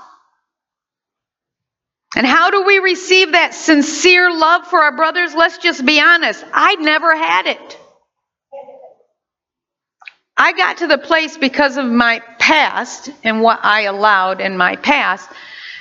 And 2.16 2.26
how 2.26 2.50
do 2.50 2.62
we 2.62 2.78
receive 2.78 3.32
that 3.32 3.54
sincere 3.54 4.30
love 4.30 4.66
for 4.66 4.80
our 4.80 4.94
brothers? 4.96 5.34
Let's 5.34 5.58
just 5.58 5.84
be 5.84 6.00
honest. 6.00 6.44
I 6.52 6.76
never 6.76 7.14
had 7.14 7.46
it. 7.46 7.78
I 10.36 10.52
got 10.52 10.78
to 10.78 10.86
the 10.86 10.98
place 10.98 11.36
because 11.36 11.76
of 11.76 11.86
my 11.86 12.20
past 12.38 13.08
and 13.22 13.40
what 13.40 13.60
I 13.62 13.82
allowed 13.82 14.40
in 14.40 14.56
my 14.56 14.76
past 14.76 15.30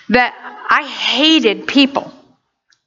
that 0.09 0.33
I 0.69 0.87
hated 0.87 1.67
people, 1.67 2.12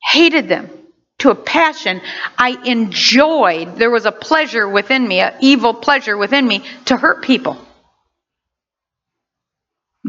hated 0.06 0.48
them 0.48 0.70
to 1.18 1.30
a 1.30 1.34
passion. 1.34 2.00
I 2.38 2.56
enjoyed, 2.64 3.76
there 3.76 3.90
was 3.90 4.06
a 4.06 4.12
pleasure 4.12 4.68
within 4.68 5.06
me, 5.06 5.20
an 5.20 5.34
evil 5.40 5.74
pleasure 5.74 6.16
within 6.16 6.46
me 6.46 6.62
to 6.86 6.96
hurt 6.96 7.22
people. 7.22 7.58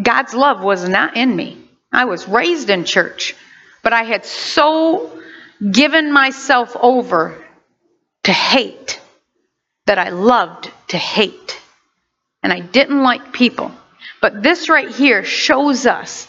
God's 0.01 0.33
love 0.33 0.61
was 0.61 0.87
not 0.87 1.17
in 1.17 1.35
me. 1.35 1.57
I 1.91 2.05
was 2.05 2.27
raised 2.27 2.69
in 2.69 2.85
church, 2.85 3.35
but 3.81 3.93
I 3.93 4.03
had 4.03 4.25
so 4.25 5.11
given 5.71 6.11
myself 6.11 6.75
over 6.79 7.43
to 8.23 8.33
hate 8.33 9.01
that 9.87 9.97
I 9.97 10.09
loved 10.09 10.69
to 10.89 10.97
hate. 10.97 11.59
And 12.43 12.53
I 12.53 12.59
didn't 12.59 13.01
like 13.01 13.33
people. 13.33 13.71
But 14.21 14.43
this 14.43 14.69
right 14.69 14.89
here 14.89 15.23
shows 15.23 15.85
us 15.85 16.27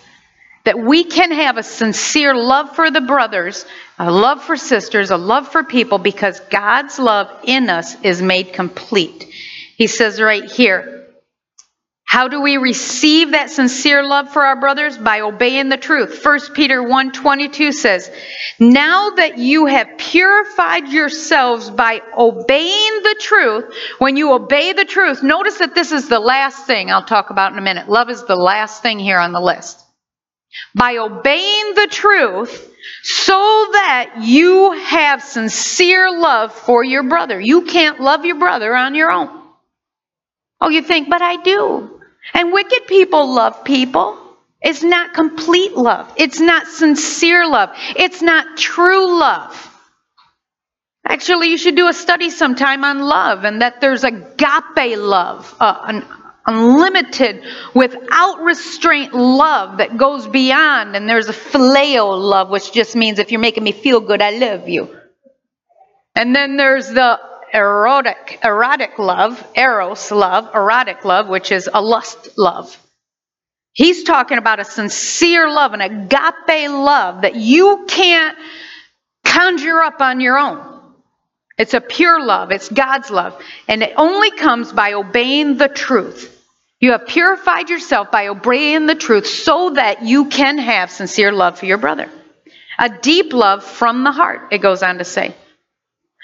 that 0.68 0.78
we 0.78 1.02
can 1.02 1.32
have 1.32 1.56
a 1.56 1.62
sincere 1.62 2.34
love 2.34 2.76
for 2.76 2.90
the 2.90 3.00
brothers, 3.00 3.64
a 3.98 4.12
love 4.12 4.44
for 4.44 4.54
sisters, 4.54 5.10
a 5.10 5.16
love 5.16 5.48
for 5.48 5.64
people 5.64 5.96
because 5.96 6.40
God's 6.50 6.98
love 6.98 7.30
in 7.44 7.70
us 7.70 7.96
is 8.02 8.20
made 8.20 8.52
complete. 8.52 9.32
He 9.78 9.86
says 9.86 10.20
right 10.20 10.44
here, 10.44 11.06
how 12.04 12.28
do 12.28 12.42
we 12.42 12.58
receive 12.58 13.30
that 13.30 13.48
sincere 13.48 14.04
love 14.04 14.30
for 14.30 14.44
our 14.44 14.60
brothers? 14.60 14.98
By 14.98 15.22
obeying 15.22 15.70
the 15.70 15.78
truth. 15.78 16.22
1 16.22 16.52
Peter 16.52 16.82
1:22 16.82 17.72
says, 17.72 18.10
"Now 18.58 19.08
that 19.16 19.38
you 19.38 19.64
have 19.64 19.96
purified 19.96 20.88
yourselves 20.88 21.70
by 21.70 22.02
obeying 22.14 23.02
the 23.04 23.16
truth, 23.18 23.74
when 24.00 24.18
you 24.18 24.32
obey 24.32 24.74
the 24.74 24.84
truth, 24.84 25.22
notice 25.22 25.56
that 25.60 25.74
this 25.74 25.92
is 25.92 26.10
the 26.10 26.20
last 26.20 26.66
thing 26.66 26.90
I'll 26.90 27.06
talk 27.06 27.30
about 27.30 27.52
in 27.52 27.58
a 27.58 27.62
minute. 27.62 27.88
Love 27.88 28.10
is 28.10 28.22
the 28.24 28.36
last 28.36 28.82
thing 28.82 28.98
here 28.98 29.18
on 29.18 29.32
the 29.32 29.40
list. 29.40 29.87
By 30.74 30.96
obeying 30.96 31.74
the 31.74 31.88
truth, 31.90 32.74
so 33.02 33.68
that 33.72 34.20
you 34.22 34.72
have 34.72 35.22
sincere 35.22 36.10
love 36.10 36.54
for 36.54 36.82
your 36.82 37.02
brother. 37.02 37.40
You 37.40 37.62
can't 37.62 38.00
love 38.00 38.24
your 38.24 38.38
brother 38.38 38.74
on 38.74 38.94
your 38.94 39.12
own. 39.12 39.28
Oh, 40.60 40.68
you 40.68 40.82
think, 40.82 41.08
but 41.08 41.22
I 41.22 41.36
do. 41.42 42.00
And 42.34 42.52
wicked 42.52 42.86
people 42.86 43.32
love 43.32 43.64
people. 43.64 44.18
It's 44.60 44.82
not 44.82 45.14
complete 45.14 45.76
love. 45.76 46.12
It's 46.16 46.40
not 46.40 46.66
sincere 46.66 47.46
love. 47.46 47.70
It's 47.96 48.20
not 48.22 48.56
true 48.56 49.18
love. 49.18 49.64
Actually, 51.06 51.48
you 51.48 51.56
should 51.56 51.76
do 51.76 51.88
a 51.88 51.92
study 51.92 52.28
sometime 52.28 52.84
on 52.84 52.98
love 52.98 53.44
and 53.44 53.62
that 53.62 53.80
there's 53.80 54.04
agape 54.04 54.98
love, 54.98 55.54
uh, 55.58 55.80
an 55.86 56.04
unlimited, 56.48 57.44
without 57.74 58.40
restraint 58.40 59.14
love 59.14 59.78
that 59.78 59.96
goes 59.96 60.26
beyond. 60.26 60.96
And 60.96 61.08
there's 61.08 61.28
a 61.28 61.32
phileo 61.32 62.18
love, 62.18 62.48
which 62.48 62.72
just 62.72 62.96
means 62.96 63.18
if 63.18 63.30
you're 63.30 63.40
making 63.40 63.62
me 63.62 63.72
feel 63.72 64.00
good, 64.00 64.22
I 64.22 64.30
love 64.30 64.68
you. 64.68 64.96
And 66.16 66.34
then 66.34 66.56
there's 66.56 66.88
the 66.88 67.20
erotic, 67.52 68.40
erotic 68.42 68.98
love, 68.98 69.46
eros 69.54 70.10
love, 70.10 70.54
erotic 70.54 71.04
love, 71.04 71.28
which 71.28 71.52
is 71.52 71.68
a 71.72 71.80
lust 71.80 72.36
love. 72.36 72.76
He's 73.72 74.02
talking 74.02 74.38
about 74.38 74.58
a 74.58 74.64
sincere 74.64 75.48
love, 75.48 75.72
an 75.74 75.80
agape 75.80 76.70
love 76.70 77.22
that 77.22 77.36
you 77.36 77.84
can't 77.86 78.36
conjure 79.24 79.80
up 79.82 80.00
on 80.00 80.20
your 80.20 80.38
own. 80.38 80.78
It's 81.58 81.74
a 81.74 81.80
pure 81.80 82.24
love, 82.24 82.52
it's 82.52 82.68
God's 82.68 83.10
love, 83.10 83.40
and 83.66 83.82
it 83.82 83.92
only 83.96 84.30
comes 84.30 84.72
by 84.72 84.94
obeying 84.94 85.58
the 85.58 85.68
truth. 85.68 86.37
You 86.80 86.92
have 86.92 87.06
purified 87.06 87.70
yourself 87.70 88.10
by 88.10 88.28
obeying 88.28 88.86
the 88.86 88.94
truth 88.94 89.26
so 89.26 89.70
that 89.70 90.02
you 90.02 90.26
can 90.26 90.58
have 90.58 90.90
sincere 90.90 91.32
love 91.32 91.58
for 91.58 91.66
your 91.66 91.78
brother. 91.78 92.08
A 92.78 92.88
deep 92.88 93.32
love 93.32 93.64
from 93.64 94.04
the 94.04 94.12
heart, 94.12 94.52
it 94.52 94.58
goes 94.58 94.82
on 94.82 94.98
to 94.98 95.04
say. 95.04 95.34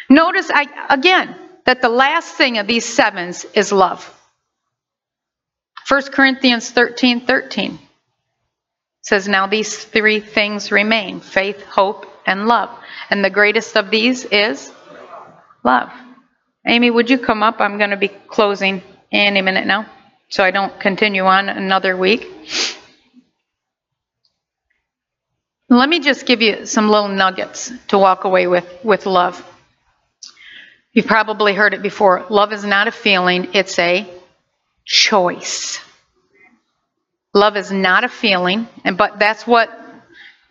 Notice 0.08 0.50
I, 0.52 0.66
again 0.90 1.34
that 1.64 1.82
the 1.82 1.88
last 1.88 2.34
thing 2.34 2.58
of 2.58 2.66
these 2.66 2.84
sevens 2.84 3.44
is 3.54 3.72
love. 3.72 4.08
1 5.88 6.02
Corinthians 6.12 6.70
13 6.70 7.26
13 7.26 7.78
says, 9.02 9.28
Now 9.28 9.46
these 9.46 9.84
three 9.84 10.20
things 10.20 10.70
remain 10.70 11.20
faith, 11.20 11.62
hope, 11.64 12.06
and 12.26 12.46
love. 12.46 12.70
And 13.10 13.24
the 13.24 13.30
greatest 13.30 13.76
of 13.76 13.90
these 13.90 14.24
is 14.24 14.72
love. 15.62 15.90
Amy, 16.66 16.90
would 16.90 17.10
you 17.10 17.18
come 17.18 17.42
up? 17.42 17.60
I'm 17.60 17.76
going 17.76 17.90
to 17.90 17.96
be 17.96 18.08
closing 18.08 18.82
any 19.12 19.42
minute 19.42 19.66
now, 19.66 19.86
so 20.34 20.42
I 20.42 20.50
don't 20.50 20.80
continue 20.80 21.22
on 21.26 21.48
another 21.48 21.96
week. 21.96 22.26
Let 25.68 25.88
me 25.88 26.00
just 26.00 26.26
give 26.26 26.42
you 26.42 26.66
some 26.66 26.88
little 26.88 27.06
nuggets 27.06 27.70
to 27.86 27.98
walk 27.98 28.24
away 28.24 28.48
with 28.48 28.66
with 28.82 29.06
love. 29.06 29.40
You've 30.92 31.06
probably 31.06 31.54
heard 31.54 31.72
it 31.72 31.82
before. 31.82 32.26
Love 32.30 32.52
is 32.52 32.64
not 32.64 32.88
a 32.88 32.90
feeling, 32.90 33.50
it's 33.54 33.78
a 33.78 34.12
choice. 34.84 35.78
Love 37.32 37.56
is 37.56 37.70
not 37.70 38.02
a 38.02 38.08
feeling, 38.08 38.66
and 38.84 38.98
but 38.98 39.20
that's 39.20 39.46
what 39.46 39.70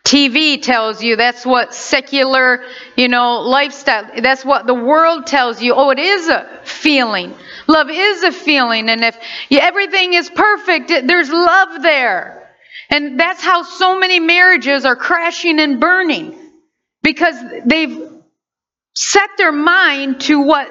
TV 0.03 0.61
tells 0.61 1.01
you, 1.01 1.15
that's 1.15 1.45
what 1.45 1.73
secular, 1.73 2.63
you 2.97 3.07
know, 3.07 3.39
lifestyle, 3.41 4.09
that's 4.21 4.43
what 4.43 4.67
the 4.67 4.73
world 4.73 5.25
tells 5.25 5.61
you. 5.61 5.73
Oh, 5.73 5.91
it 5.91 5.99
is 5.99 6.27
a 6.27 6.61
feeling. 6.65 7.33
Love 7.67 7.89
is 7.89 8.23
a 8.23 8.31
feeling, 8.31 8.89
and 8.89 9.03
if 9.03 9.17
everything 9.49 10.13
is 10.13 10.29
perfect, 10.29 10.89
there's 10.89 11.29
love 11.29 11.81
there. 11.81 12.49
And 12.89 13.17
that's 13.19 13.41
how 13.41 13.63
so 13.63 13.97
many 13.97 14.19
marriages 14.19 14.83
are 14.83 14.97
crashing 14.97 15.59
and 15.59 15.79
burning 15.79 16.37
because 17.01 17.35
they've 17.65 18.09
set 18.95 19.29
their 19.37 19.53
mind 19.53 20.21
to 20.21 20.41
what 20.41 20.69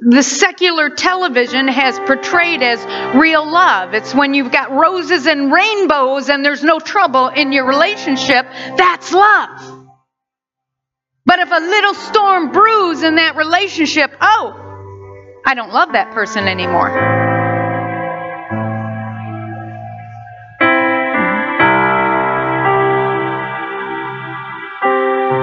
the 0.00 0.22
secular 0.22 0.90
television 0.90 1.68
has 1.68 1.98
portrayed 2.00 2.62
as 2.62 2.84
real 3.16 3.50
love. 3.50 3.94
It's 3.94 4.14
when 4.14 4.34
you've 4.34 4.52
got 4.52 4.70
roses 4.70 5.26
and 5.26 5.52
rainbows 5.52 6.28
and 6.28 6.44
there's 6.44 6.62
no 6.62 6.78
trouble 6.78 7.28
in 7.28 7.52
your 7.52 7.66
relationship. 7.66 8.46
That's 8.76 9.12
love. 9.12 9.86
But 11.26 11.40
if 11.40 11.50
a 11.50 11.60
little 11.60 11.94
storm 11.94 12.52
brews 12.52 13.02
in 13.02 13.16
that 13.16 13.36
relationship, 13.36 14.14
oh, 14.20 15.40
I 15.44 15.54
don't 15.54 15.72
love 15.72 15.92
that 15.92 16.12
person 16.14 16.46
anymore. 16.46 16.90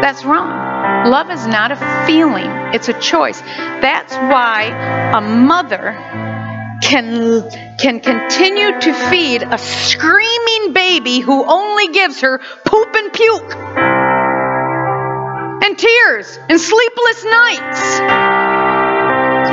That's 0.02 0.24
wrong. 0.24 0.75
Love 1.10 1.30
is 1.30 1.46
not 1.48 1.72
a 1.72 2.06
feeling, 2.06 2.50
it's 2.74 2.90
a 2.90 3.00
choice. 3.00 3.40
That's 3.42 4.14
why 4.16 5.12
a 5.16 5.22
mother 5.22 5.92
can, 6.82 7.50
can 7.78 8.00
continue 8.00 8.80
to 8.80 8.94
feed 9.10 9.44
a 9.44 9.58
screaming 9.58 10.74
baby 10.74 11.20
who 11.20 11.44
only 11.46 11.90
gives 11.94 12.22
her 12.22 12.40
poop 12.66 12.96
and 12.96 13.14
puke 13.14 13.56
and 15.64 15.78
tears 15.78 16.40
and 16.50 16.60
sleepless 16.60 17.26
nights 17.26 18.00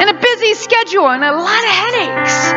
and 0.01 0.11
a 0.11 0.21
busy 0.21 0.55
schedule 0.55 1.09
and 1.09 1.23
a 1.23 1.33
lot 1.33 1.65
of 1.65 1.71
headaches. 1.71 2.53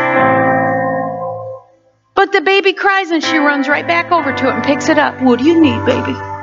But 2.16 2.32
the 2.32 2.42
baby 2.42 2.74
cries 2.74 3.12
and 3.12 3.24
she 3.24 3.38
runs 3.38 3.68
right 3.68 3.86
back 3.88 4.12
over 4.12 4.34
to 4.34 4.48
it 4.48 4.54
and 4.56 4.64
picks 4.64 4.90
it 4.90 4.98
up. 4.98 5.22
What 5.22 5.40
do 5.40 5.46
you 5.46 5.60
need, 5.60 5.86
baby? 5.86 6.35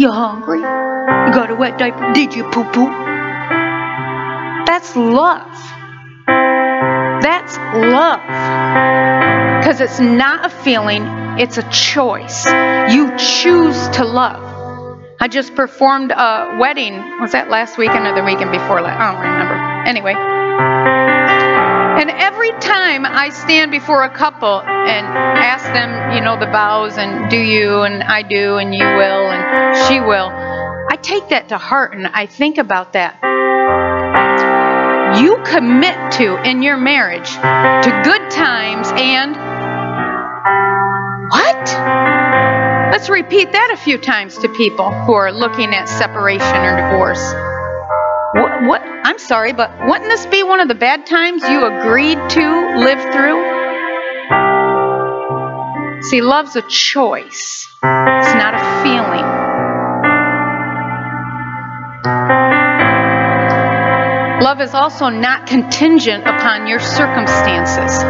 You 0.00 0.10
hungry? 0.10 0.60
You 0.60 1.34
got 1.34 1.50
a 1.50 1.54
wet 1.54 1.76
diaper? 1.76 2.14
Did 2.14 2.34
you 2.34 2.44
poo 2.44 2.64
poo? 2.64 2.86
That's 4.64 4.96
love. 4.96 5.52
That's 7.20 7.58
love. 7.76 8.22
Because 9.60 9.82
it's 9.82 10.00
not 10.00 10.46
a 10.46 10.48
feeling, 10.48 11.02
it's 11.38 11.58
a 11.58 11.70
choice. 11.70 12.46
You 12.46 13.14
choose 13.18 13.88
to 13.88 14.06
love. 14.06 14.40
I 15.20 15.28
just 15.28 15.54
performed 15.54 16.12
a 16.12 16.56
wedding. 16.58 16.94
Was 17.20 17.32
that 17.32 17.50
last 17.50 17.76
weekend 17.76 18.06
or 18.06 18.14
the 18.14 18.24
weekend 18.24 18.52
before? 18.52 18.80
I 18.80 19.12
don't 19.12 19.20
remember. 19.20 19.54
Anyway, 19.86 20.14
And 22.00 22.08
every 22.08 22.50
time 22.52 23.04
I 23.04 23.28
stand 23.28 23.70
before 23.70 24.04
a 24.04 24.08
couple 24.08 24.62
and 24.62 25.06
ask 25.06 25.66
them, 25.74 26.16
you 26.16 26.22
know, 26.22 26.40
the 26.40 26.46
vows 26.46 26.96
and 26.96 27.28
do 27.30 27.36
you 27.36 27.82
and 27.82 28.02
I 28.02 28.22
do 28.22 28.56
and 28.56 28.74
you 28.74 28.82
will 28.82 29.28
and 29.28 29.76
she 29.86 30.00
will, 30.00 30.30
I 30.90 30.96
take 31.02 31.28
that 31.28 31.50
to 31.50 31.58
heart 31.58 31.94
and 31.94 32.06
I 32.06 32.24
think 32.24 32.56
about 32.56 32.94
that. 32.94 33.20
You 35.20 35.42
commit 35.44 36.12
to 36.12 36.42
in 36.48 36.62
your 36.62 36.78
marriage 36.78 37.28
to 37.28 38.00
good 38.02 38.30
times 38.30 38.88
and 38.94 39.36
what? 41.28 42.92
Let's 42.92 43.10
repeat 43.10 43.52
that 43.52 43.72
a 43.74 43.76
few 43.76 43.98
times 43.98 44.38
to 44.38 44.48
people 44.48 44.90
who 44.90 45.12
are 45.12 45.30
looking 45.30 45.74
at 45.74 45.86
separation 45.86 46.64
or 46.64 46.76
divorce. 46.80 47.22
What, 48.32 48.66
what? 48.66 48.89
I'm 49.10 49.18
sorry, 49.18 49.52
but 49.52 49.72
wouldn't 49.88 50.08
this 50.08 50.24
be 50.26 50.44
one 50.44 50.60
of 50.60 50.68
the 50.68 50.76
bad 50.76 51.04
times 51.04 51.42
you 51.42 51.66
agreed 51.66 52.14
to 52.14 52.78
live 52.78 53.02
through? 53.12 53.42
See, 56.04 56.20
love's 56.20 56.54
a 56.54 56.62
choice. 56.62 57.66
It's 57.82 58.34
not 58.34 58.54
a 58.54 58.62
feeling. 58.84 59.26
Love 64.44 64.60
is 64.60 64.74
also 64.74 65.08
not 65.08 65.48
contingent 65.48 66.22
upon 66.22 66.68
your 66.68 66.78
circumstances. 66.78 68.04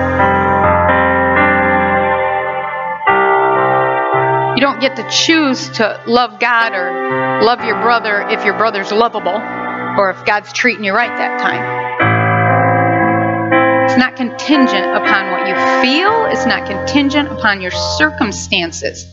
You 4.54 4.60
don't 4.60 4.82
get 4.82 4.96
to 4.96 5.08
choose 5.08 5.70
to 5.78 6.02
love 6.06 6.38
God 6.38 6.74
or 6.74 7.40
love 7.42 7.64
your 7.64 7.80
brother 7.80 8.20
if 8.28 8.44
your 8.44 8.58
brother's 8.58 8.92
lovable 8.92 9.59
or 9.98 10.10
if 10.10 10.24
God's 10.24 10.52
treating 10.52 10.84
you 10.84 10.92
right 10.92 11.14
that 11.16 11.40
time. 11.40 11.90
It's 13.88 13.98
not 13.98 14.16
contingent 14.16 14.86
upon 14.86 15.32
what 15.32 15.48
you 15.48 15.54
feel, 15.82 16.26
it's 16.26 16.46
not 16.46 16.66
contingent 16.66 17.28
upon 17.28 17.60
your 17.60 17.72
circumstances. 17.98 19.04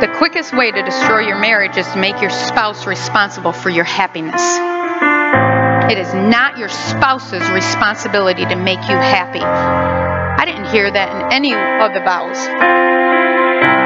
The 0.00 0.12
quickest 0.18 0.54
way 0.54 0.70
to 0.70 0.82
destroy 0.82 1.20
your 1.20 1.38
marriage 1.38 1.76
is 1.78 1.86
to 1.88 1.98
make 1.98 2.20
your 2.20 2.30
spouse 2.30 2.86
responsible 2.86 3.52
for 3.52 3.70
your 3.70 3.84
happiness. 3.84 4.42
It 5.90 5.98
is 5.98 6.12
not 6.12 6.58
your 6.58 6.68
spouse's 6.68 7.48
responsibility 7.50 8.44
to 8.44 8.56
make 8.56 8.80
you 8.80 8.96
happy. 8.96 9.40
I 9.40 10.44
didn't 10.44 10.66
hear 10.66 10.90
that 10.90 11.08
in 11.14 11.32
any 11.32 11.54
of 11.54 11.94
the 11.94 12.00
vows. 12.00 13.33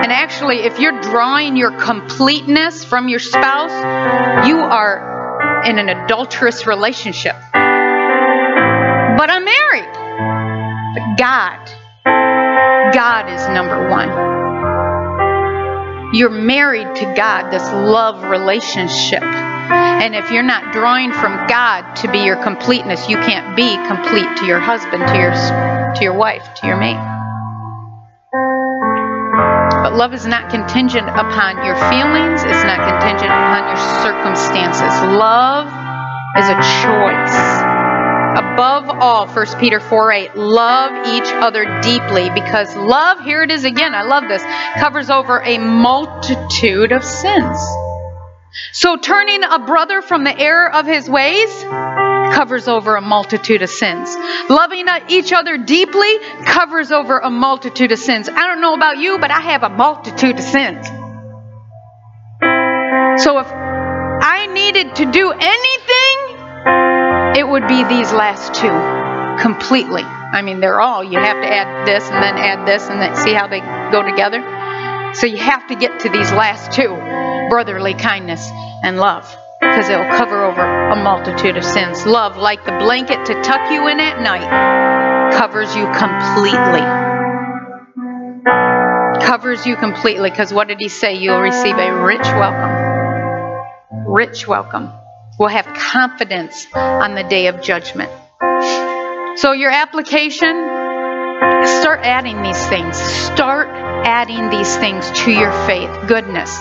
And 0.02 0.12
actually, 0.12 0.60
if 0.60 0.78
you're 0.78 1.00
drawing 1.00 1.56
your 1.56 1.72
completeness 1.72 2.84
from 2.84 3.08
your 3.08 3.18
spouse, 3.18 3.72
you 4.46 4.58
are 4.58 5.62
in 5.64 5.78
an 5.78 5.88
adulterous 5.88 6.66
relationship. 6.66 7.36
But 7.52 9.30
I'm 9.30 9.44
married. 9.44 9.92
But 10.94 11.18
God, 11.18 11.58
God 12.94 13.28
is 13.28 13.46
number 13.48 13.88
one. 13.90 14.08
You're 16.14 16.30
married 16.30 16.94
to 16.96 17.14
God, 17.14 17.50
this 17.50 17.64
love 17.64 18.30
relationship. 18.30 19.22
And 19.22 20.14
if 20.14 20.30
you're 20.30 20.42
not 20.42 20.72
drawing 20.72 21.12
from 21.12 21.46
God 21.48 21.96
to 21.96 22.10
be 22.10 22.20
your 22.20 22.42
completeness, 22.42 23.08
you 23.08 23.16
can't 23.16 23.54
be 23.54 23.76
complete 23.86 24.38
to 24.38 24.46
your 24.46 24.60
husband, 24.60 25.06
to 25.06 25.18
your 25.18 25.32
to 25.94 26.02
your 26.02 26.14
wife, 26.14 26.54
to 26.54 26.66
your 26.66 26.76
mate. 26.78 27.17
But 29.88 29.96
love 29.96 30.12
is 30.12 30.26
not 30.26 30.50
contingent 30.50 31.08
upon 31.08 31.64
your 31.64 31.74
feelings, 31.88 32.42
it's 32.44 32.64
not 32.68 32.76
contingent 32.76 33.32
upon 33.32 33.68
your 33.68 33.80
circumstances. 34.04 34.92
Love 35.16 35.64
is 36.36 36.44
a 36.44 36.56
choice. 36.84 37.36
Above 38.36 38.90
all, 39.00 39.26
1 39.26 39.46
Peter 39.58 39.80
4 39.80 40.12
8, 40.12 40.36
love 40.36 40.92
each 41.06 41.32
other 41.32 41.80
deeply 41.80 42.28
because 42.28 42.76
love, 42.76 43.20
here 43.20 43.42
it 43.42 43.50
is 43.50 43.64
again, 43.64 43.94
I 43.94 44.02
love 44.02 44.28
this, 44.28 44.42
covers 44.78 45.08
over 45.08 45.42
a 45.42 45.56
multitude 45.56 46.92
of 46.92 47.02
sins. 47.02 47.58
So 48.74 48.98
turning 48.98 49.42
a 49.42 49.58
brother 49.58 50.02
from 50.02 50.22
the 50.22 50.38
error 50.38 50.70
of 50.70 50.84
his 50.84 51.08
ways, 51.08 51.64
covers 52.38 52.68
over 52.68 52.94
a 52.94 53.00
multitude 53.00 53.62
of 53.62 53.68
sins. 53.68 54.14
Loving 54.48 54.86
uh, 54.86 55.00
each 55.08 55.32
other 55.32 55.58
deeply 55.58 56.20
covers 56.44 56.92
over 56.92 57.18
a 57.18 57.28
multitude 57.28 57.90
of 57.90 57.98
sins. 57.98 58.28
I 58.28 58.46
don't 58.46 58.60
know 58.60 58.74
about 58.74 58.98
you, 58.98 59.18
but 59.18 59.32
I 59.32 59.40
have 59.40 59.64
a 59.64 59.68
multitude 59.68 60.36
of 60.36 60.44
sins. 60.44 60.86
So 63.24 63.40
if 63.40 63.48
I 63.50 64.48
needed 64.52 64.94
to 64.94 65.10
do 65.10 65.32
anything, 65.32 66.18
it 67.36 67.48
would 67.48 67.66
be 67.66 67.82
these 67.82 68.12
last 68.12 68.54
two 68.54 69.42
completely. 69.42 70.04
I 70.04 70.40
mean, 70.42 70.60
they're 70.60 70.80
all, 70.80 71.02
you 71.02 71.18
have 71.18 71.42
to 71.42 71.48
add 71.52 71.88
this 71.88 72.04
and 72.04 72.22
then 72.22 72.36
add 72.36 72.68
this 72.68 72.88
and 72.88 73.02
then 73.02 73.16
see 73.16 73.32
how 73.32 73.48
they 73.48 73.58
go 73.90 74.08
together. 74.08 74.44
So 75.14 75.26
you 75.26 75.38
have 75.38 75.66
to 75.66 75.74
get 75.74 75.98
to 76.02 76.08
these 76.08 76.30
last 76.30 76.70
two 76.70 76.94
brotherly 77.50 77.94
kindness 77.94 78.48
and 78.84 78.96
love 78.96 79.26
because 79.60 79.88
it'll 79.88 80.16
cover 80.16 80.44
over 80.44 80.62
a 80.62 80.96
multitude 80.96 81.56
of 81.56 81.64
sins. 81.64 82.06
Love, 82.06 82.36
like 82.36 82.64
the 82.64 82.72
blanket 82.72 83.24
to 83.26 83.34
tuck 83.42 83.70
you 83.70 83.88
in 83.88 84.00
at 84.00 84.20
night, 84.20 85.32
covers 85.36 85.74
you 85.74 85.84
completely. 85.86 86.82
Covers 89.24 89.66
you 89.66 89.76
completely 89.76 90.30
because 90.30 90.52
what 90.52 90.68
did 90.68 90.78
he 90.78 90.88
say? 90.88 91.14
You'll 91.16 91.40
receive 91.40 91.76
a 91.76 92.02
rich 92.02 92.20
welcome. 92.20 94.04
Rich 94.06 94.46
welcome. 94.46 94.90
We'll 95.38 95.48
have 95.48 95.66
confidence 95.66 96.66
on 96.74 97.14
the 97.14 97.22
day 97.24 97.46
of 97.48 97.62
judgment. 97.62 98.10
So, 99.38 99.52
your 99.52 99.70
application, 99.70 100.56
start 101.80 102.00
adding 102.02 102.42
these 102.42 102.66
things. 102.66 102.96
Start 102.96 103.68
adding 103.68 104.50
these 104.50 104.76
things 104.78 105.08
to 105.22 105.30
your 105.30 105.52
faith. 105.66 106.08
Goodness. 106.08 106.58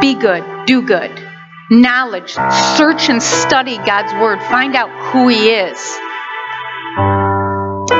Be 0.00 0.14
good. 0.14 0.66
Do 0.66 0.82
good 0.82 1.29
knowledge. 1.70 2.32
Search 2.76 3.08
and 3.08 3.22
study 3.22 3.78
God's 3.78 4.12
Word. 4.20 4.42
Find 4.50 4.74
out 4.74 4.90
who 5.12 5.28
He 5.28 5.50
is. 5.50 5.78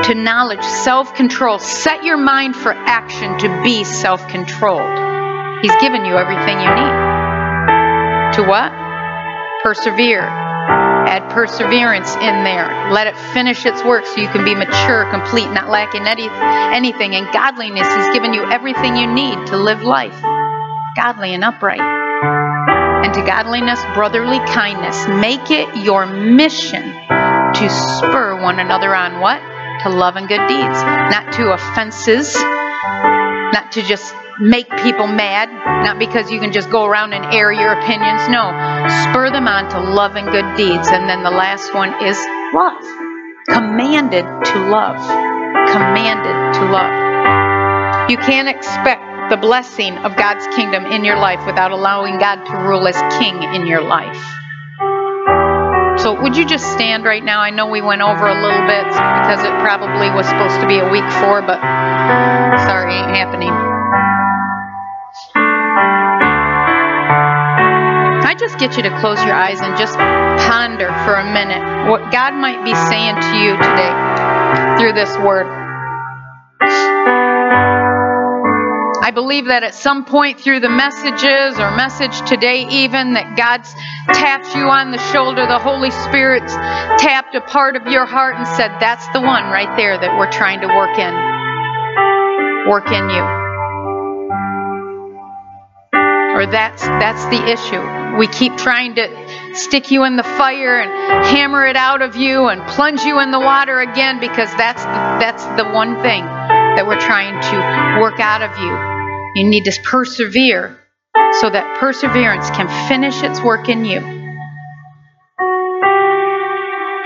To 0.09 0.15
knowledge, 0.15 0.63
self 0.83 1.15
control. 1.15 1.59
Set 1.59 2.03
your 2.03 2.17
mind 2.17 2.57
for 2.57 2.73
action 2.73 3.39
to 3.39 3.63
be 3.63 3.85
self 3.85 4.27
controlled. 4.29 4.91
He's 5.63 5.77
given 5.81 6.05
you 6.05 6.17
everything 6.17 6.59
you 6.59 6.71
need. 6.75 6.95
To 8.35 8.43
what? 8.43 8.73
Persevere. 9.63 10.27
Add 11.07 11.31
perseverance 11.31 12.15
in 12.17 12.45
there. 12.45 12.91
Let 12.93 13.07
it 13.07 13.17
finish 13.33 13.65
its 13.67 13.83
work 13.85 14.05
so 14.07 14.21
you 14.21 14.29
can 14.29 14.45
be 14.45 14.55
mature, 14.55 15.09
complete, 15.11 15.51
not 15.51 15.69
lacking 15.69 16.07
any, 16.07 16.29
anything. 16.75 17.15
And 17.15 17.33
godliness, 17.33 17.87
He's 17.87 18.15
given 18.15 18.35
you 18.35 18.45
everything 18.51 18.97
you 18.97 19.07
need 19.07 19.47
to 19.49 19.57
live 19.57 19.83
life 19.83 20.19
godly 20.97 21.33
and 21.35 21.45
upright 21.45 22.00
and 23.11 23.15
to 23.15 23.27
godliness, 23.27 23.81
brotherly 23.95 24.39
kindness. 24.47 25.09
Make 25.09 25.51
it 25.51 25.85
your 25.85 26.07
mission 26.07 26.83
to 26.83 27.69
spur 27.99 28.41
one 28.41 28.61
another 28.61 28.95
on 28.95 29.21
what? 29.21 29.41
To 29.83 29.89
love 29.89 30.17
and 30.17 30.29
good 30.29 30.47
deeds, 30.47 30.79
not 31.11 31.33
to 31.35 31.53
offenses, 31.53 32.35
not 32.37 33.73
to 33.73 33.83
just 33.83 34.15
make 34.39 34.69
people 34.83 35.07
mad, 35.07 35.51
not 35.83 35.99
because 35.99 36.31
you 36.31 36.39
can 36.39 36.53
just 36.53 36.71
go 36.71 36.85
around 36.85 37.13
and 37.13 37.25
air 37.35 37.51
your 37.51 37.73
opinions. 37.73 38.29
No, 38.29 38.53
spur 39.11 39.31
them 39.31 39.49
on 39.49 39.69
to 39.71 39.81
love 39.81 40.15
and 40.15 40.31
good 40.31 40.57
deeds. 40.57 40.89
And 40.89 41.09
then 41.09 41.25
the 41.25 41.31
last 41.31 41.75
one 41.75 41.91
is 42.05 42.17
love. 42.55 42.83
Commanded 43.49 44.25
to 44.25 44.59
love. 44.71 45.01
Commanded 45.73 46.55
to 46.61 46.65
love. 46.71 48.11
You 48.11 48.19
can't 48.19 48.49
expect 48.49 49.10
the 49.31 49.37
blessing 49.37 49.97
of 49.99 50.17
God's 50.17 50.45
kingdom 50.57 50.85
in 50.87 51.05
your 51.05 51.17
life 51.17 51.47
without 51.47 51.71
allowing 51.71 52.19
God 52.19 52.45
to 52.47 52.57
rule 52.67 52.89
as 52.89 52.99
king 53.23 53.41
in 53.55 53.65
your 53.65 53.81
life. 53.81 54.19
So, 56.03 56.21
would 56.21 56.37
you 56.37 56.45
just 56.45 56.73
stand 56.73 57.05
right 57.05 57.23
now? 57.23 57.41
I 57.41 57.51
know 57.51 57.69
we 57.69 57.81
went 57.81 58.03
over 58.03 58.27
a 58.27 58.35
little 58.35 58.67
bit 58.67 58.87
because 58.91 59.45
it 59.45 59.55
probably 59.63 60.11
was 60.11 60.27
supposed 60.27 60.59
to 60.61 60.67
be 60.67 60.79
a 60.79 60.91
week 60.91 61.07
four, 61.23 61.43
but 61.43 61.63
sorry, 62.67 62.95
ain't 62.95 63.15
happening. 63.15 63.55
I 68.27 68.35
just 68.35 68.59
get 68.59 68.77
you 68.77 68.83
to 68.83 68.91
close 68.99 69.23
your 69.23 69.35
eyes 69.35 69.61
and 69.61 69.79
just 69.79 69.97
ponder 69.97 70.89
for 71.07 71.15
a 71.15 71.33
minute 71.33 71.89
what 71.89 72.11
God 72.11 72.35
might 72.35 72.65
be 72.65 72.75
saying 72.75 73.15
to 73.15 73.35
you 73.39 73.55
today 73.63 73.95
through 74.81 74.95
this 74.95 75.17
word. 75.19 75.47
I 79.11 79.13
believe 79.13 79.47
that 79.47 79.65
at 79.65 79.75
some 79.75 80.05
point 80.05 80.39
through 80.39 80.61
the 80.61 80.71
messages 80.71 81.59
or 81.59 81.75
message 81.75 82.15
today, 82.31 82.63
even 82.71 83.15
that 83.15 83.35
God's 83.35 83.75
tapped 84.15 84.55
you 84.55 84.71
on 84.71 84.93
the 84.93 85.03
shoulder, 85.11 85.51
the 85.51 85.59
Holy 85.59 85.91
Spirit's 86.07 86.55
tapped 87.03 87.35
a 87.35 87.41
part 87.41 87.75
of 87.75 87.91
your 87.91 88.07
heart 88.07 88.37
and 88.37 88.47
said, 88.47 88.71
That's 88.79 89.03
the 89.09 89.21
one 89.21 89.51
right 89.51 89.77
there 89.77 89.99
that 89.99 90.17
we're 90.17 90.31
trying 90.31 90.61
to 90.61 90.69
work 90.71 90.95
in. 90.95 91.11
Work 92.71 92.87
in 92.95 93.11
you. 93.11 93.27
Or 96.39 96.47
that's 96.47 96.87
that's 97.03 97.27
the 97.35 97.43
issue. 97.51 97.83
We 98.17 98.29
keep 98.29 98.57
trying 98.63 98.95
to 98.95 99.11
stick 99.59 99.91
you 99.91 100.05
in 100.05 100.15
the 100.15 100.23
fire 100.23 100.79
and 100.79 101.27
hammer 101.27 101.67
it 101.67 101.75
out 101.75 102.01
of 102.01 102.15
you 102.15 102.47
and 102.47 102.63
plunge 102.71 103.03
you 103.03 103.19
in 103.19 103.33
the 103.33 103.41
water 103.41 103.81
again 103.81 104.21
because 104.21 104.55
that's 104.55 104.85
the, 104.85 105.19
that's 105.19 105.43
the 105.59 105.67
one 105.75 106.01
thing 106.01 106.23
that 106.79 106.87
we're 106.87 107.01
trying 107.01 107.35
to 107.35 108.01
work 108.01 108.21
out 108.21 108.43
of 108.43 108.57
you. 108.63 109.00
You 109.35 109.45
need 109.45 109.65
to 109.65 109.81
persevere 109.83 110.77
so 111.41 111.51
that 111.51 111.79
perseverance 111.79 112.51
can 112.51 112.69
finish 112.89 113.23
its 113.23 113.41
work 113.41 113.69
in 113.69 113.85
you. 113.85 114.01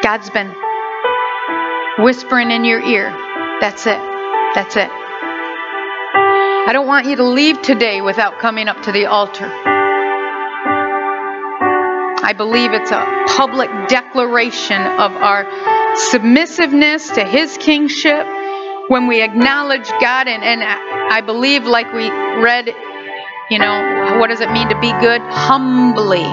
God's 0.03 0.31
been 0.31 0.55
whispering 1.99 2.51
in 2.51 2.65
your 2.65 2.81
ear. 2.81 3.11
That's 3.61 3.87
it. 3.87 3.99
That's 4.55 4.77
it. 4.77 4.91
I 6.67 6.71
don't 6.73 6.87
want 6.87 7.07
you 7.07 7.17
to 7.17 7.25
leave 7.25 7.61
today 7.61 8.01
without 8.01 8.39
coming 8.39 8.69
up 8.69 8.83
to 8.85 8.93
the 8.93 9.05
altar. 9.07 9.51
I 12.25 12.33
believe 12.33 12.73
it's 12.73 12.91
a 12.91 13.25
public 13.37 13.69
declaration 13.89 14.81
of 14.81 15.13
our 15.13 15.45
submissiveness 16.11 17.11
to 17.17 17.25
His 17.25 17.59
kingship 17.59 18.27
when 18.89 19.07
we 19.07 19.23
acknowledge 19.23 19.89
God. 20.01 20.29
And, 20.29 20.43
and 20.43 20.63
I 20.63 21.21
believe, 21.21 21.65
like 21.65 21.93
we 21.93 22.09
read, 22.11 22.69
you 23.51 23.59
know, 23.59 24.19
what 24.19 24.29
does 24.29 24.41
it 24.41 24.51
mean 24.53 24.69
to 24.69 24.81
be 24.81 24.93
good? 25.01 25.21
Humbly. 25.21 26.25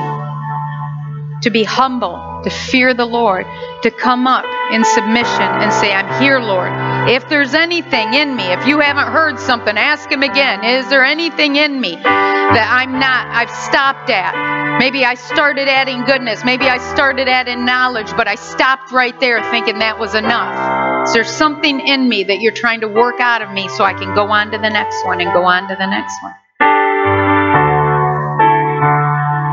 To 1.42 1.50
be 1.50 1.64
humble 1.64 2.32
to 2.44 2.50
fear 2.50 2.94
the 2.94 3.06
Lord, 3.06 3.46
to 3.84 3.92
come 3.92 4.28
up 4.28 4.46
in 4.72 4.84
submission 4.84 5.42
and 5.42 5.72
say, 5.74 5.92
I'm 5.92 6.22
here, 6.22 6.40
Lord. 6.40 6.72
If 7.10 7.30
there's 7.30 7.54
anything 7.54 8.14
in 8.14 8.36
me, 8.36 8.44
if 8.44 8.68
you 8.68 8.80
haven't 8.80 9.12
heard 9.12 9.40
something, 9.40 9.78
ask 9.78 10.12
Him 10.12 10.24
again. 10.24 10.64
Is 10.64 10.90
there 10.90 11.04
anything 11.04 11.56
in 11.56 11.80
me 11.80 11.96
that 11.96 12.68
I'm 12.70 13.00
not, 13.00 13.28
I've 13.28 13.52
stopped 13.52 14.10
at? 14.10 14.80
Maybe 14.80 15.06
I 15.06 15.16
started 15.16 15.68
adding 15.68 16.06
goodness. 16.06 16.44
Maybe 16.44 16.66
I 16.66 16.78
started 16.94 17.28
adding 17.28 17.66
knowledge, 17.66 18.12
but 18.16 18.28
I 18.28 18.36
stopped 18.36 18.92
right 18.92 19.18
there 19.20 19.42
thinking 19.52 19.80
that 19.80 20.00
was 20.00 20.16
enough. 20.16 20.81
Is 21.04 21.14
there 21.14 21.24
something 21.24 21.80
in 21.80 22.08
me 22.08 22.24
that 22.26 22.42
you're 22.42 22.54
trying 22.54 22.82
to 22.82 22.88
work 22.88 23.20
out 23.20 23.42
of 23.42 23.52
me 23.52 23.68
so 23.70 23.84
I 23.84 23.94
can 23.94 24.14
go 24.14 24.28
on 24.28 24.52
to 24.52 24.58
the 24.58 24.70
next 24.70 25.04
one 25.04 25.20
and 25.20 25.34
go 25.34 25.44
on 25.44 25.68
to 25.68 25.76
the 25.76 25.88
next 25.88 26.14
one? 26.22 26.34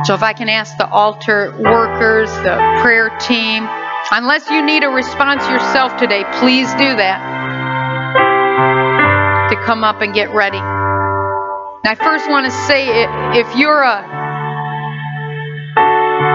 So 0.04 0.14
if 0.14 0.22
I 0.22 0.32
can 0.32 0.48
ask 0.48 0.76
the 0.76 0.88
altar 0.88 1.54
workers, 1.58 2.30
the 2.30 2.78
prayer 2.82 3.10
team, 3.18 3.66
unless 4.12 4.48
you 4.50 4.62
need 4.64 4.84
a 4.84 4.88
response 4.88 5.42
yourself 5.48 5.96
today, 5.96 6.24
please 6.38 6.70
do 6.72 6.96
that. 6.96 7.18
To 9.50 9.56
come 9.64 9.84
up 9.84 10.02
and 10.02 10.14
get 10.14 10.32
ready. 10.34 10.58
Now, 10.58 11.92
I 11.92 11.94
first 11.94 12.28
want 12.28 12.44
to 12.46 12.52
say 12.66 13.06
if 13.38 13.56
you're 13.56 13.82
a 13.82 14.17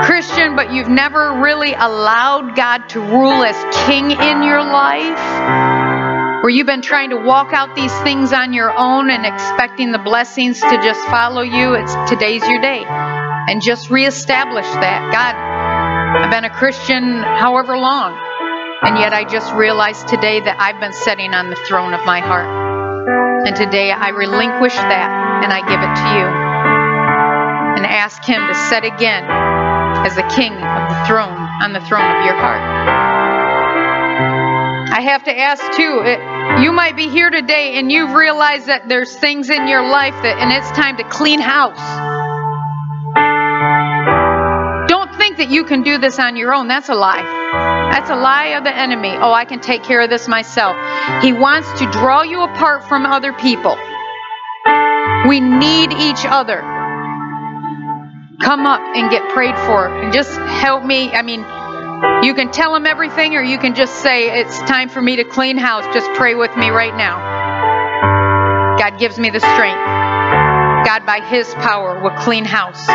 Christian, 0.03 0.55
but 0.55 0.73
you've 0.73 0.89
never 0.89 1.39
really 1.41 1.73
allowed 1.73 2.55
God 2.55 2.89
to 2.89 2.99
rule 2.99 3.43
as 3.43 3.55
king 3.87 4.11
in 4.11 4.43
your 4.43 4.61
life, 4.61 6.43
where 6.43 6.49
you've 6.49 6.67
been 6.67 6.81
trying 6.81 7.11
to 7.11 7.17
walk 7.17 7.53
out 7.53 7.75
these 7.75 7.93
things 8.01 8.33
on 8.33 8.51
your 8.51 8.71
own 8.77 9.09
and 9.09 9.25
expecting 9.25 9.91
the 9.91 9.99
blessings 9.99 10.59
to 10.59 10.75
just 10.83 10.99
follow 11.07 11.41
you, 11.41 11.73
it's 11.73 11.95
today's 12.09 12.43
your 12.47 12.59
day 12.59 12.83
and 13.47 13.61
just 13.61 13.89
reestablish 13.89 14.65
that. 14.65 15.11
God, 15.11 15.35
I've 15.35 16.31
been 16.31 16.45
a 16.45 16.53
Christian 16.53 17.23
however 17.23 17.77
long, 17.77 18.17
and 18.83 18.97
yet 18.97 19.13
I 19.13 19.23
just 19.23 19.53
realized 19.53 20.07
today 20.07 20.39
that 20.39 20.59
I've 20.59 20.79
been 20.79 20.93
sitting 20.93 21.33
on 21.33 21.49
the 21.49 21.59
throne 21.67 21.93
of 21.93 22.05
my 22.05 22.19
heart. 22.19 22.47
And 23.47 23.55
today 23.55 23.91
I 23.91 24.09
relinquish 24.09 24.75
that 24.75 25.09
and 25.43 25.51
I 25.51 25.59
give 25.67 25.79
it 25.79 25.93
to 25.95 26.07
you. 26.15 26.27
And 27.75 27.85
ask 27.85 28.23
Him 28.23 28.47
to 28.47 28.55
set 28.55 28.85
again 28.85 29.27
as 30.05 30.15
the 30.15 30.23
King 30.35 30.53
of 30.53 30.89
the 30.89 31.05
throne 31.07 31.37
on 31.61 31.73
the 31.73 31.81
throne 31.81 32.05
of 32.05 32.25
your 32.25 32.35
heart. 32.35 32.61
I 34.93 35.01
have 35.01 35.23
to 35.23 35.37
ask 35.37 35.61
too, 35.75 36.01
it, 36.05 36.19
you 36.61 36.71
might 36.71 36.95
be 36.95 37.09
here 37.09 37.29
today 37.29 37.79
and 37.79 37.91
you've 37.91 38.13
realized 38.13 38.67
that 38.67 38.87
there's 38.87 39.15
things 39.15 39.49
in 39.49 39.67
your 39.67 39.81
life 39.81 40.13
that, 40.23 40.37
and 40.37 40.51
it's 40.51 40.69
time 40.71 40.97
to 40.97 41.03
clean 41.03 41.39
house. 41.39 41.79
Don't 44.87 45.15
think 45.15 45.37
that 45.37 45.49
you 45.49 45.63
can 45.63 45.83
do 45.83 45.97
this 45.97 46.19
on 46.19 46.35
your 46.35 46.53
own. 46.53 46.67
That's 46.67 46.89
a 46.89 46.95
lie. 46.95 47.23
That's 47.91 48.09
a 48.09 48.15
lie 48.15 48.55
of 48.57 48.63
the 48.63 48.75
enemy. 48.75 49.09
Oh, 49.09 49.33
I 49.33 49.45
can 49.45 49.61
take 49.61 49.83
care 49.83 50.01
of 50.01 50.09
this 50.09 50.27
myself. 50.27 50.75
He 51.23 51.33
wants 51.33 51.71
to 51.79 51.89
draw 51.91 52.21
you 52.21 52.41
apart 52.41 52.87
from 52.87 53.05
other 53.05 53.33
people. 53.33 53.77
We 55.27 55.39
need 55.39 55.93
each 55.93 56.25
other. 56.25 56.61
Come 58.41 58.65
up 58.65 58.81
and 58.81 59.11
get 59.11 59.29
prayed 59.29 59.55
for 59.59 59.87
and 59.87 60.11
just 60.11 60.31
help 60.31 60.83
me. 60.83 61.11
I 61.11 61.21
mean, 61.21 61.41
you 62.25 62.33
can 62.33 62.51
tell 62.51 62.75
him 62.75 62.85
everything 62.85 63.35
or 63.35 63.43
you 63.43 63.57
can 63.57 63.75
just 63.75 64.01
say, 64.01 64.41
It's 64.41 64.57
time 64.59 64.89
for 64.89 65.01
me 65.01 65.17
to 65.17 65.23
clean 65.23 65.57
house. 65.57 65.85
Just 65.93 66.09
pray 66.17 66.35
with 66.35 66.55
me 66.57 66.69
right 66.69 66.95
now. 66.95 68.77
God 68.77 68.97
gives 68.97 69.19
me 69.19 69.29
the 69.29 69.39
strength. 69.39 69.79
God, 70.85 71.05
by 71.05 71.21
His 71.21 71.53
power, 71.55 72.01
will 72.01 72.15
clean 72.17 72.43
house. 72.43 72.89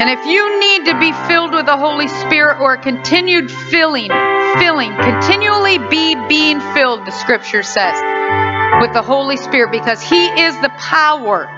And 0.00 0.10
if 0.10 0.26
you 0.26 0.60
need 0.60 0.86
to 0.90 0.98
be 0.98 1.12
filled 1.28 1.54
with 1.54 1.66
the 1.66 1.76
Holy 1.76 2.08
Spirit 2.08 2.60
or 2.60 2.74
a 2.74 2.82
continued 2.82 3.50
filling, 3.50 4.10
filling, 4.58 4.92
continually 4.96 5.78
be 5.78 6.16
being 6.28 6.60
filled, 6.74 7.06
the 7.06 7.12
scripture 7.12 7.62
says, 7.62 7.94
with 8.82 8.92
the 8.92 9.02
Holy 9.02 9.36
Spirit 9.36 9.70
because 9.70 10.02
He 10.02 10.26
is 10.26 10.60
the 10.60 10.70
power 10.76 11.48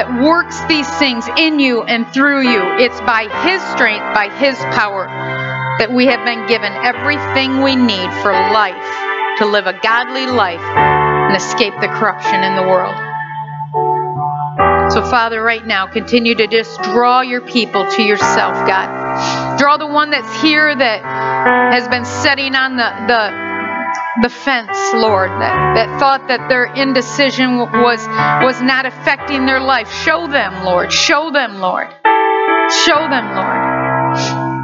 that 0.00 0.24
works 0.24 0.56
these 0.64 0.88
things 0.96 1.28
in 1.36 1.60
you 1.60 1.82
and 1.82 2.08
through 2.08 2.40
you. 2.40 2.62
It's 2.80 2.98
by 3.02 3.28
His 3.44 3.60
strength, 3.76 4.08
by 4.16 4.32
His 4.40 4.56
power, 4.72 5.04
that 5.76 5.92
we 5.92 6.06
have 6.06 6.24
been 6.24 6.48
given 6.48 6.72
everything 6.72 7.60
we 7.60 7.76
need 7.76 8.08
for 8.24 8.32
life, 8.32 8.80
to 9.40 9.44
live 9.44 9.66
a 9.66 9.76
godly 9.84 10.24
life 10.24 10.64
and 10.64 11.36
escape 11.36 11.74
the 11.84 11.88
corruption 11.88 12.40
in 12.40 12.56
the 12.56 12.64
world. 12.64 12.96
So, 14.90 15.04
Father, 15.04 15.42
right 15.42 15.66
now, 15.66 15.86
continue 15.86 16.34
to 16.34 16.46
just 16.46 16.80
draw 16.80 17.20
your 17.20 17.42
people 17.42 17.84
to 17.84 18.02
yourself, 18.02 18.56
God. 18.66 19.58
Draw 19.58 19.76
the 19.76 19.86
one 19.86 20.08
that's 20.08 20.40
here 20.40 20.74
that 20.74 21.04
has 21.76 21.86
been 21.88 22.06
sitting 22.06 22.54
on 22.54 22.76
the, 22.76 22.88
the, 23.06 23.49
the 24.22 24.28
fence, 24.28 24.76
Lord, 24.94 25.30
that, 25.30 25.74
that 25.74 26.00
thought 26.00 26.28
that 26.28 26.48
their 26.48 26.64
indecision 26.64 27.58
was, 27.58 28.00
was 28.42 28.60
not 28.60 28.86
affecting 28.86 29.46
their 29.46 29.60
life. 29.60 29.90
Show 30.04 30.26
them, 30.26 30.64
Lord. 30.64 30.92
Show 30.92 31.30
them, 31.30 31.60
Lord. 31.60 31.88
Show 32.84 33.08
them, 33.08 33.34
Lord 33.34 34.60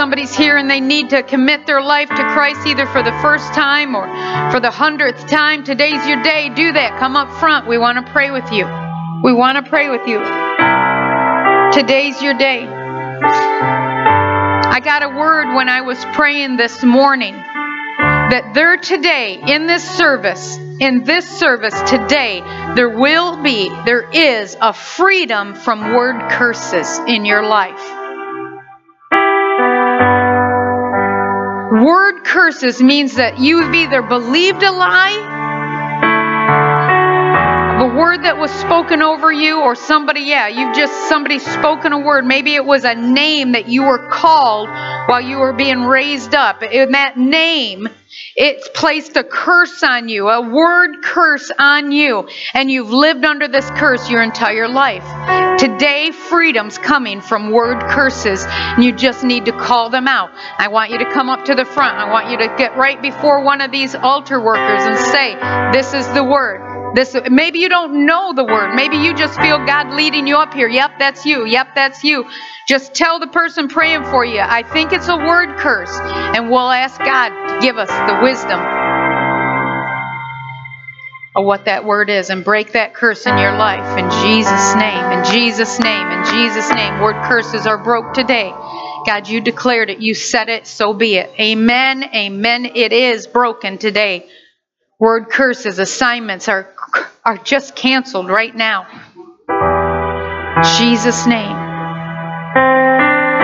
somebody's 0.00 0.34
here 0.34 0.56
and 0.56 0.70
they 0.70 0.80
need 0.80 1.10
to 1.10 1.22
commit 1.22 1.66
their 1.66 1.82
life 1.82 2.08
to 2.08 2.22
Christ 2.32 2.66
either 2.66 2.86
for 2.86 3.02
the 3.02 3.12
first 3.20 3.52
time 3.52 3.94
or 3.94 4.06
for 4.50 4.58
the 4.58 4.70
hundredth 4.70 5.28
time, 5.28 5.62
today's 5.62 6.06
your 6.06 6.22
day. 6.22 6.48
Do 6.48 6.72
that. 6.72 6.98
Come 6.98 7.16
up 7.16 7.38
front. 7.38 7.68
We 7.68 7.78
want 7.78 8.04
to 8.04 8.12
pray 8.12 8.30
with 8.30 8.50
you. 8.50 8.64
We 9.22 9.32
want 9.32 9.62
to 9.62 9.70
pray 9.70 9.88
with 9.88 10.06
you. 10.08 10.18
Today's 11.72 12.20
your 12.22 12.34
day. 12.34 13.79
I 14.72 14.78
got 14.78 15.02
a 15.02 15.08
word 15.08 15.52
when 15.56 15.68
I 15.68 15.80
was 15.80 15.98
praying 16.14 16.56
this 16.56 16.84
morning 16.84 17.34
that 17.34 18.52
there 18.54 18.76
today 18.76 19.42
in 19.44 19.66
this 19.66 19.82
service, 19.82 20.58
in 20.78 21.02
this 21.02 21.28
service 21.28 21.74
today, 21.90 22.40
there 22.76 22.88
will 22.88 23.42
be, 23.42 23.68
there 23.84 24.08
is 24.10 24.56
a 24.60 24.72
freedom 24.72 25.56
from 25.56 25.92
word 25.92 26.30
curses 26.30 27.00
in 27.08 27.24
your 27.24 27.42
life. 27.42 27.82
Word 31.84 32.22
curses 32.22 32.80
means 32.80 33.16
that 33.16 33.40
you've 33.40 33.74
either 33.74 34.02
believed 34.02 34.62
a 34.62 34.70
lie, 34.70 35.49
word 37.94 38.22
that 38.24 38.38
was 38.38 38.50
spoken 38.50 39.02
over 39.02 39.32
you, 39.32 39.60
or 39.60 39.74
somebody, 39.74 40.22
yeah, 40.22 40.48
you've 40.48 40.74
just 40.74 41.08
somebody 41.08 41.38
spoken 41.38 41.92
a 41.92 41.98
word. 41.98 42.24
Maybe 42.24 42.54
it 42.54 42.64
was 42.64 42.84
a 42.84 42.94
name 42.94 43.52
that 43.52 43.68
you 43.68 43.84
were 43.84 44.08
called 44.08 44.68
while 44.68 45.20
you 45.20 45.38
were 45.38 45.52
being 45.52 45.82
raised 45.82 46.34
up. 46.34 46.62
In 46.62 46.92
that 46.92 47.16
name, 47.16 47.88
it's 48.36 48.68
placed 48.74 49.16
a 49.16 49.24
curse 49.24 49.82
on 49.82 50.08
you, 50.08 50.28
a 50.28 50.40
word 50.40 51.02
curse 51.02 51.50
on 51.58 51.92
you, 51.92 52.28
and 52.54 52.70
you've 52.70 52.90
lived 52.90 53.24
under 53.24 53.48
this 53.48 53.68
curse 53.70 54.08
your 54.10 54.22
entire 54.22 54.68
life. 54.68 55.04
Today, 55.58 56.10
freedom's 56.10 56.78
coming 56.78 57.20
from 57.20 57.50
word 57.50 57.80
curses, 57.82 58.44
and 58.48 58.82
you 58.82 58.92
just 58.92 59.22
need 59.22 59.44
to 59.44 59.52
call 59.52 59.90
them 59.90 60.08
out. 60.08 60.30
I 60.58 60.68
want 60.68 60.90
you 60.90 60.98
to 60.98 61.12
come 61.12 61.28
up 61.28 61.44
to 61.46 61.54
the 61.54 61.64
front. 61.64 61.96
I 61.96 62.10
want 62.10 62.30
you 62.30 62.38
to 62.38 62.54
get 62.56 62.76
right 62.76 63.00
before 63.00 63.42
one 63.42 63.60
of 63.60 63.70
these 63.70 63.94
altar 63.94 64.40
workers 64.40 64.82
and 64.82 64.98
say, 64.98 65.34
This 65.72 65.92
is 65.92 66.06
the 66.14 66.24
word. 66.24 66.69
This 66.94 67.16
maybe 67.30 67.60
you 67.60 67.68
don't 67.68 68.06
know 68.06 68.32
the 68.32 68.44
word. 68.44 68.74
Maybe 68.74 68.96
you 68.96 69.14
just 69.14 69.38
feel 69.40 69.58
God 69.64 69.94
leading 69.94 70.26
you 70.26 70.36
up 70.36 70.54
here. 70.54 70.68
Yep, 70.68 70.98
that's 70.98 71.24
you. 71.24 71.46
Yep, 71.46 71.68
that's 71.74 72.02
you. 72.02 72.26
Just 72.68 72.94
tell 72.94 73.20
the 73.20 73.28
person 73.28 73.68
praying 73.68 74.04
for 74.04 74.24
you. 74.24 74.40
I 74.40 74.62
think 74.62 74.92
it's 74.92 75.08
a 75.08 75.16
word 75.16 75.56
curse, 75.58 75.92
and 75.94 76.50
we'll 76.50 76.70
ask 76.70 76.98
God 76.98 77.30
to 77.48 77.60
give 77.60 77.78
us 77.78 77.88
the 77.88 78.20
wisdom 78.22 78.60
of 81.36 81.44
what 81.44 81.64
that 81.64 81.84
word 81.84 82.10
is 82.10 82.30
and 82.30 82.44
break 82.44 82.72
that 82.72 82.94
curse 82.94 83.26
in 83.26 83.38
your 83.38 83.52
life 83.52 83.98
in 83.98 84.04
Jesus 84.22 84.74
name. 84.74 85.12
In 85.12 85.24
Jesus 85.32 85.78
name. 85.78 86.08
In 86.10 86.24
Jesus 86.24 86.68
name. 86.70 87.00
Word 87.00 87.16
curses 87.24 87.66
are 87.66 87.78
broke 87.78 88.12
today. 88.14 88.50
God, 89.06 89.28
you 89.28 89.40
declared 89.40 89.90
it. 89.90 90.00
You 90.00 90.14
said 90.14 90.48
it. 90.48 90.66
So 90.66 90.92
be 90.92 91.16
it. 91.16 91.30
Amen. 91.40 92.04
Amen. 92.14 92.66
It 92.66 92.92
is 92.92 93.26
broken 93.26 93.78
today. 93.78 94.28
Word 95.00 95.30
curses, 95.30 95.78
assignments 95.78 96.48
are, 96.48 96.68
are 97.24 97.38
just 97.38 97.74
canceled 97.74 98.28
right 98.28 98.54
now. 98.54 98.86
Jesus' 100.78 101.26
name. 101.26 101.69